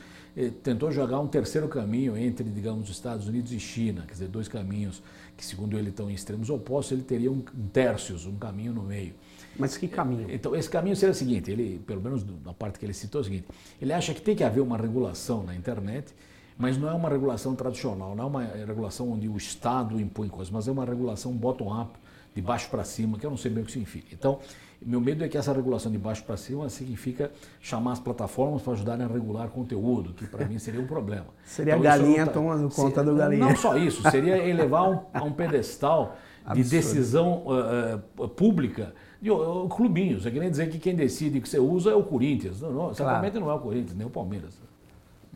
tentou 0.64 0.92
jogar 0.92 1.20
um 1.20 1.28
terceiro 1.28 1.68
caminho 1.68 2.18
entre, 2.18 2.50
digamos, 2.50 2.90
os 2.90 2.96
Estados 2.96 3.28
Unidos 3.28 3.52
e 3.52 3.60
China, 3.60 4.04
quer 4.06 4.14
dizer, 4.14 4.28
dois 4.28 4.48
caminhos 4.48 5.02
que, 5.36 5.46
segundo 5.46 5.78
ele, 5.78 5.90
estão 5.90 6.10
em 6.10 6.14
extremos 6.14 6.50
opostos, 6.50 6.92
ele 6.92 7.04
teria 7.04 7.32
um, 7.32 7.44
um 7.58 7.68
tercios, 7.68 8.26
um 8.26 8.36
caminho 8.36 8.74
no 8.74 8.84
meio. 8.84 9.14
Mas 9.58 9.78
que 9.78 9.88
caminho? 9.88 10.28
Então, 10.30 10.56
esse 10.56 10.70
caminho 10.70 10.96
seria 10.96 11.12
o 11.12 11.16
seguinte, 11.16 11.50
ele, 11.50 11.82
pelo 11.88 12.02
menos 12.02 12.26
na 12.44 12.54
parte 12.54 12.78
que 12.78 12.86
ele 12.86 12.94
citou, 12.94 13.20
é 13.20 13.24
o 13.24 13.26
seguinte, 13.26 13.48
ele 13.82 13.94
acha 13.94 14.14
que 14.14 14.22
tem 14.22 14.36
que 14.36 14.44
haver 14.44 14.62
uma 14.62 14.78
regulação 14.78 15.44
na 15.44 15.56
internet, 15.56 16.14
mas 16.58 16.78
não 16.78 16.90
é 16.90 16.94
uma 16.94 17.10
regulação 17.10 17.56
tradicional, 17.56 18.16
não 18.16 18.24
é 18.24 18.28
uma 18.28 18.44
regulação 18.44 19.12
onde 19.12 19.30
o 19.30 19.38
Estado 19.38 20.00
impõe 20.00 20.28
coisas, 20.28 20.52
mas 20.52 20.68
é 20.68 20.72
uma 20.72 20.86
regulação 20.86 21.32
bottom-up, 21.32 21.98
de 22.36 22.42
baixo 22.42 22.70
para 22.70 22.84
cima, 22.84 23.18
que 23.18 23.26
eu 23.26 23.32
não 23.32 23.38
sei 23.38 23.50
bem 23.50 23.64
o 23.64 23.66
que 23.66 23.72
significa. 23.72 24.10
Então, 24.12 24.40
meu 24.86 25.02
medo 25.02 25.24
é 25.24 25.28
que 25.28 25.38
essa 25.38 25.52
regulação 25.52 25.92
de 25.92 25.98
baixo 25.98 26.24
para 26.24 26.38
cima 26.38 26.70
significa 26.70 27.32
chamar 27.60 27.94
as 27.94 28.00
plataformas 28.00 28.62
para 28.62 28.74
ajudarem 28.74 29.06
a 29.06 29.08
regular 29.08 29.50
conteúdo, 29.50 30.14
que 30.14 30.26
para 30.26 30.46
mim 30.46 30.60
seria 30.60 30.80
um 30.80 30.86
problema. 30.86 31.26
Seria 31.44 31.76
então, 31.76 31.92
a 31.92 31.98
galinha 31.98 32.26
tá, 32.26 32.32
tomando 32.32 32.70
conta 32.70 33.04
do 33.04 33.16
galinha. 33.16 33.46
Não 33.46 33.56
só 33.56 33.78
isso, 33.78 34.08
seria 34.10 34.38
elevar 34.38 34.90
um, 34.90 35.00
a 35.14 35.24
um 35.24 35.32
pedestal 35.32 36.16
de 36.54 36.64
decisão 36.64 37.44
uh, 37.46 38.24
uh, 38.24 38.30
pública 38.30 38.94
de 39.22 39.32
uh, 39.32 39.68
clubinhos. 39.68 40.26
É 40.26 40.32
que 40.32 40.40
nem 40.40 40.50
dizer 40.50 40.70
que 40.70 40.78
quem 40.78 40.96
decide 40.96 41.42
que 41.42 41.50
você 41.50 41.60
usa 41.60 41.92
é 41.92 41.96
o 41.96 42.04
Corinthians. 42.04 42.62
Não, 42.62 42.72
não, 42.72 42.94
certamente 42.94 43.32
claro. 43.32 43.46
não 43.46 43.52
é 43.52 43.56
o 43.56 43.60
Corinthians, 43.60 43.96
nem 43.96 44.06
o 44.06 44.10
Palmeiras. 44.10 44.62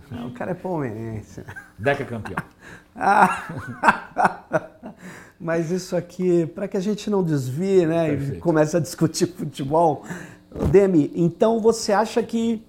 Não, 0.10 0.28
o 0.28 0.32
cara 0.32 0.52
é 0.52 0.54
palmeirense. 0.54 1.44
Deca 1.80 2.06
campeão. 2.06 2.38
Mas 5.42 5.72
isso 5.72 5.96
aqui, 5.96 6.46
para 6.46 6.68
que 6.68 6.78
a 6.78 6.80
gente 6.80 7.10
não 7.10 7.24
desvie, 7.24 7.88
né, 7.88 8.10
Perfeito. 8.10 8.38
e 8.38 8.40
comece 8.40 8.78
a 8.78 8.80
discutir 8.80 9.26
futebol, 9.36 10.04
Demi, 10.70 11.12
então 11.16 11.60
você 11.60 11.92
acha 11.92 12.22
que 12.22 12.64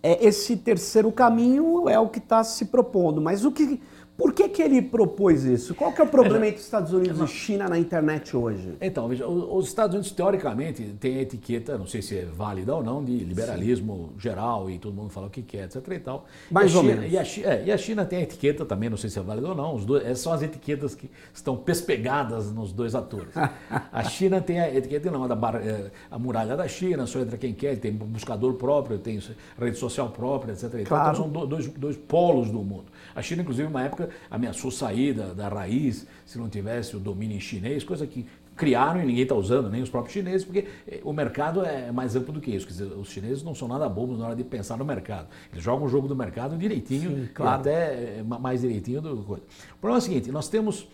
é, 0.00 0.24
esse 0.24 0.56
terceiro 0.56 1.10
caminho 1.10 1.88
é 1.88 1.98
o 1.98 2.08
que 2.08 2.18
está 2.18 2.44
se 2.44 2.66
propondo, 2.66 3.20
mas 3.20 3.44
o 3.44 3.50
que, 3.50 3.80
Por 4.16 4.32
que, 4.32 4.48
que 4.48 4.62
ele 4.62 4.80
propôs 4.80 5.44
isso? 5.44 5.74
Qual 5.74 5.92
que 5.92 6.00
é 6.00 6.04
o 6.04 6.06
problema 6.06 6.46
entre 6.46 6.60
Estados 6.60 6.92
Unidos 6.92 7.20
e 7.20 7.26
China 7.26 7.68
na 7.68 7.76
internet 7.76 8.36
hoje? 8.36 8.76
Então, 8.80 9.08
veja, 9.08 9.26
os 9.26 9.66
Estados 9.66 9.94
Unidos, 9.94 10.12
teoricamente, 10.12 10.84
tem 11.00 11.16
a 11.16 11.22
etiqueta, 11.22 11.76
não 11.76 11.86
sei 11.86 12.00
se 12.00 12.18
é 12.18 12.24
válida 12.24 12.76
ou 12.76 12.82
não, 12.82 13.04
de 13.04 13.12
liberalismo 13.18 14.10
Sim. 14.12 14.20
geral 14.20 14.70
e 14.70 14.78
todo 14.78 14.94
mundo 14.94 15.10
fala 15.10 15.26
o 15.26 15.30
que 15.30 15.42
quer, 15.42 15.64
etc. 15.64 15.82
e 15.88 15.98
tal. 15.98 16.26
Mais 16.48 16.72
e 16.72 16.76
ou 16.76 16.82
China, 16.82 16.94
menos. 16.94 17.12
E 17.12 17.18
a, 17.18 17.24
China, 17.24 17.48
é, 17.48 17.64
e 17.64 17.72
a, 17.72 17.76
China, 17.76 18.04
tem 18.04 18.20
a 18.20 18.22
etiqueta 18.22 18.64
também, 18.64 18.88
não 18.88 18.96
sei 18.96 19.10
se 19.10 19.18
é 19.18 19.22
válida 19.22 19.48
ou 19.48 19.54
não. 19.54 19.74
Os 19.74 19.84
dois, 19.84 20.04
essas 20.04 20.20
são 20.20 20.32
as 20.32 20.42
etiquetas 20.42 20.94
que 20.94 21.10
estão 21.32 21.56
pespegadas 21.56 22.52
nos 22.52 22.72
dois 22.72 22.94
atores. 22.94 23.34
a 23.36 24.02
China 24.08 24.40
tem 24.40 24.60
a 24.60 24.72
etiqueta, 24.72 25.10
não, 25.10 25.26
da 25.26 25.34
bar, 25.34 25.56
é, 25.56 25.90
a 26.08 26.18
muralha 26.20 26.56
da 26.56 26.68
China, 26.68 27.04
só 27.06 27.18
entra 27.18 27.36
quem 27.36 27.52
quer, 27.52 27.76
tem 27.78 27.90
buscador 27.90 28.54
próprio, 28.54 28.96
tem 28.96 29.20
rede 29.58 29.76
social 29.76 30.10
própria, 30.10 30.52
etc. 30.52 30.86
Claro. 30.86 31.18
Então, 31.18 31.32
são 31.32 31.46
dois, 31.48 31.66
dois 31.66 31.96
polos 31.96 32.48
do 32.48 32.62
mundo. 32.62 32.84
A 33.14 33.22
China, 33.22 33.42
inclusive, 33.42 33.68
uma 33.68 33.82
época 33.82 34.10
ameaçou 34.30 34.70
sair 34.70 35.14
da, 35.14 35.32
da 35.32 35.48
raiz 35.48 36.06
se 36.26 36.38
não 36.38 36.48
tivesse 36.48 36.96
o 36.96 37.00
domínio 37.00 37.40
chinês, 37.40 37.84
coisa 37.84 38.06
que 38.06 38.26
criaram 38.56 39.02
e 39.02 39.06
ninguém 39.06 39.22
está 39.22 39.34
usando, 39.34 39.68
nem 39.68 39.82
os 39.82 39.90
próprios 39.90 40.12
chineses, 40.12 40.44
porque 40.44 40.66
eh, 40.86 41.00
o 41.04 41.12
mercado 41.12 41.64
é 41.64 41.90
mais 41.90 42.14
amplo 42.14 42.32
do 42.32 42.40
que 42.40 42.50
isso. 42.50 42.66
Quer 42.66 42.72
dizer, 42.72 42.84
os 42.84 43.08
chineses 43.08 43.42
não 43.42 43.54
são 43.54 43.66
nada 43.66 43.88
bobos 43.88 44.18
na 44.18 44.26
hora 44.26 44.36
de 44.36 44.44
pensar 44.44 44.76
no 44.76 44.84
mercado. 44.84 45.28
Eles 45.52 45.62
jogam 45.62 45.86
o 45.86 45.88
jogo 45.88 46.06
do 46.06 46.14
mercado 46.14 46.56
direitinho, 46.56 47.10
Sim, 47.10 47.28
claro. 47.34 47.60
até 47.60 48.18
eh, 48.18 48.22
mais 48.22 48.60
direitinho 48.60 49.00
do 49.00 49.16
coisa. 49.24 49.42
O 49.72 49.78
problema 49.78 49.98
é 49.98 49.98
o 49.98 50.02
seguinte, 50.02 50.30
nós 50.30 50.48
temos. 50.48 50.86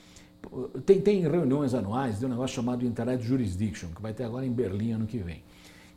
Tem, 0.86 0.98
tem 1.02 1.20
reuniões 1.20 1.74
anuais 1.74 2.18
de 2.18 2.24
um 2.24 2.28
negócio 2.30 2.56
chamado 2.56 2.86
Internet 2.86 3.22
Jurisdiction, 3.22 3.88
que 3.94 4.00
vai 4.00 4.14
ter 4.14 4.24
agora 4.24 4.46
em 4.46 4.50
Berlim 4.50 4.92
ano 4.92 5.06
que 5.06 5.18
vem. 5.18 5.42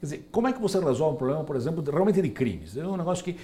Quer 0.01 0.05
dizer, 0.05 0.29
como 0.33 0.49
é 0.49 0.51
que 0.51 0.61
você 0.61 0.77
resolve 0.81 1.15
um 1.15 1.17
problema, 1.17 1.45
por 1.45 1.55
exemplo, 1.55 1.81
realmente 1.89 2.21
de 2.21 2.27
crimes? 2.27 2.75
É 2.75 2.85
um 2.85 2.97
negócio 2.97 3.23
que 3.23 3.37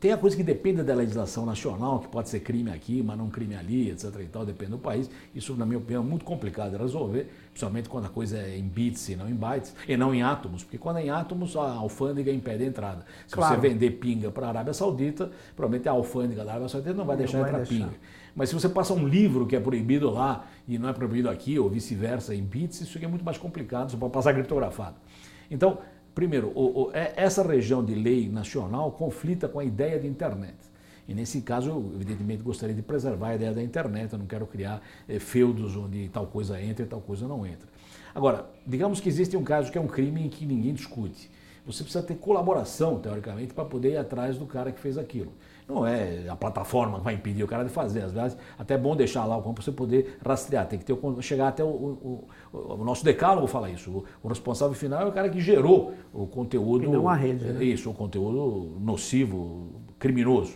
tem 0.00 0.12
a 0.12 0.16
coisa 0.16 0.36
que 0.36 0.42
depende 0.42 0.82
da 0.82 0.94
legislação 0.94 1.44
nacional, 1.44 1.98
que 1.98 2.08
pode 2.08 2.28
ser 2.28 2.40
crime 2.40 2.70
aqui, 2.70 3.02
mas 3.02 3.18
não 3.18 3.28
crime 3.28 3.56
ali, 3.56 3.90
etc. 3.90 4.14
e 4.20 4.26
tal, 4.26 4.46
depende 4.46 4.70
do 4.72 4.78
país. 4.78 5.10
Isso, 5.34 5.54
na 5.54 5.66
minha 5.66 5.78
opinião, 5.78 6.02
é 6.02 6.06
muito 6.06 6.24
complicado 6.24 6.70
de 6.70 6.76
resolver, 6.76 7.28
principalmente 7.50 7.88
quando 7.88 8.04
a 8.06 8.08
coisa 8.08 8.38
é 8.38 8.56
em 8.56 8.62
bits 8.62 9.08
e 9.08 9.16
não 9.16 9.28
em 9.28 9.34
bytes, 9.34 9.74
e 9.88 9.96
não 9.96 10.14
em 10.14 10.22
átomos, 10.22 10.62
porque 10.62 10.78
quando 10.78 10.98
é 10.98 11.06
em 11.06 11.10
átomos, 11.10 11.56
a 11.56 11.72
alfândega 11.72 12.30
impede 12.32 12.64
a 12.64 12.66
entrada. 12.66 13.04
Se 13.26 13.34
Claro. 13.34 13.54
você 13.60 13.68
vender 13.68 13.90
pinga 13.92 14.30
para 14.30 14.46
a 14.46 14.48
Arábia 14.50 14.72
Saudita, 14.72 15.30
provavelmente 15.56 15.88
a 15.88 15.92
alfândega 15.92 16.44
da 16.44 16.50
Arábia 16.52 16.68
Saudita 16.68 16.94
não 16.94 17.04
vai 17.04 17.16
Não 17.16 17.24
deixar 17.24 17.40
vai 17.40 17.48
entrar 17.50 17.58
deixar. 17.64 17.86
pinga. 17.86 17.96
Mas 18.36 18.50
se 18.50 18.54
você 18.54 18.68
passa 18.68 18.94
um 18.94 19.06
livro 19.08 19.46
que 19.48 19.56
é 19.56 19.60
proibido 19.60 20.10
lá 20.10 20.46
e 20.68 20.78
não 20.78 20.88
é 20.88 20.92
proibido 20.92 21.28
aqui, 21.28 21.58
ou 21.58 21.68
vice-versa, 21.68 22.32
em 22.34 22.42
bits, 22.44 22.80
isso 22.82 22.96
aqui 22.96 23.04
é 23.04 23.08
muito 23.08 23.24
mais 23.24 23.36
complicado, 23.36 23.90
você 23.90 23.96
pode 23.96 24.12
passar 24.12 24.32
criptografado. 24.32 24.94
Então, 25.50 25.78
primeiro, 26.18 26.48
o- 26.52 26.86
o- 26.86 26.90
é- 26.92 27.12
essa 27.14 27.44
região 27.44 27.84
de 27.84 27.94
lei 27.94 28.28
nacional 28.28 28.90
conflita 28.90 29.46
com 29.48 29.60
a 29.60 29.64
ideia 29.64 30.00
de 30.00 30.08
internet. 30.08 30.56
E 31.06 31.14
nesse 31.14 31.40
caso, 31.42 31.70
eu 31.70 31.92
evidentemente 31.94 32.42
gostaria 32.42 32.74
de 32.74 32.82
preservar 32.82 33.28
a 33.28 33.34
ideia 33.36 33.52
da 33.52 33.62
internet, 33.62 34.12
eu 34.12 34.18
não 34.18 34.26
quero 34.26 34.44
criar 34.44 34.82
eh, 35.08 35.20
feudos 35.20 35.76
onde 35.76 36.08
tal 36.08 36.26
coisa 36.26 36.60
entra 36.60 36.84
e 36.84 36.88
tal 36.88 37.00
coisa 37.00 37.28
não 37.28 37.46
entra. 37.46 37.68
Agora, 38.12 38.50
digamos 38.66 38.98
que 38.98 39.08
existe 39.08 39.36
um 39.36 39.44
caso 39.44 39.70
que 39.70 39.78
é 39.78 39.80
um 39.80 39.86
crime 39.86 40.26
em 40.26 40.28
que 40.28 40.44
ninguém 40.44 40.74
discute. 40.74 41.30
Você 41.64 41.84
precisa 41.84 42.02
ter 42.04 42.16
colaboração, 42.16 42.98
teoricamente, 42.98 43.54
para 43.54 43.64
poder 43.64 43.92
ir 43.92 43.96
atrás 43.98 44.36
do 44.36 44.44
cara 44.44 44.72
que 44.72 44.80
fez 44.80 44.98
aquilo. 44.98 45.32
Não 45.68 45.86
é 45.86 46.26
a 46.28 46.34
plataforma 46.34 46.98
que 46.98 47.04
vai 47.04 47.12
impedir 47.14 47.44
o 47.44 47.46
cara 47.46 47.62
de 47.62 47.68
fazer. 47.70 48.02
Às 48.02 48.12
vezes, 48.12 48.38
até 48.58 48.72
é 48.74 48.78
bom 48.78 48.96
deixar 48.96 49.26
lá 49.26 49.36
o 49.36 49.42
campo 49.42 49.56
para 49.56 49.64
você 49.64 49.70
poder 49.72 50.18
rastrear. 50.24 50.66
Tem 50.66 50.78
que 50.78 50.84
ter, 50.86 50.96
chegar 51.20 51.48
até 51.48 51.62
o, 51.62 51.66
o- 51.68 52.24
o- 52.52 52.72
o 52.74 52.84
nosso 52.84 53.04
decálogo 53.04 53.46
fala 53.46 53.68
isso. 53.68 53.90
O, 53.90 54.04
o 54.22 54.28
responsável 54.28 54.74
final 54.74 55.02
é 55.02 55.04
o 55.06 55.12
cara 55.12 55.28
que 55.28 55.40
gerou 55.40 55.92
o 56.12 56.26
conteúdo. 56.26 56.84
E 56.84 56.88
não 56.88 57.06
a 57.06 57.14
rede, 57.14 57.44
né? 57.44 57.62
Isso, 57.62 57.90
o 57.90 57.92
conteúdo 57.94 58.78
nocivo, 58.80 59.68
criminoso. 59.98 60.54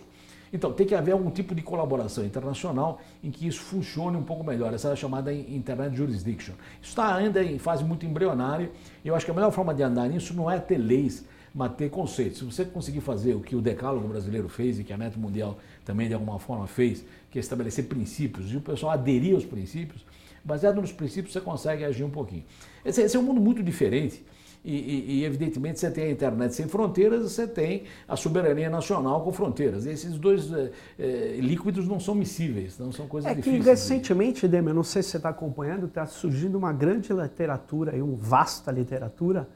Então, 0.51 0.71
tem 0.71 0.85
que 0.85 0.93
haver 0.93 1.11
algum 1.13 1.31
tipo 1.31 1.53
de 1.55 1.61
colaboração 1.63 2.23
internacional 2.23 2.99
em 3.23 3.31
que 3.31 3.47
isso 3.47 3.59
funcione 3.61 4.15
um 4.17 4.21
pouco 4.23 4.43
melhor. 4.43 4.71
Essa 4.73 4.89
é 4.89 4.91
a 4.93 4.95
chamada 4.95 5.33
Internet 5.33 5.95
Jurisdiction. 5.95 6.53
Isso 6.81 6.89
está 6.91 7.15
ainda 7.15 7.43
em 7.43 7.57
fase 7.57 7.83
muito 7.83 8.05
embrionária 8.05 8.71
e 9.03 9.07
eu 9.07 9.15
acho 9.15 9.25
que 9.25 9.31
a 9.31 9.33
melhor 9.33 9.51
forma 9.51 9.73
de 9.73 9.81
andar 9.81 10.07
nisso 10.07 10.31
não 10.35 10.49
é 10.49 10.59
ter 10.59 10.77
leis, 10.77 11.25
mas 11.53 11.73
ter 11.75 11.89
conceitos. 11.89 12.39
Se 12.39 12.45
você 12.45 12.65
conseguir 12.65 13.01
fazer 13.01 13.35
o 13.35 13.39
que 13.39 13.55
o 13.55 13.61
Decálogo 13.61 14.07
brasileiro 14.07 14.49
fez 14.49 14.79
e 14.79 14.83
que 14.83 14.91
a 14.91 14.97
Net 14.97 15.17
Mundial 15.19 15.57
também 15.85 16.07
de 16.07 16.13
alguma 16.13 16.39
forma 16.39 16.65
fez, 16.67 17.03
que 17.29 17.37
é 17.37 17.41
estabelecer 17.41 17.85
princípios 17.85 18.51
e 18.51 18.57
o 18.57 18.61
pessoal 18.61 18.93
aderir 18.93 19.35
aos 19.35 19.45
princípios, 19.45 20.05
baseado 20.43 20.81
nos 20.81 20.91
princípios 20.91 21.31
você 21.33 21.41
consegue 21.41 21.83
agir 21.83 22.03
um 22.03 22.09
pouquinho. 22.09 22.43
Esse, 22.83 23.01
esse 23.01 23.15
é 23.15 23.19
um 23.19 23.23
mundo 23.23 23.39
muito 23.39 23.61
diferente. 23.61 24.25
E, 24.65 24.73
e- 24.77 25.11
e, 25.19 25.25
evidentemente 25.25 25.77
você 25.77 25.91
tem 25.91 26.05
a 26.05 26.11
internet 26.11 26.55
sem 26.55 26.69
fronteiras, 26.69 27.21
você 27.29 27.45
tem 27.45 27.83
a 28.07 28.15
soberania 28.15 28.69
nacional 28.69 29.21
com 29.21 29.33
fronteiras. 29.33 29.85
Esses 29.85 30.17
dois 30.17 30.49
eh, 30.53 30.71
eh, 30.97 31.37
líquidos 31.41 31.85
não 31.85 31.99
são 31.99 32.15
miscíveis, 32.15 32.79
não 32.79 32.89
são 32.93 33.05
coisas 33.05 33.29
É 33.29 33.35
que 33.35 33.41
difíceis. 33.41 33.63
de- 33.65 33.69
recentemente, 33.69 34.47
Demi, 34.47 34.69
eu 34.69 34.73
não 34.73 34.83
sei 34.83 35.03
se 35.03 35.09
você 35.09 35.17
está 35.17 35.27
acompanhando, 35.29 35.85
está 35.87 36.05
surgindo 36.05 36.57
uma 36.57 36.71
grande 36.71 37.11
literatura, 37.11 37.93
e 37.97 38.01
uma 38.01 38.15
vasta 38.15 38.71
literatura, 38.71 39.49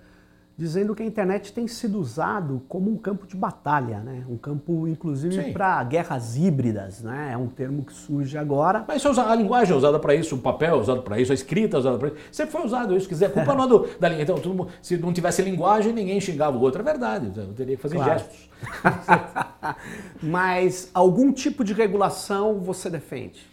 dizendo 0.58 0.96
que 0.96 1.04
a 1.04 1.06
internet 1.06 1.54
tem 1.54 1.68
sido 1.68 2.00
usado 2.00 2.64
como 2.68 2.90
um 2.92 2.98
campo 2.98 3.28
de 3.28 3.36
batalha, 3.36 4.00
né? 4.00 4.26
Um 4.28 4.36
campo, 4.38 4.88
inclusive, 4.88 5.52
para 5.52 5.84
guerras 5.84 6.36
híbridas, 6.36 7.04
né? 7.04 7.30
É 7.34 7.38
um 7.38 7.46
termo 7.48 7.84
que 7.84 7.94
surge 7.94 8.38
agora. 8.40 8.84
Mas 8.88 9.04
isso 9.04 9.20
é 9.22 9.24
a 9.24 9.36
linguagem 9.36 9.74
é 9.74 9.78
usada 9.78 10.00
para 10.00 10.16
isso, 10.16 10.36
o 10.36 10.40
papel 10.40 10.76
é 10.76 10.80
usado 10.80 11.04
para 11.04 11.20
isso, 11.20 11.32
a 11.32 11.36
escrita 11.36 11.78
é 11.78 11.80
usada 11.80 11.98
para 12.00 12.08
isso. 12.08 12.18
Sempre 12.32 12.52
foi 12.54 12.66
usado 12.66 12.94
isso. 12.96 13.04
Se 13.04 13.10
quiser, 13.10 13.32
culpa 13.32 13.54
não 13.54 13.66
é 13.66 13.68
do, 13.68 13.80
da 14.00 14.10
linguagem. 14.10 14.36
Então, 14.36 14.54
mundo- 14.54 14.70
se 14.82 14.98
não 14.98 15.14
tivesse 15.14 15.44
linguagem, 15.44 15.94
ninguém 15.94 16.20
xingava 16.20 16.58
o 16.58 16.62
outro. 16.62 16.82
É 16.82 16.84
verdade, 16.84 17.32
eu 17.38 17.54
teria 17.54 17.76
que 17.76 17.82
fazer 17.82 17.98
Claro. 17.98 18.14
gestos. 18.20 18.50
Mas 20.22 20.90
algum 20.94 21.32
tipo 21.32 21.64
de 21.64 21.74
regulação 21.74 22.60
você 22.60 22.90
defende? 22.90 23.46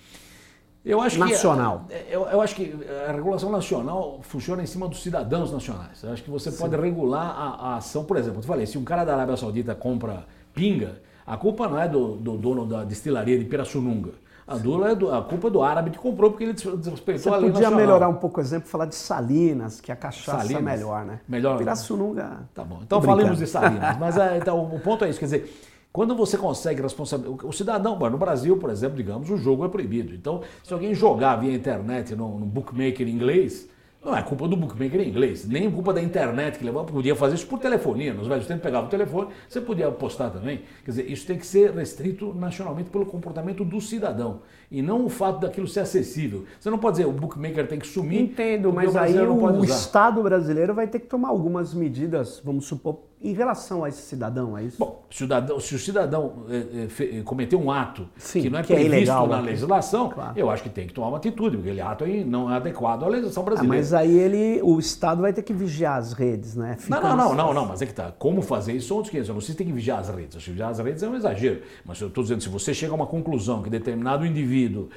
Eu 0.84 1.00
acho 1.00 1.18
Nacional. 1.18 1.86
Que, 1.88 2.12
eu, 2.14 2.26
eu 2.26 2.40
acho 2.42 2.54
que 2.54 2.76
a 3.08 3.12
regulação 3.12 3.50
nacional 3.50 4.18
funciona 4.22 4.62
em 4.62 4.66
cima 4.66 4.86
dos 4.86 5.02
cidadãos 5.02 5.50
nacionais. 5.50 6.02
Eu 6.02 6.12
acho 6.12 6.22
que 6.22 6.30
você 6.30 6.52
pode 6.52 6.76
regular 6.76 7.22
a, 7.36 7.68
a 7.72 7.76
ação. 7.76 8.04
Por 8.04 8.16
exemplo, 8.18 8.38
eu 8.38 8.42
te 8.42 8.46
falei, 8.46 8.66
se 8.66 8.76
um 8.76 8.84
cara 8.84 9.02
da 9.04 9.14
Arábia 9.14 9.36
Saudita 9.36 9.74
compra 9.74 10.26
pinga, 10.52 11.00
a 11.26 11.36
culpa 11.38 11.66
não 11.68 11.80
é 11.80 11.88
do, 11.88 12.16
do 12.16 12.36
dono 12.36 12.66
da 12.66 12.84
destilaria 12.84 13.38
de 13.38 13.46
Pirassununga. 13.46 14.10
A, 14.46 14.58
dula 14.58 14.90
é 14.90 14.94
do- 14.94 15.10
a 15.10 15.22
culpa 15.22 15.48
é 15.48 15.50
do 15.50 15.62
árabe 15.62 15.90
que 15.90 15.96
comprou 15.96 16.30
porque 16.30 16.44
ele 16.44 16.52
des- 16.52 16.62
desrespeitou 16.62 17.22
Você 17.22 17.28
a 17.30 17.36
lei 17.38 17.48
podia 17.50 17.62
nacional. 17.62 17.78
melhorar 17.80 18.08
um 18.10 18.16
pouco 18.16 18.38
o 18.38 18.42
exemplo, 18.42 18.68
falar 18.68 18.84
de 18.84 18.94
Salinas, 18.94 19.80
que 19.80 19.90
a 19.90 19.96
cachaça 19.96 20.36
é 20.36 20.40
Salinas? 20.42 20.62
melhor, 20.62 21.02
né? 21.06 21.20
Melhor. 21.26 21.56
Pirassununga. 21.56 22.40
Tá 22.54 22.62
bom. 22.62 22.80
Então 22.82 23.00
falemos 23.00 23.38
de 23.38 23.46
Salinas. 23.46 23.96
Mas 23.98 24.18
é, 24.18 24.36
então, 24.36 24.62
o 24.62 24.78
ponto 24.80 25.02
é 25.02 25.08
isso, 25.08 25.18
quer 25.18 25.24
dizer, 25.24 25.72
quando 25.94 26.16
você 26.16 26.36
consegue 26.36 26.82
responsabilizar. 26.82 27.46
O 27.46 27.52
cidadão, 27.52 27.96
no 27.96 28.18
Brasil, 28.18 28.56
por 28.56 28.68
exemplo, 28.68 28.96
digamos, 28.96 29.30
o 29.30 29.36
jogo 29.36 29.64
é 29.64 29.68
proibido. 29.68 30.12
Então, 30.12 30.40
se 30.64 30.74
alguém 30.74 30.92
jogar 30.92 31.36
via 31.36 31.54
internet 31.54 32.16
num, 32.16 32.36
num 32.36 32.48
bookmaker 32.48 33.06
inglês, 33.06 33.68
não 34.04 34.14
é 34.14 34.20
culpa 34.20 34.48
do 34.48 34.56
bookmaker 34.56 35.00
inglês, 35.00 35.46
nem 35.46 35.70
culpa 35.70 35.92
da 35.92 36.02
internet 36.02 36.58
que 36.58 36.64
levou, 36.64 36.84
podia 36.84 37.14
fazer 37.14 37.36
isso 37.36 37.46
por 37.46 37.60
telefonia. 37.60 38.12
Nos 38.12 38.26
velhos 38.26 38.44
tempos 38.44 38.64
pegava 38.64 38.88
o 38.88 38.90
telefone, 38.90 39.28
você 39.48 39.60
podia 39.60 39.86
apostar 39.86 40.32
também. 40.32 40.62
Quer 40.84 40.90
dizer, 40.90 41.08
isso 41.08 41.28
tem 41.28 41.38
que 41.38 41.46
ser 41.46 41.70
restrito 41.70 42.34
nacionalmente 42.34 42.90
pelo 42.90 43.06
comportamento 43.06 43.64
do 43.64 43.80
cidadão 43.80 44.40
e 44.72 44.82
não 44.82 45.06
o 45.06 45.08
fato 45.08 45.38
daquilo 45.38 45.68
ser 45.68 45.80
acessível. 45.80 46.44
Você 46.58 46.70
não 46.70 46.78
pode 46.78 46.96
dizer 46.96 47.08
o 47.08 47.12
bookmaker 47.12 47.68
tem 47.68 47.78
que 47.78 47.86
sumir. 47.86 48.20
Entendo, 48.20 48.72
mas 48.72 48.92
o 48.92 48.98
aí 48.98 49.16
o 49.16 49.58
usar. 49.58 49.74
Estado 49.74 50.20
brasileiro 50.24 50.74
vai 50.74 50.88
ter 50.88 50.98
que 50.98 51.06
tomar 51.06 51.28
algumas 51.28 51.72
medidas, 51.72 52.42
vamos 52.44 52.66
supor, 52.66 52.98
em 53.22 53.32
relação 53.32 53.84
a 53.84 53.88
esse 53.88 54.02
cidadão, 54.02 54.56
é 54.58 54.64
isso? 54.64 54.76
Bom, 54.78 55.02
cidadão- 55.10 55.58
se 55.58 55.74
o 55.74 55.78
cidadão 55.78 56.44
fe- 56.88 57.18
eh, 57.20 57.22
cometeu 57.22 57.58
um 57.58 57.70
ato 57.70 58.06
Sim, 58.18 58.42
que 58.42 58.50
não 58.50 58.58
é 58.58 58.62
que 58.62 58.72
é 58.72 58.76
previsto 58.76 58.96
ilegal 58.96 59.26
na 59.26 59.36
aqui. 59.38 59.46
legislação, 59.46 60.10
Claro. 60.10 60.32
eu 60.38 60.50
acho 60.50 60.62
que 60.62 60.68
tem 60.68 60.86
que 60.86 60.92
tomar 60.92 61.08
uma 61.08 61.16
atitude, 61.16 61.56
porque 61.56 61.70
aquele 61.70 61.80
ato 61.80 62.04
aí 62.04 62.22
não 62.22 62.52
é 62.52 62.56
adequado 62.56 63.02
à 63.04 63.08
legislação 63.08 63.42
Ah, 63.42 63.46
brasileira. 63.46 63.76
mas 63.76 63.94
aí 63.94 64.14
ele, 64.18 64.60
o 64.62 64.78
Estado 64.78 65.22
vai 65.22 65.32
ter 65.32 65.42
que 65.42 65.54
vigiar 65.54 65.96
as 65.98 66.12
redes, 66.12 66.54
né? 66.54 66.76
Fica 66.78 67.00
Não, 67.00 67.16
não, 67.16 67.16
não, 67.16 67.34
não, 67.34 67.54
não, 67.54 67.66
mas 67.66 67.80
é 67.80 67.86
que 67.86 67.94
tá. 67.94 68.12
Como 68.18 68.42
fazer 68.42 68.72
isso 68.74 68.88
são 68.88 68.98
outros 68.98 69.10
500. 69.10 69.28
Eu 69.30 69.34
não 69.34 69.40
sei 69.40 69.52
se 69.52 69.56
tem 69.56 69.66
que 69.66 69.72
vigiar 69.72 70.00
as 70.00 70.08
redes. 70.10 70.44
Que 70.44 70.50
vigiar 70.50 70.70
as 70.70 70.78
redes 70.78 71.02
é 71.02 71.08
um 71.08 71.14
exagero. 71.14 71.62
Mas 71.84 71.98
eu 72.00 72.08
estou 72.08 72.22
dizendo, 72.22 72.42
se 72.42 72.48
você 72.50 72.74
chega 72.74 72.92
a 72.92 72.94
uma 72.96 73.06
conclusão 73.06 73.62
que 73.62 73.70
determinado 73.70 74.26
indivíduo 74.26 74.88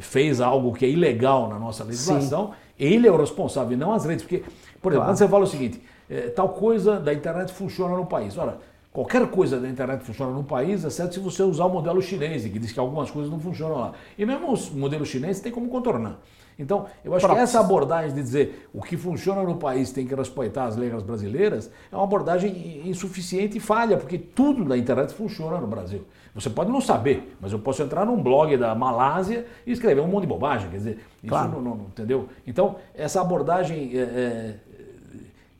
fez 0.00 0.40
algo 0.40 0.72
que 0.72 0.84
é 0.84 0.88
ilegal 0.90 1.48
na 1.48 1.58
nossa 1.58 1.84
legislação, 1.84 2.52
ele 2.78 3.06
é 3.08 3.10
o 3.10 3.16
responsável 3.16 3.72
e 3.72 3.76
não 3.76 3.92
as 3.92 4.04
redes. 4.04 4.22
Porque, 4.24 4.38
por 4.82 4.92
exemplo, 4.92 5.04
Claro. 5.04 5.04
quando 5.06 5.16
você 5.18 5.28
fala 5.28 5.44
o 5.44 5.46
seguinte, 5.46 5.82
eh, 6.10 6.28
tal 6.28 6.50
coisa 6.50 6.98
da 7.00 7.12
internet 7.12 7.52
funciona 7.52 7.96
no 7.96 8.06
país. 8.06 8.36
Ora, 8.38 8.58
qualquer 8.92 9.26
coisa 9.28 9.60
da 9.60 9.68
internet 9.68 10.02
funciona 10.04 10.32
no 10.32 10.44
país, 10.44 10.84
exceto 10.84 11.14
se 11.14 11.20
você 11.20 11.42
usar 11.42 11.66
o 11.66 11.70
modelo 11.70 12.00
chinês, 12.00 12.42
que 12.44 12.58
diz 12.58 12.72
que 12.72 12.80
algumas 12.80 13.10
coisas 13.10 13.30
não 13.30 13.38
funcionam 13.38 13.76
lá. 13.78 13.92
E 14.18 14.24
mesmo 14.24 14.50
os 14.52 14.70
modelos 14.70 15.08
chineses 15.08 15.40
tem 15.42 15.52
como 15.52 15.68
contornar. 15.68 16.18
Então, 16.58 16.86
eu 17.04 17.14
acho 17.14 17.26
que 17.28 17.34
essa 17.34 17.60
abordagem 17.60 18.14
de 18.14 18.22
dizer 18.22 18.66
o 18.72 18.80
que 18.80 18.96
funciona 18.96 19.42
no 19.42 19.56
país 19.56 19.92
tem 19.92 20.06
que 20.06 20.14
respeitar 20.14 20.64
as 20.64 20.74
regras 20.76 21.02
brasileiras 21.02 21.70
é 21.92 21.94
uma 21.94 22.04
abordagem 22.04 22.80
insuficiente 22.88 23.58
e 23.58 23.60
falha, 23.60 23.98
porque 23.98 24.16
tudo 24.16 24.64
na 24.64 24.74
internet 24.74 25.12
funciona 25.12 25.58
no 25.60 25.66
Brasil. 25.66 26.06
Você 26.34 26.48
pode 26.48 26.70
não 26.70 26.80
saber, 26.80 27.36
mas 27.42 27.52
eu 27.52 27.58
posso 27.58 27.82
entrar 27.82 28.06
num 28.06 28.22
blog 28.22 28.56
da 28.56 28.74
Malásia 28.74 29.46
e 29.66 29.72
escrever 29.72 30.00
um 30.00 30.06
monte 30.06 30.22
de 30.22 30.28
bobagem, 30.28 30.70
quer 30.70 30.76
dizer, 30.78 30.98
isso 31.22 31.28
Claro. 31.28 31.52
não, 31.52 31.60
não- 31.60 31.84
entendeu? 31.88 32.26
Então, 32.46 32.76
essa 32.94 33.20
abordagem 33.20 33.90
é, 33.94 34.00
é, 34.00 34.54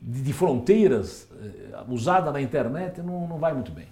de, 0.01 0.21
de 0.21 0.33
fronteiras 0.33 1.27
é, 1.41 1.83
usada 1.89 2.31
na 2.31 2.41
internet 2.41 3.01
não, 3.01 3.27
não 3.27 3.37
vai 3.37 3.53
muito 3.53 3.71
bem. 3.71 3.87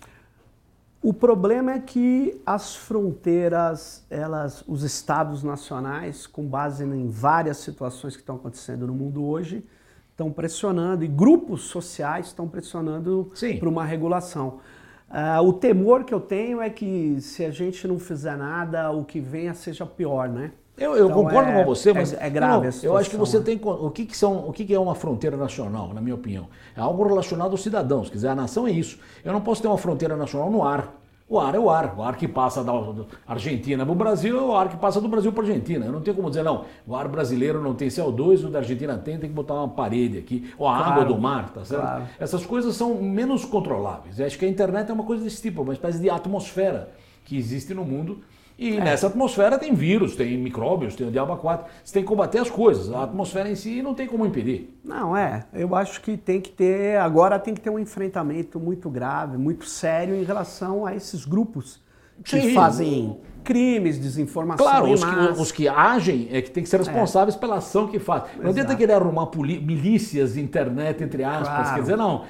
O 1.02 1.14
problema 1.14 1.74
é 1.74 1.80
que 1.80 2.42
as 2.46 2.76
fronteiras, 2.76 4.04
elas, 4.10 4.64
os 4.68 4.82
estados 4.82 5.44
nacionais, 5.44 6.26
com 6.26 6.44
base 6.48 6.84
em 6.84 7.08
várias 7.08 7.58
situações 7.58 8.16
que 8.16 8.24
estão 8.24 8.38
acontecendo 8.38 8.88
no 8.88 8.94
mundo 8.94 9.24
hoje, 9.24 9.64
estão 10.10 10.32
pressionando 10.32 11.04
e 11.04 11.08
grupos 11.08 11.66
sociais 11.66 12.28
estão 12.28 12.48
pressionando 12.48 13.32
para 13.60 13.70
uma 13.70 13.86
regulação. 13.86 14.60
Uh, 15.08 15.48
o 15.48 15.54
temor 15.54 16.06
que 16.06 16.14
eu 16.14 16.20
tenho 16.20 16.60
é 16.60 16.72
que 16.72 17.22
se 17.22 17.46
a 17.46 17.52
gente 17.52 17.88
não 17.88 18.00
fizer 18.00 18.36
nada, 18.36 18.90
o 18.90 19.06
que 19.06 19.20
venha 19.20 19.54
seja 19.54 19.86
pior, 19.86 20.28
né? 20.28 20.54
Eu, 20.78 20.96
eu 20.96 21.06
então 21.06 21.24
concordo 21.24 21.52
é, 21.52 21.54
com 21.54 21.66
você, 21.66 21.94
mas 21.94 22.14
é, 22.14 22.28
é 22.28 22.30
grave. 22.30 22.68
Não, 22.68 22.84
eu 22.84 22.98
acho 22.98 23.10
que 23.10 23.16
você 23.16 23.40
tem 23.40 23.60
o 23.64 23.90
que, 23.90 24.06
que 24.06 24.18
são 24.18 24.48
o 24.48 24.52
que, 24.52 24.66
que 24.66 24.74
é 24.74 24.80
uma 24.80 24.96
fronteira 24.96 25.38
nacional, 25.38 25.94
na 25.94 26.02
minha 26.02 26.16
opinião, 26.16 26.48
é 26.76 26.82
algo 26.82 27.04
relacionado 27.08 27.52
aos 27.52 27.64
cidadãos. 27.64 28.10
Quer 28.10 28.16
dizer, 28.16 28.28
a 28.28 28.36
nação 28.36 28.68
é 28.68 28.72
isso. 28.72 29.00
Eu 29.24 29.32
não 29.32 29.42
posso 29.42 29.62
ter 29.62 29.68
uma 29.68 29.78
fronteira 29.78 30.18
nacional 30.18 30.52
no 30.52 30.64
ar. 30.64 30.94
O 31.28 31.40
ar 31.40 31.56
é 31.56 31.60
o 31.60 31.72
ar. 31.72 31.96
O 31.98 32.04
ar 32.04 32.18
que 32.18 32.28
passa 32.28 32.64
da 32.64 32.72
Argentina 33.26 33.84
para 33.84 33.92
o 33.92 33.96
Brasil 33.96 34.38
é 34.38 34.42
o 34.42 34.56
ar 34.56 34.70
que 34.70 34.78
passa 34.78 35.02
do 35.02 35.08
Brasil 35.08 35.32
para 35.32 35.44
a 35.44 35.48
Argentina. 35.48 35.86
Eu 35.86 35.92
não 35.92 36.02
tenho 36.02 36.16
como 36.16 36.30
dizer, 36.30 36.44
não, 36.44 36.66
o 36.86 36.96
ar 36.96 37.08
brasileiro 37.08 37.64
não 37.64 37.74
tem 37.74 37.88
CO2, 37.88 38.46
o 38.46 38.50
da 38.50 38.60
Argentina 38.60 38.96
tem, 38.98 39.18
tem 39.18 39.30
que 39.30 39.36
botar 39.36 39.56
uma 39.56 39.70
parede 39.70 40.20
aqui. 40.20 40.54
Ou 40.58 40.68
a 40.68 40.78
claro, 40.78 40.92
água 40.92 41.06
do 41.06 41.20
mar, 41.20 41.50
tá 41.50 41.66
certo? 41.66 41.82
Claro. 41.82 42.04
Essas 42.20 42.46
coisas 42.46 42.76
são 42.76 43.02
menos 43.02 43.44
controláveis. 43.44 44.20
Eu 44.20 44.28
acho 44.28 44.38
que 44.38 44.46
a 44.46 44.48
internet 44.48 44.92
é 44.92 44.94
uma 44.94 45.04
coisa 45.04 45.24
desse 45.24 45.42
tipo, 45.42 45.64
uma 45.64 45.74
espécie 45.74 46.00
de 46.00 46.12
atmosfera 46.12 46.92
que 47.24 47.36
existe 47.36 47.74
no 47.74 47.84
mundo 47.84 48.22
e 48.58 48.78
é. 48.78 48.84
nessa 48.84 49.08
atmosfera 49.08 49.58
tem 49.58 49.74
vírus, 49.74 50.16
tem 50.16 50.38
micróbios, 50.38 50.96
tem 50.96 51.08
o 51.08 51.12
diabo 51.12 51.36
4. 51.36 51.66
Você 51.84 51.94
tem 51.94 52.04
que 52.04 52.08
combater 52.08 52.40
as 52.40 52.50
coisas. 52.50 52.92
A 52.94 53.04
atmosfera 53.04 53.50
em 53.50 53.56
si 53.56 53.82
não 53.82 53.94
tem 53.94 54.08
como 54.08 54.26
impedir. 54.26 54.78
Não, 54.84 55.16
é. 55.16 55.46
Eu 55.54 55.76
acho 55.76 56.02
que 56.02 56.16
tem 56.16 56.40
que 56.40 56.52
ter. 56.52 56.98
Agora 56.98 57.38
tem 57.38 57.54
que 57.54 57.62
ter 57.62 57.70
um 57.70 57.80
enfrentamento 57.80 58.60
muito 58.60 58.90
grave, 58.90 59.38
muito 59.38 59.66
sério 59.66 60.16
em 60.16 60.24
relação 60.24 60.86
a 60.86 60.96
esses 60.96 61.26
grupos 61.26 61.84
que 62.24 62.42
Sim. 62.42 62.54
fazem 62.54 63.18
crimes, 63.46 64.00
desinformação 64.00 64.66
Claro, 64.66 64.92
os 64.92 65.04
que, 65.04 65.42
os 65.42 65.52
que, 65.52 65.68
agem 65.68 66.28
é 66.32 66.42
que 66.42 66.50
tem 66.50 66.64
que 66.64 66.68
ser 66.68 66.78
responsáveis 66.78 67.36
é. 67.36 67.40
pela 67.40 67.58
ação 67.58 67.88
que 67.88 68.00
faz. 68.00 68.24
Não 68.42 68.50
adianta 68.50 68.76
querer 68.76 68.94
arrumar 68.94 69.30
milícias 69.38 70.34
de 70.34 70.42
internet, 70.42 71.04
entre 71.04 71.24
aspas. 71.24 71.48
Claro. 71.48 71.76
Quer 71.76 71.82
dizer, 71.82 71.96
não, 71.96 72.26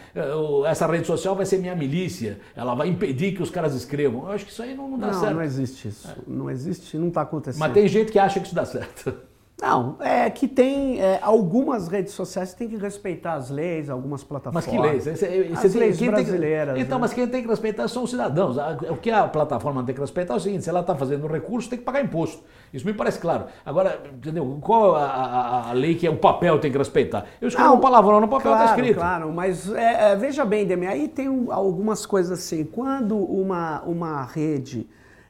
essa 0.67 0.86
rede 0.86 1.07
social 1.07 1.36
vai 1.36 1.45
ser 1.45 1.57
minha 1.57 1.75
milícia, 1.75 2.38
ela 2.55 2.75
vai 2.75 2.89
impedir 2.89 3.33
que 3.33 3.41
os 3.41 3.49
caras 3.49 3.73
escrevam. 3.73 4.27
Eu 4.27 4.33
acho 4.33 4.45
que 4.45 4.51
isso 4.51 4.61
aí 4.61 4.75
não, 4.75 4.89
não 4.89 4.99
dá 4.99 5.07
não, 5.07 5.19
certo. 5.19 5.36
Não, 5.36 5.41
existe 5.41 5.88
isso. 5.88 6.07
É. 6.09 6.15
Não 6.27 6.51
existe, 6.51 6.97
não 6.97 7.07
está 7.07 7.21
acontecendo. 7.21 7.61
Mas 7.61 7.73
tem 7.73 7.88
gente 7.88 8.11
que 8.11 8.19
acha 8.19 8.39
que 8.39 8.45
isso 8.45 8.55
dá 8.55 8.65
certo. 8.65 9.15
Não, 9.62 9.95
é 10.01 10.30
que 10.30 10.49
tem 10.49 10.99
é, 10.99 11.18
algumas 11.22 11.88
redes 11.88 12.14
sociais 12.14 12.51
que 12.51 12.60
têm 12.60 12.68
que 12.68 12.76
respeitar 12.76 13.36
as 13.36 13.49
leis, 13.49 13.89
algumas 13.89 14.22
plataformas. 14.22 14.66
Mas 14.66 14.74
que 14.74 14.82
leis? 14.82 15.08
Esse, 15.08 15.26
as 15.26 15.72
tem, 15.72 15.80
leis 15.80 16.01
brasileiras. 16.01 16.74
Tem, 16.74 16.84
então, 16.84 16.97
né? 16.97 17.01
mas 17.03 17.14
quem 17.14 17.26
tem 17.26 17.41
que 17.41 17.47
respeitar 17.47 17.88
são 17.88 18.03
os 18.03 18.10
cidadãos. 18.10 18.58
O 18.89 18.97
que 18.97 19.10
a 19.10 19.26
plataforma 19.28 19.82
tem 19.84 19.95
que 19.95 20.01
respeitar 20.01 20.34
é 20.34 20.38
o 20.38 20.39
seguinte: 20.41 20.66
se 20.66 20.70
ela 20.70 20.82
está 20.82 20.93
fazendo 20.93 21.26
recurso, 21.26 21.70
tem 21.70 21.80
que 21.80 21.86
pagar 21.86 22.03
imposto. 22.03 22.43
Isso 22.74 22.86
me 22.86 22.93
parece 22.93 23.18
claro. 23.18 23.45
Agora, 23.66 24.01
entendeu? 24.14 24.58
Qual 24.60 24.93
a, 24.93 25.06
a, 25.06 25.70
a 25.70 25.74
lei 25.74 25.95
que 25.95 26.06
é 26.06 26.10
o 26.10 26.18
papel 26.18 26.60
tem 26.60 26.70
que 26.70 26.78
respeitar? 26.78 27.26
Eu 27.39 27.47
escrevo 27.47 27.76
um 27.76 27.80
palavrão 27.80 28.20
no 28.20 28.28
papel, 28.28 28.51
está 28.51 28.66
escrito. 28.66 28.97
Claro, 28.97 29.32
mas 29.32 29.72
é, 29.72 30.12
é, 30.12 30.16
veja 30.18 30.43
bem, 30.43 30.66
Demi, 30.66 30.86
aí 30.86 31.08
tem 31.08 31.28
algumas 31.49 32.06
coisas 32.06 32.39
assim. 32.39 32.66
Quando 32.66 33.18
uma, 33.18 33.82
uma 33.84 34.24
rede 34.24 34.86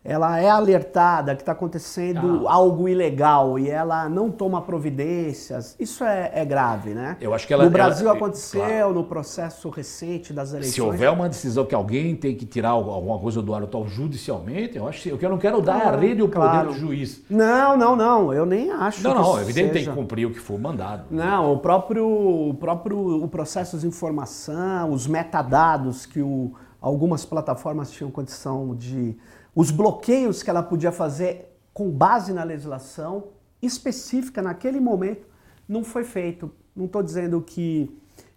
ela 0.06 0.40
é 0.40 0.48
alertada 0.48 1.36
que 1.36 1.42
está 1.42 1.54
acontecendo 1.54 2.48
ah. 2.48 2.54
algo 2.54 2.88
ilegal 2.88 3.58
e 3.58 3.68
ela 3.68 4.08
não 4.08 4.30
toma 4.30 4.62
providências, 4.62 5.76
isso 5.80 6.04
é, 6.04 6.32
é 6.32 6.46
grave, 6.46 6.92
né? 6.92 7.18
Eu 7.20 7.34
acho 7.34 7.48
que 7.48 7.54
ela, 7.54 7.66
no 7.66 7.72
Brasil 7.72 8.08
ela, 8.08 8.16
aconteceu, 8.16 8.62
claro. 8.62 8.94
no 8.94 9.04
processo 9.04 9.68
recente 9.70 10.32
das 10.32 10.52
eleições. 10.52 10.76
Se 10.76 10.82
houver 10.82 11.10
uma 11.10 11.28
decisão 11.28 11.66
que 11.66 11.74
alguém 11.74 12.16
tem 12.16 12.36
que 12.36 12.46
tirar 12.46 12.70
alguma 12.70 13.18
coisa 13.18 13.42
do 13.42 13.52
ar 13.56 13.66
tal 13.66 13.88
judicialmente, 13.88 14.78
eu 14.78 14.88
acho 14.88 15.02
que 15.02 15.12
o 15.12 15.18
que 15.18 15.26
eu 15.26 15.30
não 15.30 15.40
quero 15.40 15.60
dar 15.60 15.82
é 15.82 15.88
a 15.88 15.96
rede 15.96 16.22
o 16.22 16.30
claro. 16.30 16.68
poder 16.68 16.74
do 16.74 16.80
juiz. 16.80 17.24
Não, 17.28 17.76
não, 17.76 17.96
não, 17.96 18.32
eu 18.32 18.46
nem 18.46 18.70
acho. 18.70 19.02
Não, 19.04 19.16
não, 19.16 19.42
evidente 19.42 19.70
seja... 19.70 19.86
tem 19.86 19.86
que 19.86 20.00
cumprir 20.00 20.28
o 20.28 20.32
que 20.32 20.40
for 20.40 20.60
mandado. 20.60 21.06
Não, 21.10 21.52
o 21.52 21.58
próprio, 21.58 22.08
o 22.08 22.54
próprio 22.54 23.24
o 23.24 23.28
processo 23.28 23.80
de 23.80 23.88
informação, 23.88 24.92
os 24.92 25.08
metadados 25.08 26.06
que 26.06 26.22
o, 26.22 26.54
algumas 26.80 27.26
plataformas 27.26 27.90
tinham 27.90 28.12
condição 28.12 28.76
de 28.76 29.18
os 29.56 29.72
bloqueios 29.72 30.44
que 30.44 30.50
ela 30.50 30.62
podia 30.62 30.92
fazer 30.92 31.58
com 31.74 31.90
base 31.90 32.34
na 32.34 32.44
legislação 32.44 33.30
específica 33.62 34.42
naquele 34.42 34.80
momento 34.80 35.26
não 35.68 35.84
foi 35.84 36.04
feito. 36.04 36.52
Não 36.76 36.86
estou 36.86 37.02
dizendo 37.02 37.42
que 37.42 37.90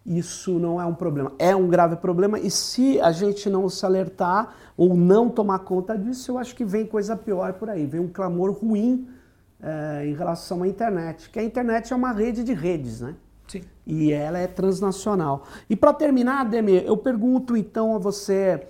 isso 0.06 0.58
não 0.58 0.80
é 0.80 0.86
um 0.86 0.94
problema, 0.94 1.32
é 1.38 1.54
um 1.54 1.68
grave 1.68 1.96
problema 1.96 2.38
e 2.38 2.50
se 2.50 2.98
a 3.00 3.12
gente 3.12 3.50
não 3.50 3.68
se 3.68 3.84
alertar 3.84 4.54
ou 4.76 4.94
não 4.96 5.28
tomar 5.28 5.58
conta 5.60 5.98
disso, 5.98 6.30
eu 6.30 6.38
acho 6.38 6.54
que 6.54 6.64
vem 6.64 6.86
coisa 6.86 7.14
pior 7.14 7.52
por 7.54 7.68
aí, 7.68 7.84
vem 7.84 8.00
um 8.00 8.08
clamor 8.08 8.52
ruim 8.52 9.06
é, 9.60 10.06
em 10.06 10.14
relação 10.14 10.62
à 10.62 10.68
internet, 10.68 11.28
que 11.28 11.38
a 11.38 11.42
internet 11.42 11.92
é 11.92 11.96
uma 11.96 12.12
rede 12.12 12.42
de 12.42 12.54
redes, 12.54 13.00
né? 13.00 13.16
Sim. 13.48 13.62
E 13.86 14.12
ela 14.12 14.38
é 14.38 14.46
transnacional. 14.46 15.44
E 15.68 15.76
para 15.76 15.92
terminar, 15.92 16.44
Demir, 16.44 16.84
eu 16.86 16.96
pergunto 16.96 17.56
então 17.56 17.94
a 17.94 17.98
você, 17.98 18.66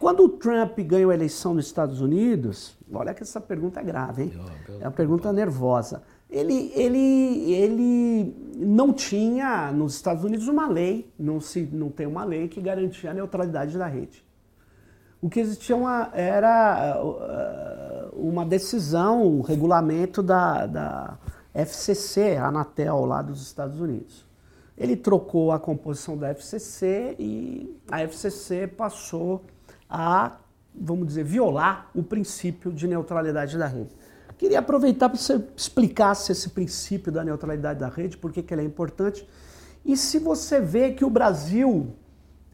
quando 0.00 0.24
o 0.24 0.28
Trump 0.30 0.78
ganhou 0.78 1.10
a 1.10 1.14
eleição 1.14 1.52
nos 1.52 1.66
Estados 1.66 2.00
Unidos, 2.00 2.74
olha 2.90 3.12
que 3.12 3.22
essa 3.22 3.38
pergunta 3.38 3.80
é 3.80 3.84
grave, 3.84 4.22
hein? 4.22 4.32
É 4.80 4.86
uma 4.86 4.90
pergunta 4.90 5.30
nervosa. 5.30 6.02
Ele, 6.30 6.72
ele, 6.74 7.52
ele 7.52 8.56
não 8.56 8.94
tinha 8.94 9.70
nos 9.70 9.96
Estados 9.96 10.24
Unidos 10.24 10.48
uma 10.48 10.66
lei, 10.66 11.12
não, 11.18 11.38
se, 11.38 11.68
não 11.70 11.90
tem 11.90 12.06
uma 12.06 12.24
lei 12.24 12.48
que 12.48 12.62
garantia 12.62 13.10
a 13.10 13.14
neutralidade 13.14 13.76
da 13.76 13.86
rede. 13.86 14.24
O 15.20 15.28
que 15.28 15.38
existia 15.38 15.76
uma, 15.76 16.10
era 16.14 16.98
uh, 17.04 18.16
uma 18.18 18.46
decisão, 18.46 19.22
um 19.22 19.42
regulamento 19.42 20.22
da, 20.22 20.64
da 20.64 21.18
FCC, 21.52 22.38
a 22.38 22.46
Anatel, 22.46 23.04
lá 23.04 23.20
dos 23.20 23.42
Estados 23.42 23.78
Unidos. 23.78 24.24
Ele 24.78 24.96
trocou 24.96 25.52
a 25.52 25.58
composição 25.58 26.16
da 26.16 26.30
FCC 26.30 27.16
e 27.18 27.78
a 27.90 28.00
FCC 28.00 28.66
passou 28.66 29.44
a, 29.90 30.38
vamos 30.74 31.08
dizer, 31.08 31.24
violar 31.24 31.90
o 31.94 32.02
princípio 32.02 32.72
de 32.72 32.86
neutralidade 32.86 33.58
da 33.58 33.66
rede. 33.66 33.90
Queria 34.38 34.60
aproveitar 34.60 35.08
para 35.08 35.18
você 35.18 35.44
explicasse 35.56 36.32
esse 36.32 36.50
princípio 36.50 37.12
da 37.12 37.24
neutralidade 37.24 37.80
da 37.80 37.88
rede, 37.88 38.16
por 38.16 38.32
que 38.32 38.44
ele 38.54 38.62
é 38.62 38.64
importante, 38.64 39.28
e 39.84 39.96
se 39.96 40.18
você 40.18 40.60
vê 40.60 40.92
que 40.92 41.04
o 41.04 41.10
Brasil 41.10 41.94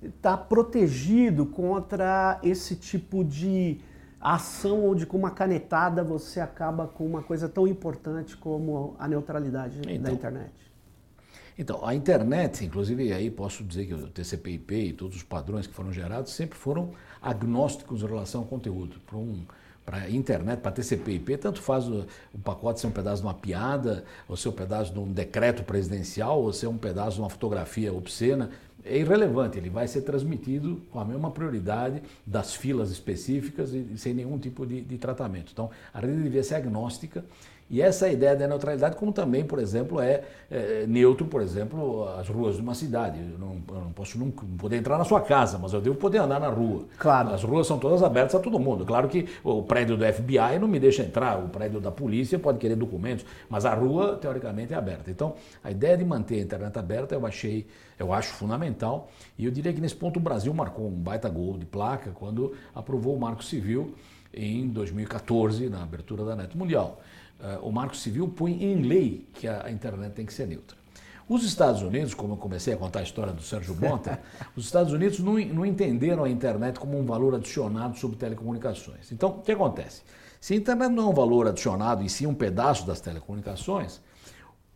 está 0.02 0.36
protegido 0.36 1.46
contra 1.46 2.40
esse 2.42 2.76
tipo 2.76 3.24
de 3.24 3.80
ação 4.20 4.84
onde 4.84 5.06
com 5.06 5.16
uma 5.16 5.30
canetada 5.30 6.02
você 6.02 6.40
acaba 6.40 6.88
com 6.88 7.06
uma 7.06 7.22
coisa 7.22 7.48
tão 7.48 7.66
importante 7.66 8.36
como 8.36 8.96
a 8.98 9.06
neutralidade 9.06 9.80
então, 9.82 10.02
da 10.02 10.12
internet. 10.12 10.52
Então, 11.58 11.86
a 11.86 11.94
internet, 11.94 12.64
inclusive 12.64 13.12
aí 13.12 13.30
posso 13.30 13.64
dizer 13.64 13.86
que 13.86 13.94
o 13.94 14.08
TCP/IP 14.08 14.74
e 14.74 14.92
todos 14.92 15.16
os 15.16 15.22
padrões 15.22 15.66
que 15.66 15.72
foram 15.72 15.90
gerados 15.90 16.32
sempre 16.32 16.58
foram 16.58 16.90
agnósticos 17.22 18.02
em 18.02 18.06
relação 18.06 18.42
ao 18.42 18.46
conteúdo. 18.46 19.00
Para 19.06 19.16
um, 19.16 19.42
internet, 20.10 20.60
para 20.60 20.72
TCP/IP, 20.72 21.38
tanto 21.38 21.62
faz 21.62 21.88
o, 21.88 22.04
o, 22.34 22.38
pacote 22.38 22.80
ser 22.80 22.88
um 22.88 22.90
pedaço 22.90 23.22
de 23.22 23.26
uma 23.26 23.34
piada, 23.34 24.04
ou 24.28 24.36
ser 24.36 24.50
um 24.50 24.52
pedaço 24.52 24.92
de 24.92 24.98
um 24.98 25.10
decreto 25.10 25.64
presidencial, 25.64 26.42
ou 26.42 26.52
ser 26.52 26.66
um 26.66 26.76
pedaço 26.76 27.16
de 27.16 27.22
uma 27.22 27.30
fotografia 27.30 27.90
obscena, 27.90 28.50
é 28.84 28.98
irrelevante. 28.98 29.56
Ele 29.56 29.70
vai 29.70 29.88
ser 29.88 30.02
transmitido 30.02 30.82
com 30.90 31.00
a 31.00 31.04
mesma 31.06 31.30
prioridade 31.30 32.02
das 32.26 32.54
filas 32.54 32.90
específicas 32.90 33.72
e 33.72 33.96
sem 33.96 34.12
nenhum 34.12 34.38
tipo 34.38 34.66
de, 34.66 34.82
de 34.82 34.98
tratamento. 34.98 35.52
Então, 35.52 35.70
a 35.94 36.00
rede 36.00 36.22
devia 36.22 36.42
ser 36.42 36.56
agnóstica 36.56 37.24
e 37.68 37.82
essa 37.82 38.08
ideia 38.08 38.36
da 38.36 38.46
neutralidade, 38.46 38.94
como 38.94 39.12
também, 39.12 39.44
por 39.44 39.58
exemplo, 39.58 40.00
é, 40.00 40.22
é 40.48 40.86
neutro, 40.86 41.26
por 41.26 41.42
exemplo, 41.42 42.08
as 42.16 42.28
ruas 42.28 42.54
de 42.54 42.62
uma 42.62 42.74
cidade. 42.74 43.18
Eu 43.18 43.38
não, 43.38 43.56
eu 43.68 43.80
não 43.82 43.92
posso 43.92 44.16
nunca 44.18 44.46
poder 44.56 44.76
entrar 44.76 44.96
na 44.96 45.04
sua 45.04 45.20
casa, 45.20 45.58
mas 45.58 45.72
eu 45.72 45.80
devo 45.80 45.96
poder 45.96 46.18
andar 46.18 46.38
na 46.38 46.48
rua. 46.48 46.84
Claro. 46.96 47.30
As 47.34 47.42
ruas 47.42 47.66
são 47.66 47.76
todas 47.76 48.04
abertas 48.04 48.36
a 48.36 48.38
todo 48.38 48.56
mundo. 48.60 48.86
Claro 48.86 49.08
que 49.08 49.28
o 49.42 49.64
prédio 49.64 49.96
do 49.96 50.04
FBI 50.04 50.60
não 50.60 50.68
me 50.68 50.78
deixa 50.78 51.02
entrar, 51.02 51.38
o 51.38 51.48
prédio 51.48 51.80
da 51.80 51.90
polícia 51.90 52.38
pode 52.38 52.58
querer 52.58 52.76
documentos, 52.76 53.26
mas 53.50 53.64
a 53.64 53.74
rua, 53.74 54.16
teoricamente, 54.16 54.72
é 54.72 54.76
aberta. 54.76 55.10
Então, 55.10 55.34
a 55.64 55.70
ideia 55.70 55.96
de 55.96 56.04
manter 56.04 56.36
a 56.36 56.42
internet 56.42 56.78
aberta 56.78 57.16
eu 57.16 57.26
achei, 57.26 57.66
eu 57.98 58.12
acho 58.12 58.32
fundamental. 58.34 59.10
E 59.36 59.44
eu 59.44 59.50
diria 59.50 59.72
que 59.72 59.80
nesse 59.80 59.96
ponto 59.96 60.18
o 60.18 60.22
Brasil 60.22 60.54
marcou 60.54 60.86
um 60.86 60.92
baita 60.92 61.28
gol 61.28 61.58
de 61.58 61.66
placa 61.66 62.12
quando 62.14 62.54
aprovou 62.72 63.16
o 63.16 63.18
Marco 63.18 63.42
Civil 63.42 63.92
em 64.32 64.68
2014, 64.68 65.68
na 65.68 65.82
abertura 65.82 66.24
da 66.24 66.36
Net 66.36 66.56
Mundial. 66.56 67.00
Uh, 67.38 67.68
o 67.68 67.70
Marco 67.70 67.94
Civil 67.96 68.28
põe 68.28 68.64
em 68.64 68.82
lei 68.82 69.28
que 69.34 69.46
a, 69.46 69.66
a, 69.66 69.70
internet 69.70 70.12
tem 70.12 70.24
que 70.24 70.32
ser 70.32 70.46
neutra. 70.46 70.76
Os 71.28 71.44
Estados 71.44 71.82
Unidos, 71.82 72.14
como 72.14 72.32
eu 72.32 72.36
comecei 72.36 72.72
a 72.72 72.76
contar 72.76 73.00
a 73.00 73.02
história 73.02 73.32
do 73.32 73.42
Sérgio 73.42 73.74
Bonta, 73.74 74.20
os 74.56 74.64
Estados 74.64 74.92
Unidos 74.92 75.18
não, 75.18 75.34
não 75.34 75.66
entenderam 75.66 76.24
a 76.24 76.30
internet 76.30 76.78
como 76.78 76.98
um 76.98 77.04
valor 77.04 77.34
adicionado 77.34 77.98
sobre 77.98 78.16
telecomunicações. 78.16 79.12
Então, 79.12 79.30
o 79.30 79.42
que 79.42 79.52
acontece? 79.52 80.02
Se 80.40 80.54
a 80.54 80.56
internet 80.56 80.92
não 80.92 81.08
é 81.08 81.10
um 81.10 81.14
valor 81.14 81.46
adicionado 81.46 82.02
e 82.02 82.08
sim 82.08 82.26
um 82.26 82.34
pedaço 82.34 82.86
das 82.86 83.00
telecomunicações, 83.00 84.00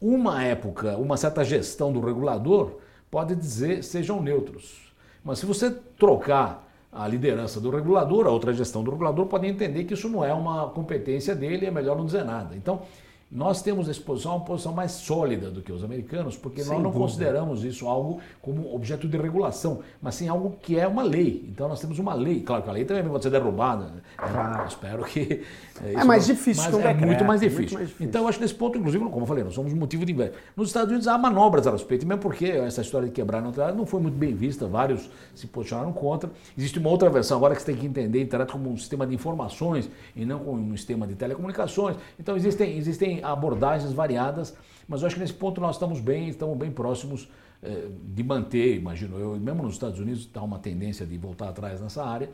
uma 0.00 0.42
época, 0.42 0.96
uma 0.96 1.16
certa 1.16 1.44
gestão 1.44 1.92
do 1.92 2.00
regulador 2.00 2.78
pode 3.10 3.34
dizer 3.34 3.82
sejam 3.84 4.22
neutros. 4.22 4.92
Mas 5.22 5.38
se 5.38 5.46
você 5.46 5.70
trocar 5.70 6.69
a 6.92 7.06
liderança 7.06 7.60
do 7.60 7.70
regulador, 7.70 8.26
a 8.26 8.30
outra 8.30 8.52
gestão 8.52 8.82
do 8.82 8.90
regulador, 8.90 9.26
podem 9.26 9.50
entender 9.50 9.84
que 9.84 9.94
isso 9.94 10.08
não 10.08 10.24
é 10.24 10.34
uma 10.34 10.68
competência 10.70 11.34
dele, 11.34 11.66
é 11.66 11.70
melhor 11.70 11.96
não 11.96 12.04
dizer 12.04 12.24
nada. 12.24 12.56
Então, 12.56 12.82
nós 13.30 13.62
temos 13.62 13.86
nessa 13.86 14.00
posição 14.00 14.36
uma 14.36 14.44
posição 14.44 14.72
mais 14.72 14.90
sólida 14.90 15.50
do 15.50 15.62
que 15.62 15.70
os 15.70 15.84
americanos, 15.84 16.36
porque 16.36 16.62
Sem 16.62 16.72
nós 16.72 16.82
não 16.82 16.90
dúvida. 16.90 17.04
consideramos 17.04 17.64
isso 17.64 17.86
algo 17.86 18.20
como 18.42 18.74
objeto 18.74 19.06
de 19.06 19.16
regulação, 19.16 19.80
mas 20.02 20.16
sim 20.16 20.26
algo 20.28 20.56
que 20.60 20.76
é 20.76 20.86
uma 20.88 21.02
lei. 21.02 21.48
Então 21.48 21.68
nós 21.68 21.80
temos 21.80 22.00
uma 22.00 22.12
lei. 22.12 22.40
Claro 22.40 22.64
que 22.64 22.70
a 22.70 22.72
lei 22.72 22.84
também 22.84 23.04
pode 23.04 23.22
ser 23.22 23.30
derrubada. 23.30 23.84
Né? 23.84 24.00
Ah. 24.18 24.64
Espero 24.66 25.04
que. 25.04 25.42
É, 25.82 25.94
é 25.94 26.04
mais 26.04 26.26
difícil 26.26 26.70
mas 26.72 26.84
é 26.84 26.94
muito 26.94 27.24
mais 27.24 27.40
difícil. 27.40 27.60
muito 27.62 27.74
mais 27.74 27.86
difícil. 27.88 28.06
Então 28.06 28.22
eu 28.22 28.28
acho 28.28 28.38
que 28.38 28.44
nesse 28.44 28.54
ponto, 28.54 28.76
inclusive, 28.76 29.04
como 29.04 29.20
eu 29.20 29.26
falei, 29.26 29.44
nós 29.44 29.54
somos 29.54 29.72
motivo 29.72 30.04
de 30.04 30.12
inveja. 30.12 30.32
Nos 30.56 30.68
Estados 30.68 30.90
Unidos 30.90 31.06
há 31.06 31.16
manobras 31.16 31.66
a 31.66 31.70
respeito, 31.70 32.06
mesmo 32.06 32.20
porque 32.20 32.46
essa 32.46 32.82
história 32.82 33.06
de 33.06 33.14
quebrar 33.14 33.38
a 33.38 33.42
neutralidade 33.42 33.78
não 33.78 33.86
foi 33.86 34.00
muito 34.00 34.16
bem 34.16 34.34
vista, 34.34 34.66
vários 34.66 35.08
se 35.34 35.46
posicionaram 35.46 35.92
contra. 35.92 36.28
Existe 36.58 36.78
uma 36.78 36.90
outra 36.90 37.08
versão 37.08 37.36
agora 37.36 37.54
que 37.54 37.62
você 37.62 37.66
tem 37.72 37.76
que 37.76 37.86
entender 37.86 38.18
a 38.18 38.22
internet 38.22 38.50
como 38.50 38.70
um 38.70 38.76
sistema 38.76 39.06
de 39.06 39.14
informações 39.14 39.88
e 40.16 40.24
não 40.26 40.40
como 40.40 40.60
um 40.60 40.76
sistema 40.76 41.06
de 41.06 41.14
telecomunicações. 41.14 41.96
Então 42.18 42.36
existem, 42.36 42.76
existem 42.76 43.19
abordagens 43.22 43.92
variadas, 43.92 44.56
mas 44.88 45.02
eu 45.02 45.06
acho 45.06 45.16
que 45.16 45.20
nesse 45.20 45.34
ponto 45.34 45.60
nós 45.60 45.76
estamos 45.76 46.00
bem, 46.00 46.28
estamos 46.28 46.56
bem 46.56 46.70
próximos 46.70 47.28
eh, 47.62 47.88
de 48.02 48.22
manter, 48.22 48.76
imagino 48.76 49.18
eu, 49.18 49.36
mesmo 49.38 49.62
nos 49.62 49.74
Estados 49.74 49.98
Unidos 49.98 50.22
está 50.22 50.42
uma 50.42 50.58
tendência 50.58 51.04
de 51.06 51.16
voltar 51.18 51.48
atrás 51.48 51.80
nessa 51.80 52.04
área, 52.04 52.30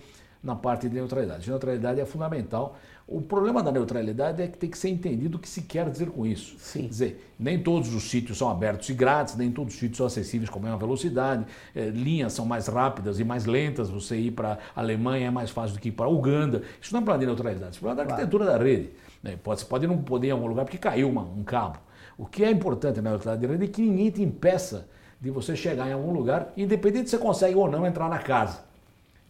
na 0.46 0.54
parte 0.54 0.88
de 0.88 0.94
neutralidade. 0.94 1.50
Neutralidade 1.50 2.00
é 2.00 2.06
fundamental. 2.06 2.76
O 3.06 3.20
problema 3.20 3.62
da 3.62 3.72
neutralidade 3.72 4.40
é 4.40 4.46
que 4.46 4.56
tem 4.56 4.70
que 4.70 4.78
ser 4.78 4.88
entendido 4.88 5.36
o 5.36 5.40
que 5.40 5.48
se 5.48 5.62
quer 5.62 5.90
dizer 5.90 6.08
com 6.10 6.24
isso. 6.24 6.56
Sim. 6.58 6.82
Quer 6.82 6.88
dizer, 6.88 7.34
nem 7.38 7.60
todos 7.60 7.92
os 7.92 8.04
sítios 8.04 8.38
são 8.38 8.48
abertos 8.48 8.88
e 8.88 8.94
grátis, 8.94 9.36
nem 9.36 9.50
todos 9.50 9.74
os 9.74 9.80
sítios 9.80 9.98
são 9.98 10.06
acessíveis 10.06 10.48
com 10.48 10.60
a 10.60 10.62
mesma 10.62 10.78
velocidade, 10.78 11.44
eh, 11.74 11.88
linhas 11.88 12.32
são 12.32 12.46
mais 12.46 12.68
rápidas 12.68 13.18
e 13.18 13.24
mais 13.24 13.44
lentas, 13.44 13.90
você 13.90 14.16
ir 14.16 14.30
para 14.30 14.58
a 14.74 14.80
Alemanha 14.80 15.26
é 15.26 15.30
mais 15.30 15.50
fácil 15.50 15.76
do 15.76 15.80
que 15.80 15.88
ir 15.88 15.92
para 15.92 16.06
a 16.06 16.08
Uganda. 16.08 16.62
Isso 16.80 16.92
não 16.92 17.00
é 17.00 17.04
problema 17.04 17.20
de 17.20 17.26
neutralidade, 17.26 17.70
isso 17.72 17.78
é 17.78 17.80
problema 17.80 18.04
da 18.04 18.14
arquitetura 18.14 18.44
claro. 18.44 18.60
da 18.60 18.64
rede. 18.64 18.90
Né? 19.22 19.36
Pode, 19.42 19.60
você 19.60 19.66
pode 19.66 19.86
não 19.86 19.98
poder 19.98 20.28
ir 20.28 20.30
em 20.30 20.32
algum 20.32 20.46
lugar 20.46 20.64
porque 20.64 20.78
caiu 20.78 21.08
uma, 21.08 21.22
um 21.22 21.42
cabo. 21.42 21.78
O 22.16 22.24
que 22.24 22.44
é 22.44 22.50
importante 22.50 23.00
na 23.00 23.10
neutralidade 23.10 23.40
de 23.46 23.52
rede 23.52 23.64
é 23.64 23.68
que 23.68 23.82
ninguém 23.82 24.10
te 24.10 24.22
impeça 24.22 24.88
de 25.20 25.30
você 25.30 25.56
chegar 25.56 25.88
em 25.88 25.92
algum 25.92 26.12
lugar, 26.12 26.52
independente 26.56 27.10
se 27.10 27.16
você 27.16 27.22
consegue 27.22 27.54
ou 27.56 27.70
não 27.70 27.86
entrar 27.86 28.08
na 28.08 28.18
casa. 28.18 28.65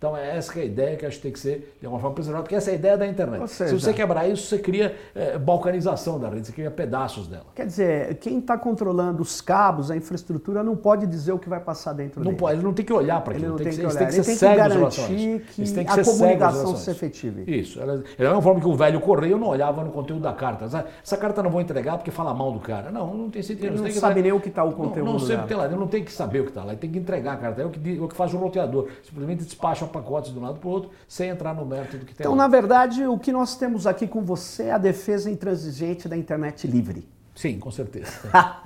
Então 0.07 0.17
é 0.17 0.37
essa 0.37 0.53
que 0.53 0.61
é 0.61 0.63
a 0.63 0.67
ideia 0.67 0.97
que 0.97 1.05
acho 1.05 1.17
que 1.17 1.23
tem 1.25 1.33
que 1.33 1.39
ser 1.39 1.77
de 1.81 1.87
alguma 1.87 2.01
forma 2.01 2.15
preservada, 2.15 2.45
porque 2.45 2.55
essa 2.55 2.71
é 2.71 2.75
a 2.75 2.77
ideia 2.77 2.97
da 2.97 3.07
internet. 3.07 3.49
Seja, 3.49 3.71
Se 3.71 3.81
você 3.81 3.93
quebrar 3.93 4.29
isso, 4.29 4.47
você 4.47 4.59
cria 4.59 4.95
é, 5.15 5.37
balcanização 5.37 6.21
da 6.21 6.29
rede, 6.29 6.47
você 6.47 6.53
cria 6.53 6.71
pedaços 6.71 7.27
dela. 7.27 7.47
Quer 7.55 7.67
dizer, 7.67 8.15
quem 8.19 8.39
está 8.39 8.57
controlando 8.57 9.21
os 9.21 9.41
cabos, 9.41 9.91
a 9.91 9.97
infraestrutura, 9.97 10.63
não 10.63 10.77
pode 10.77 11.07
dizer 11.07 11.33
o 11.33 11.39
que 11.39 11.49
vai 11.49 11.59
passar 11.59 11.93
dentro 11.93 12.21
não 12.21 12.27
dele. 12.27 12.37
Pode, 12.37 12.57
ele 12.57 12.63
não 12.65 12.73
tem 12.73 12.85
que 12.85 12.93
olhar 12.93 13.21
para 13.21 13.33
aquilo, 13.33 13.57
ele 13.57 13.65
tem, 13.65 13.77
tem, 13.77 13.87
que, 13.87 13.93
que, 13.93 13.99
tem 13.99 14.07
que 14.07 14.13
ser 14.13 14.23
ser 14.23 14.37
cego 14.37 14.57
garantir 14.57 15.45
que, 15.55 15.85
que 15.85 16.01
a 16.01 16.05
comunicação 16.05 16.77
se 16.77 16.91
efetive. 16.91 17.45
Isso. 17.47 17.81
Da 17.81 17.97
mesma 18.19 18.43
forma 18.43 18.61
que 18.61 18.69
o 18.69 18.77
velho 18.77 19.01
correio 19.01 19.39
não 19.39 19.49
olhava 19.49 19.83
no 19.83 19.91
conteúdo 19.91 20.23
da 20.23 20.33
carta. 20.33 20.67
Essa 21.03 21.17
carta 21.17 21.43
não 21.43 21.51
vou 21.51 21.61
entregar 21.61 21.97
porque 21.97 22.13
fala 22.13 22.33
mal 22.33 22.53
do 22.53 22.61
cara. 22.61 22.93
Não, 22.93 23.13
não 23.13 23.31
tem 23.31 23.43
sentido. 23.43 23.67
Ele 23.67 23.81
não 23.81 23.91
sabe 23.91 24.23
nem 24.23 24.31
o 24.31 24.41
que 24.41 24.51
está 24.51 24.63
o 24.63 24.73
conteúdo. 24.73 25.07
Não, 25.07 25.13
não 25.15 25.19
sempre 25.19 25.47
tem 25.47 25.57
lá, 25.57 25.67
ele 25.67 25.75
não 25.75 25.89
tem 25.89 26.05
que 26.05 26.13
saber 26.13 26.41
o 26.41 26.45
que 26.45 26.51
está 26.51 26.63
lá, 26.63 26.73
ele 26.73 26.81
tem 26.81 26.91
que 26.91 26.99
entregar 26.99 27.33
a 27.33 27.37
carta. 27.37 27.63
É 27.63 27.65
o 27.65 27.71
que, 27.71 27.99
é 27.99 28.01
o 28.01 28.07
que 28.07 28.15
faz 28.15 28.33
o 28.33 28.37
roteador. 28.37 28.89
Simplesmente 29.03 29.45
despacha 29.45 29.87
pacotes 29.97 30.33
de 30.33 30.39
um 30.39 30.43
lado 30.43 30.59
para 30.59 30.69
o 30.69 30.73
outro, 30.73 30.91
sem 31.09 31.31
entrar 31.31 31.55
no 31.55 31.65
mérito 31.65 31.99
do 31.99 32.05
que 32.05 32.15
tem. 32.15 32.25
Então, 32.25 32.33
lá. 32.33 32.45
na 32.45 32.49
verdade, 32.49 33.07
o 33.07 33.19
que 33.19 33.33
nós 33.33 33.57
temos 33.57 33.87
aqui 33.87 34.07
com 34.07 34.23
você 34.23 34.65
é 34.65 34.73
a 34.73 34.79
defesa 34.79 35.31
intransigente 35.31 36.09
da 36.09 36.17
internet 36.17 36.67
livre. 36.67 37.09
Sim, 37.35 37.59
com 37.59 37.71
certeza. 37.71 38.11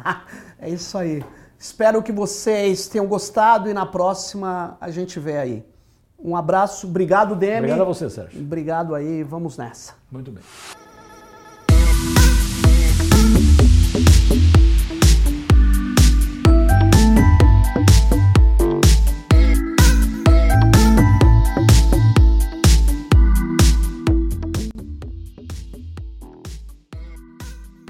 é 0.58 0.68
isso 0.68 0.96
aí. 0.96 1.24
Espero 1.58 2.02
que 2.02 2.12
vocês 2.12 2.88
tenham 2.88 3.06
gostado 3.06 3.68
e 3.68 3.74
na 3.74 3.84
próxima 3.84 4.76
a 4.80 4.90
gente 4.90 5.20
vê 5.20 5.36
aí. 5.38 5.64
Um 6.22 6.36
abraço, 6.36 6.86
obrigado, 6.86 7.34
Demi. 7.34 7.58
Obrigado 7.58 7.82
a 7.82 7.84
você, 7.84 8.10
Sérgio. 8.10 8.40
Obrigado 8.40 8.94
aí, 8.94 9.22
vamos 9.22 9.56
nessa. 9.56 9.94
Muito 10.10 10.30
bem. 10.30 10.42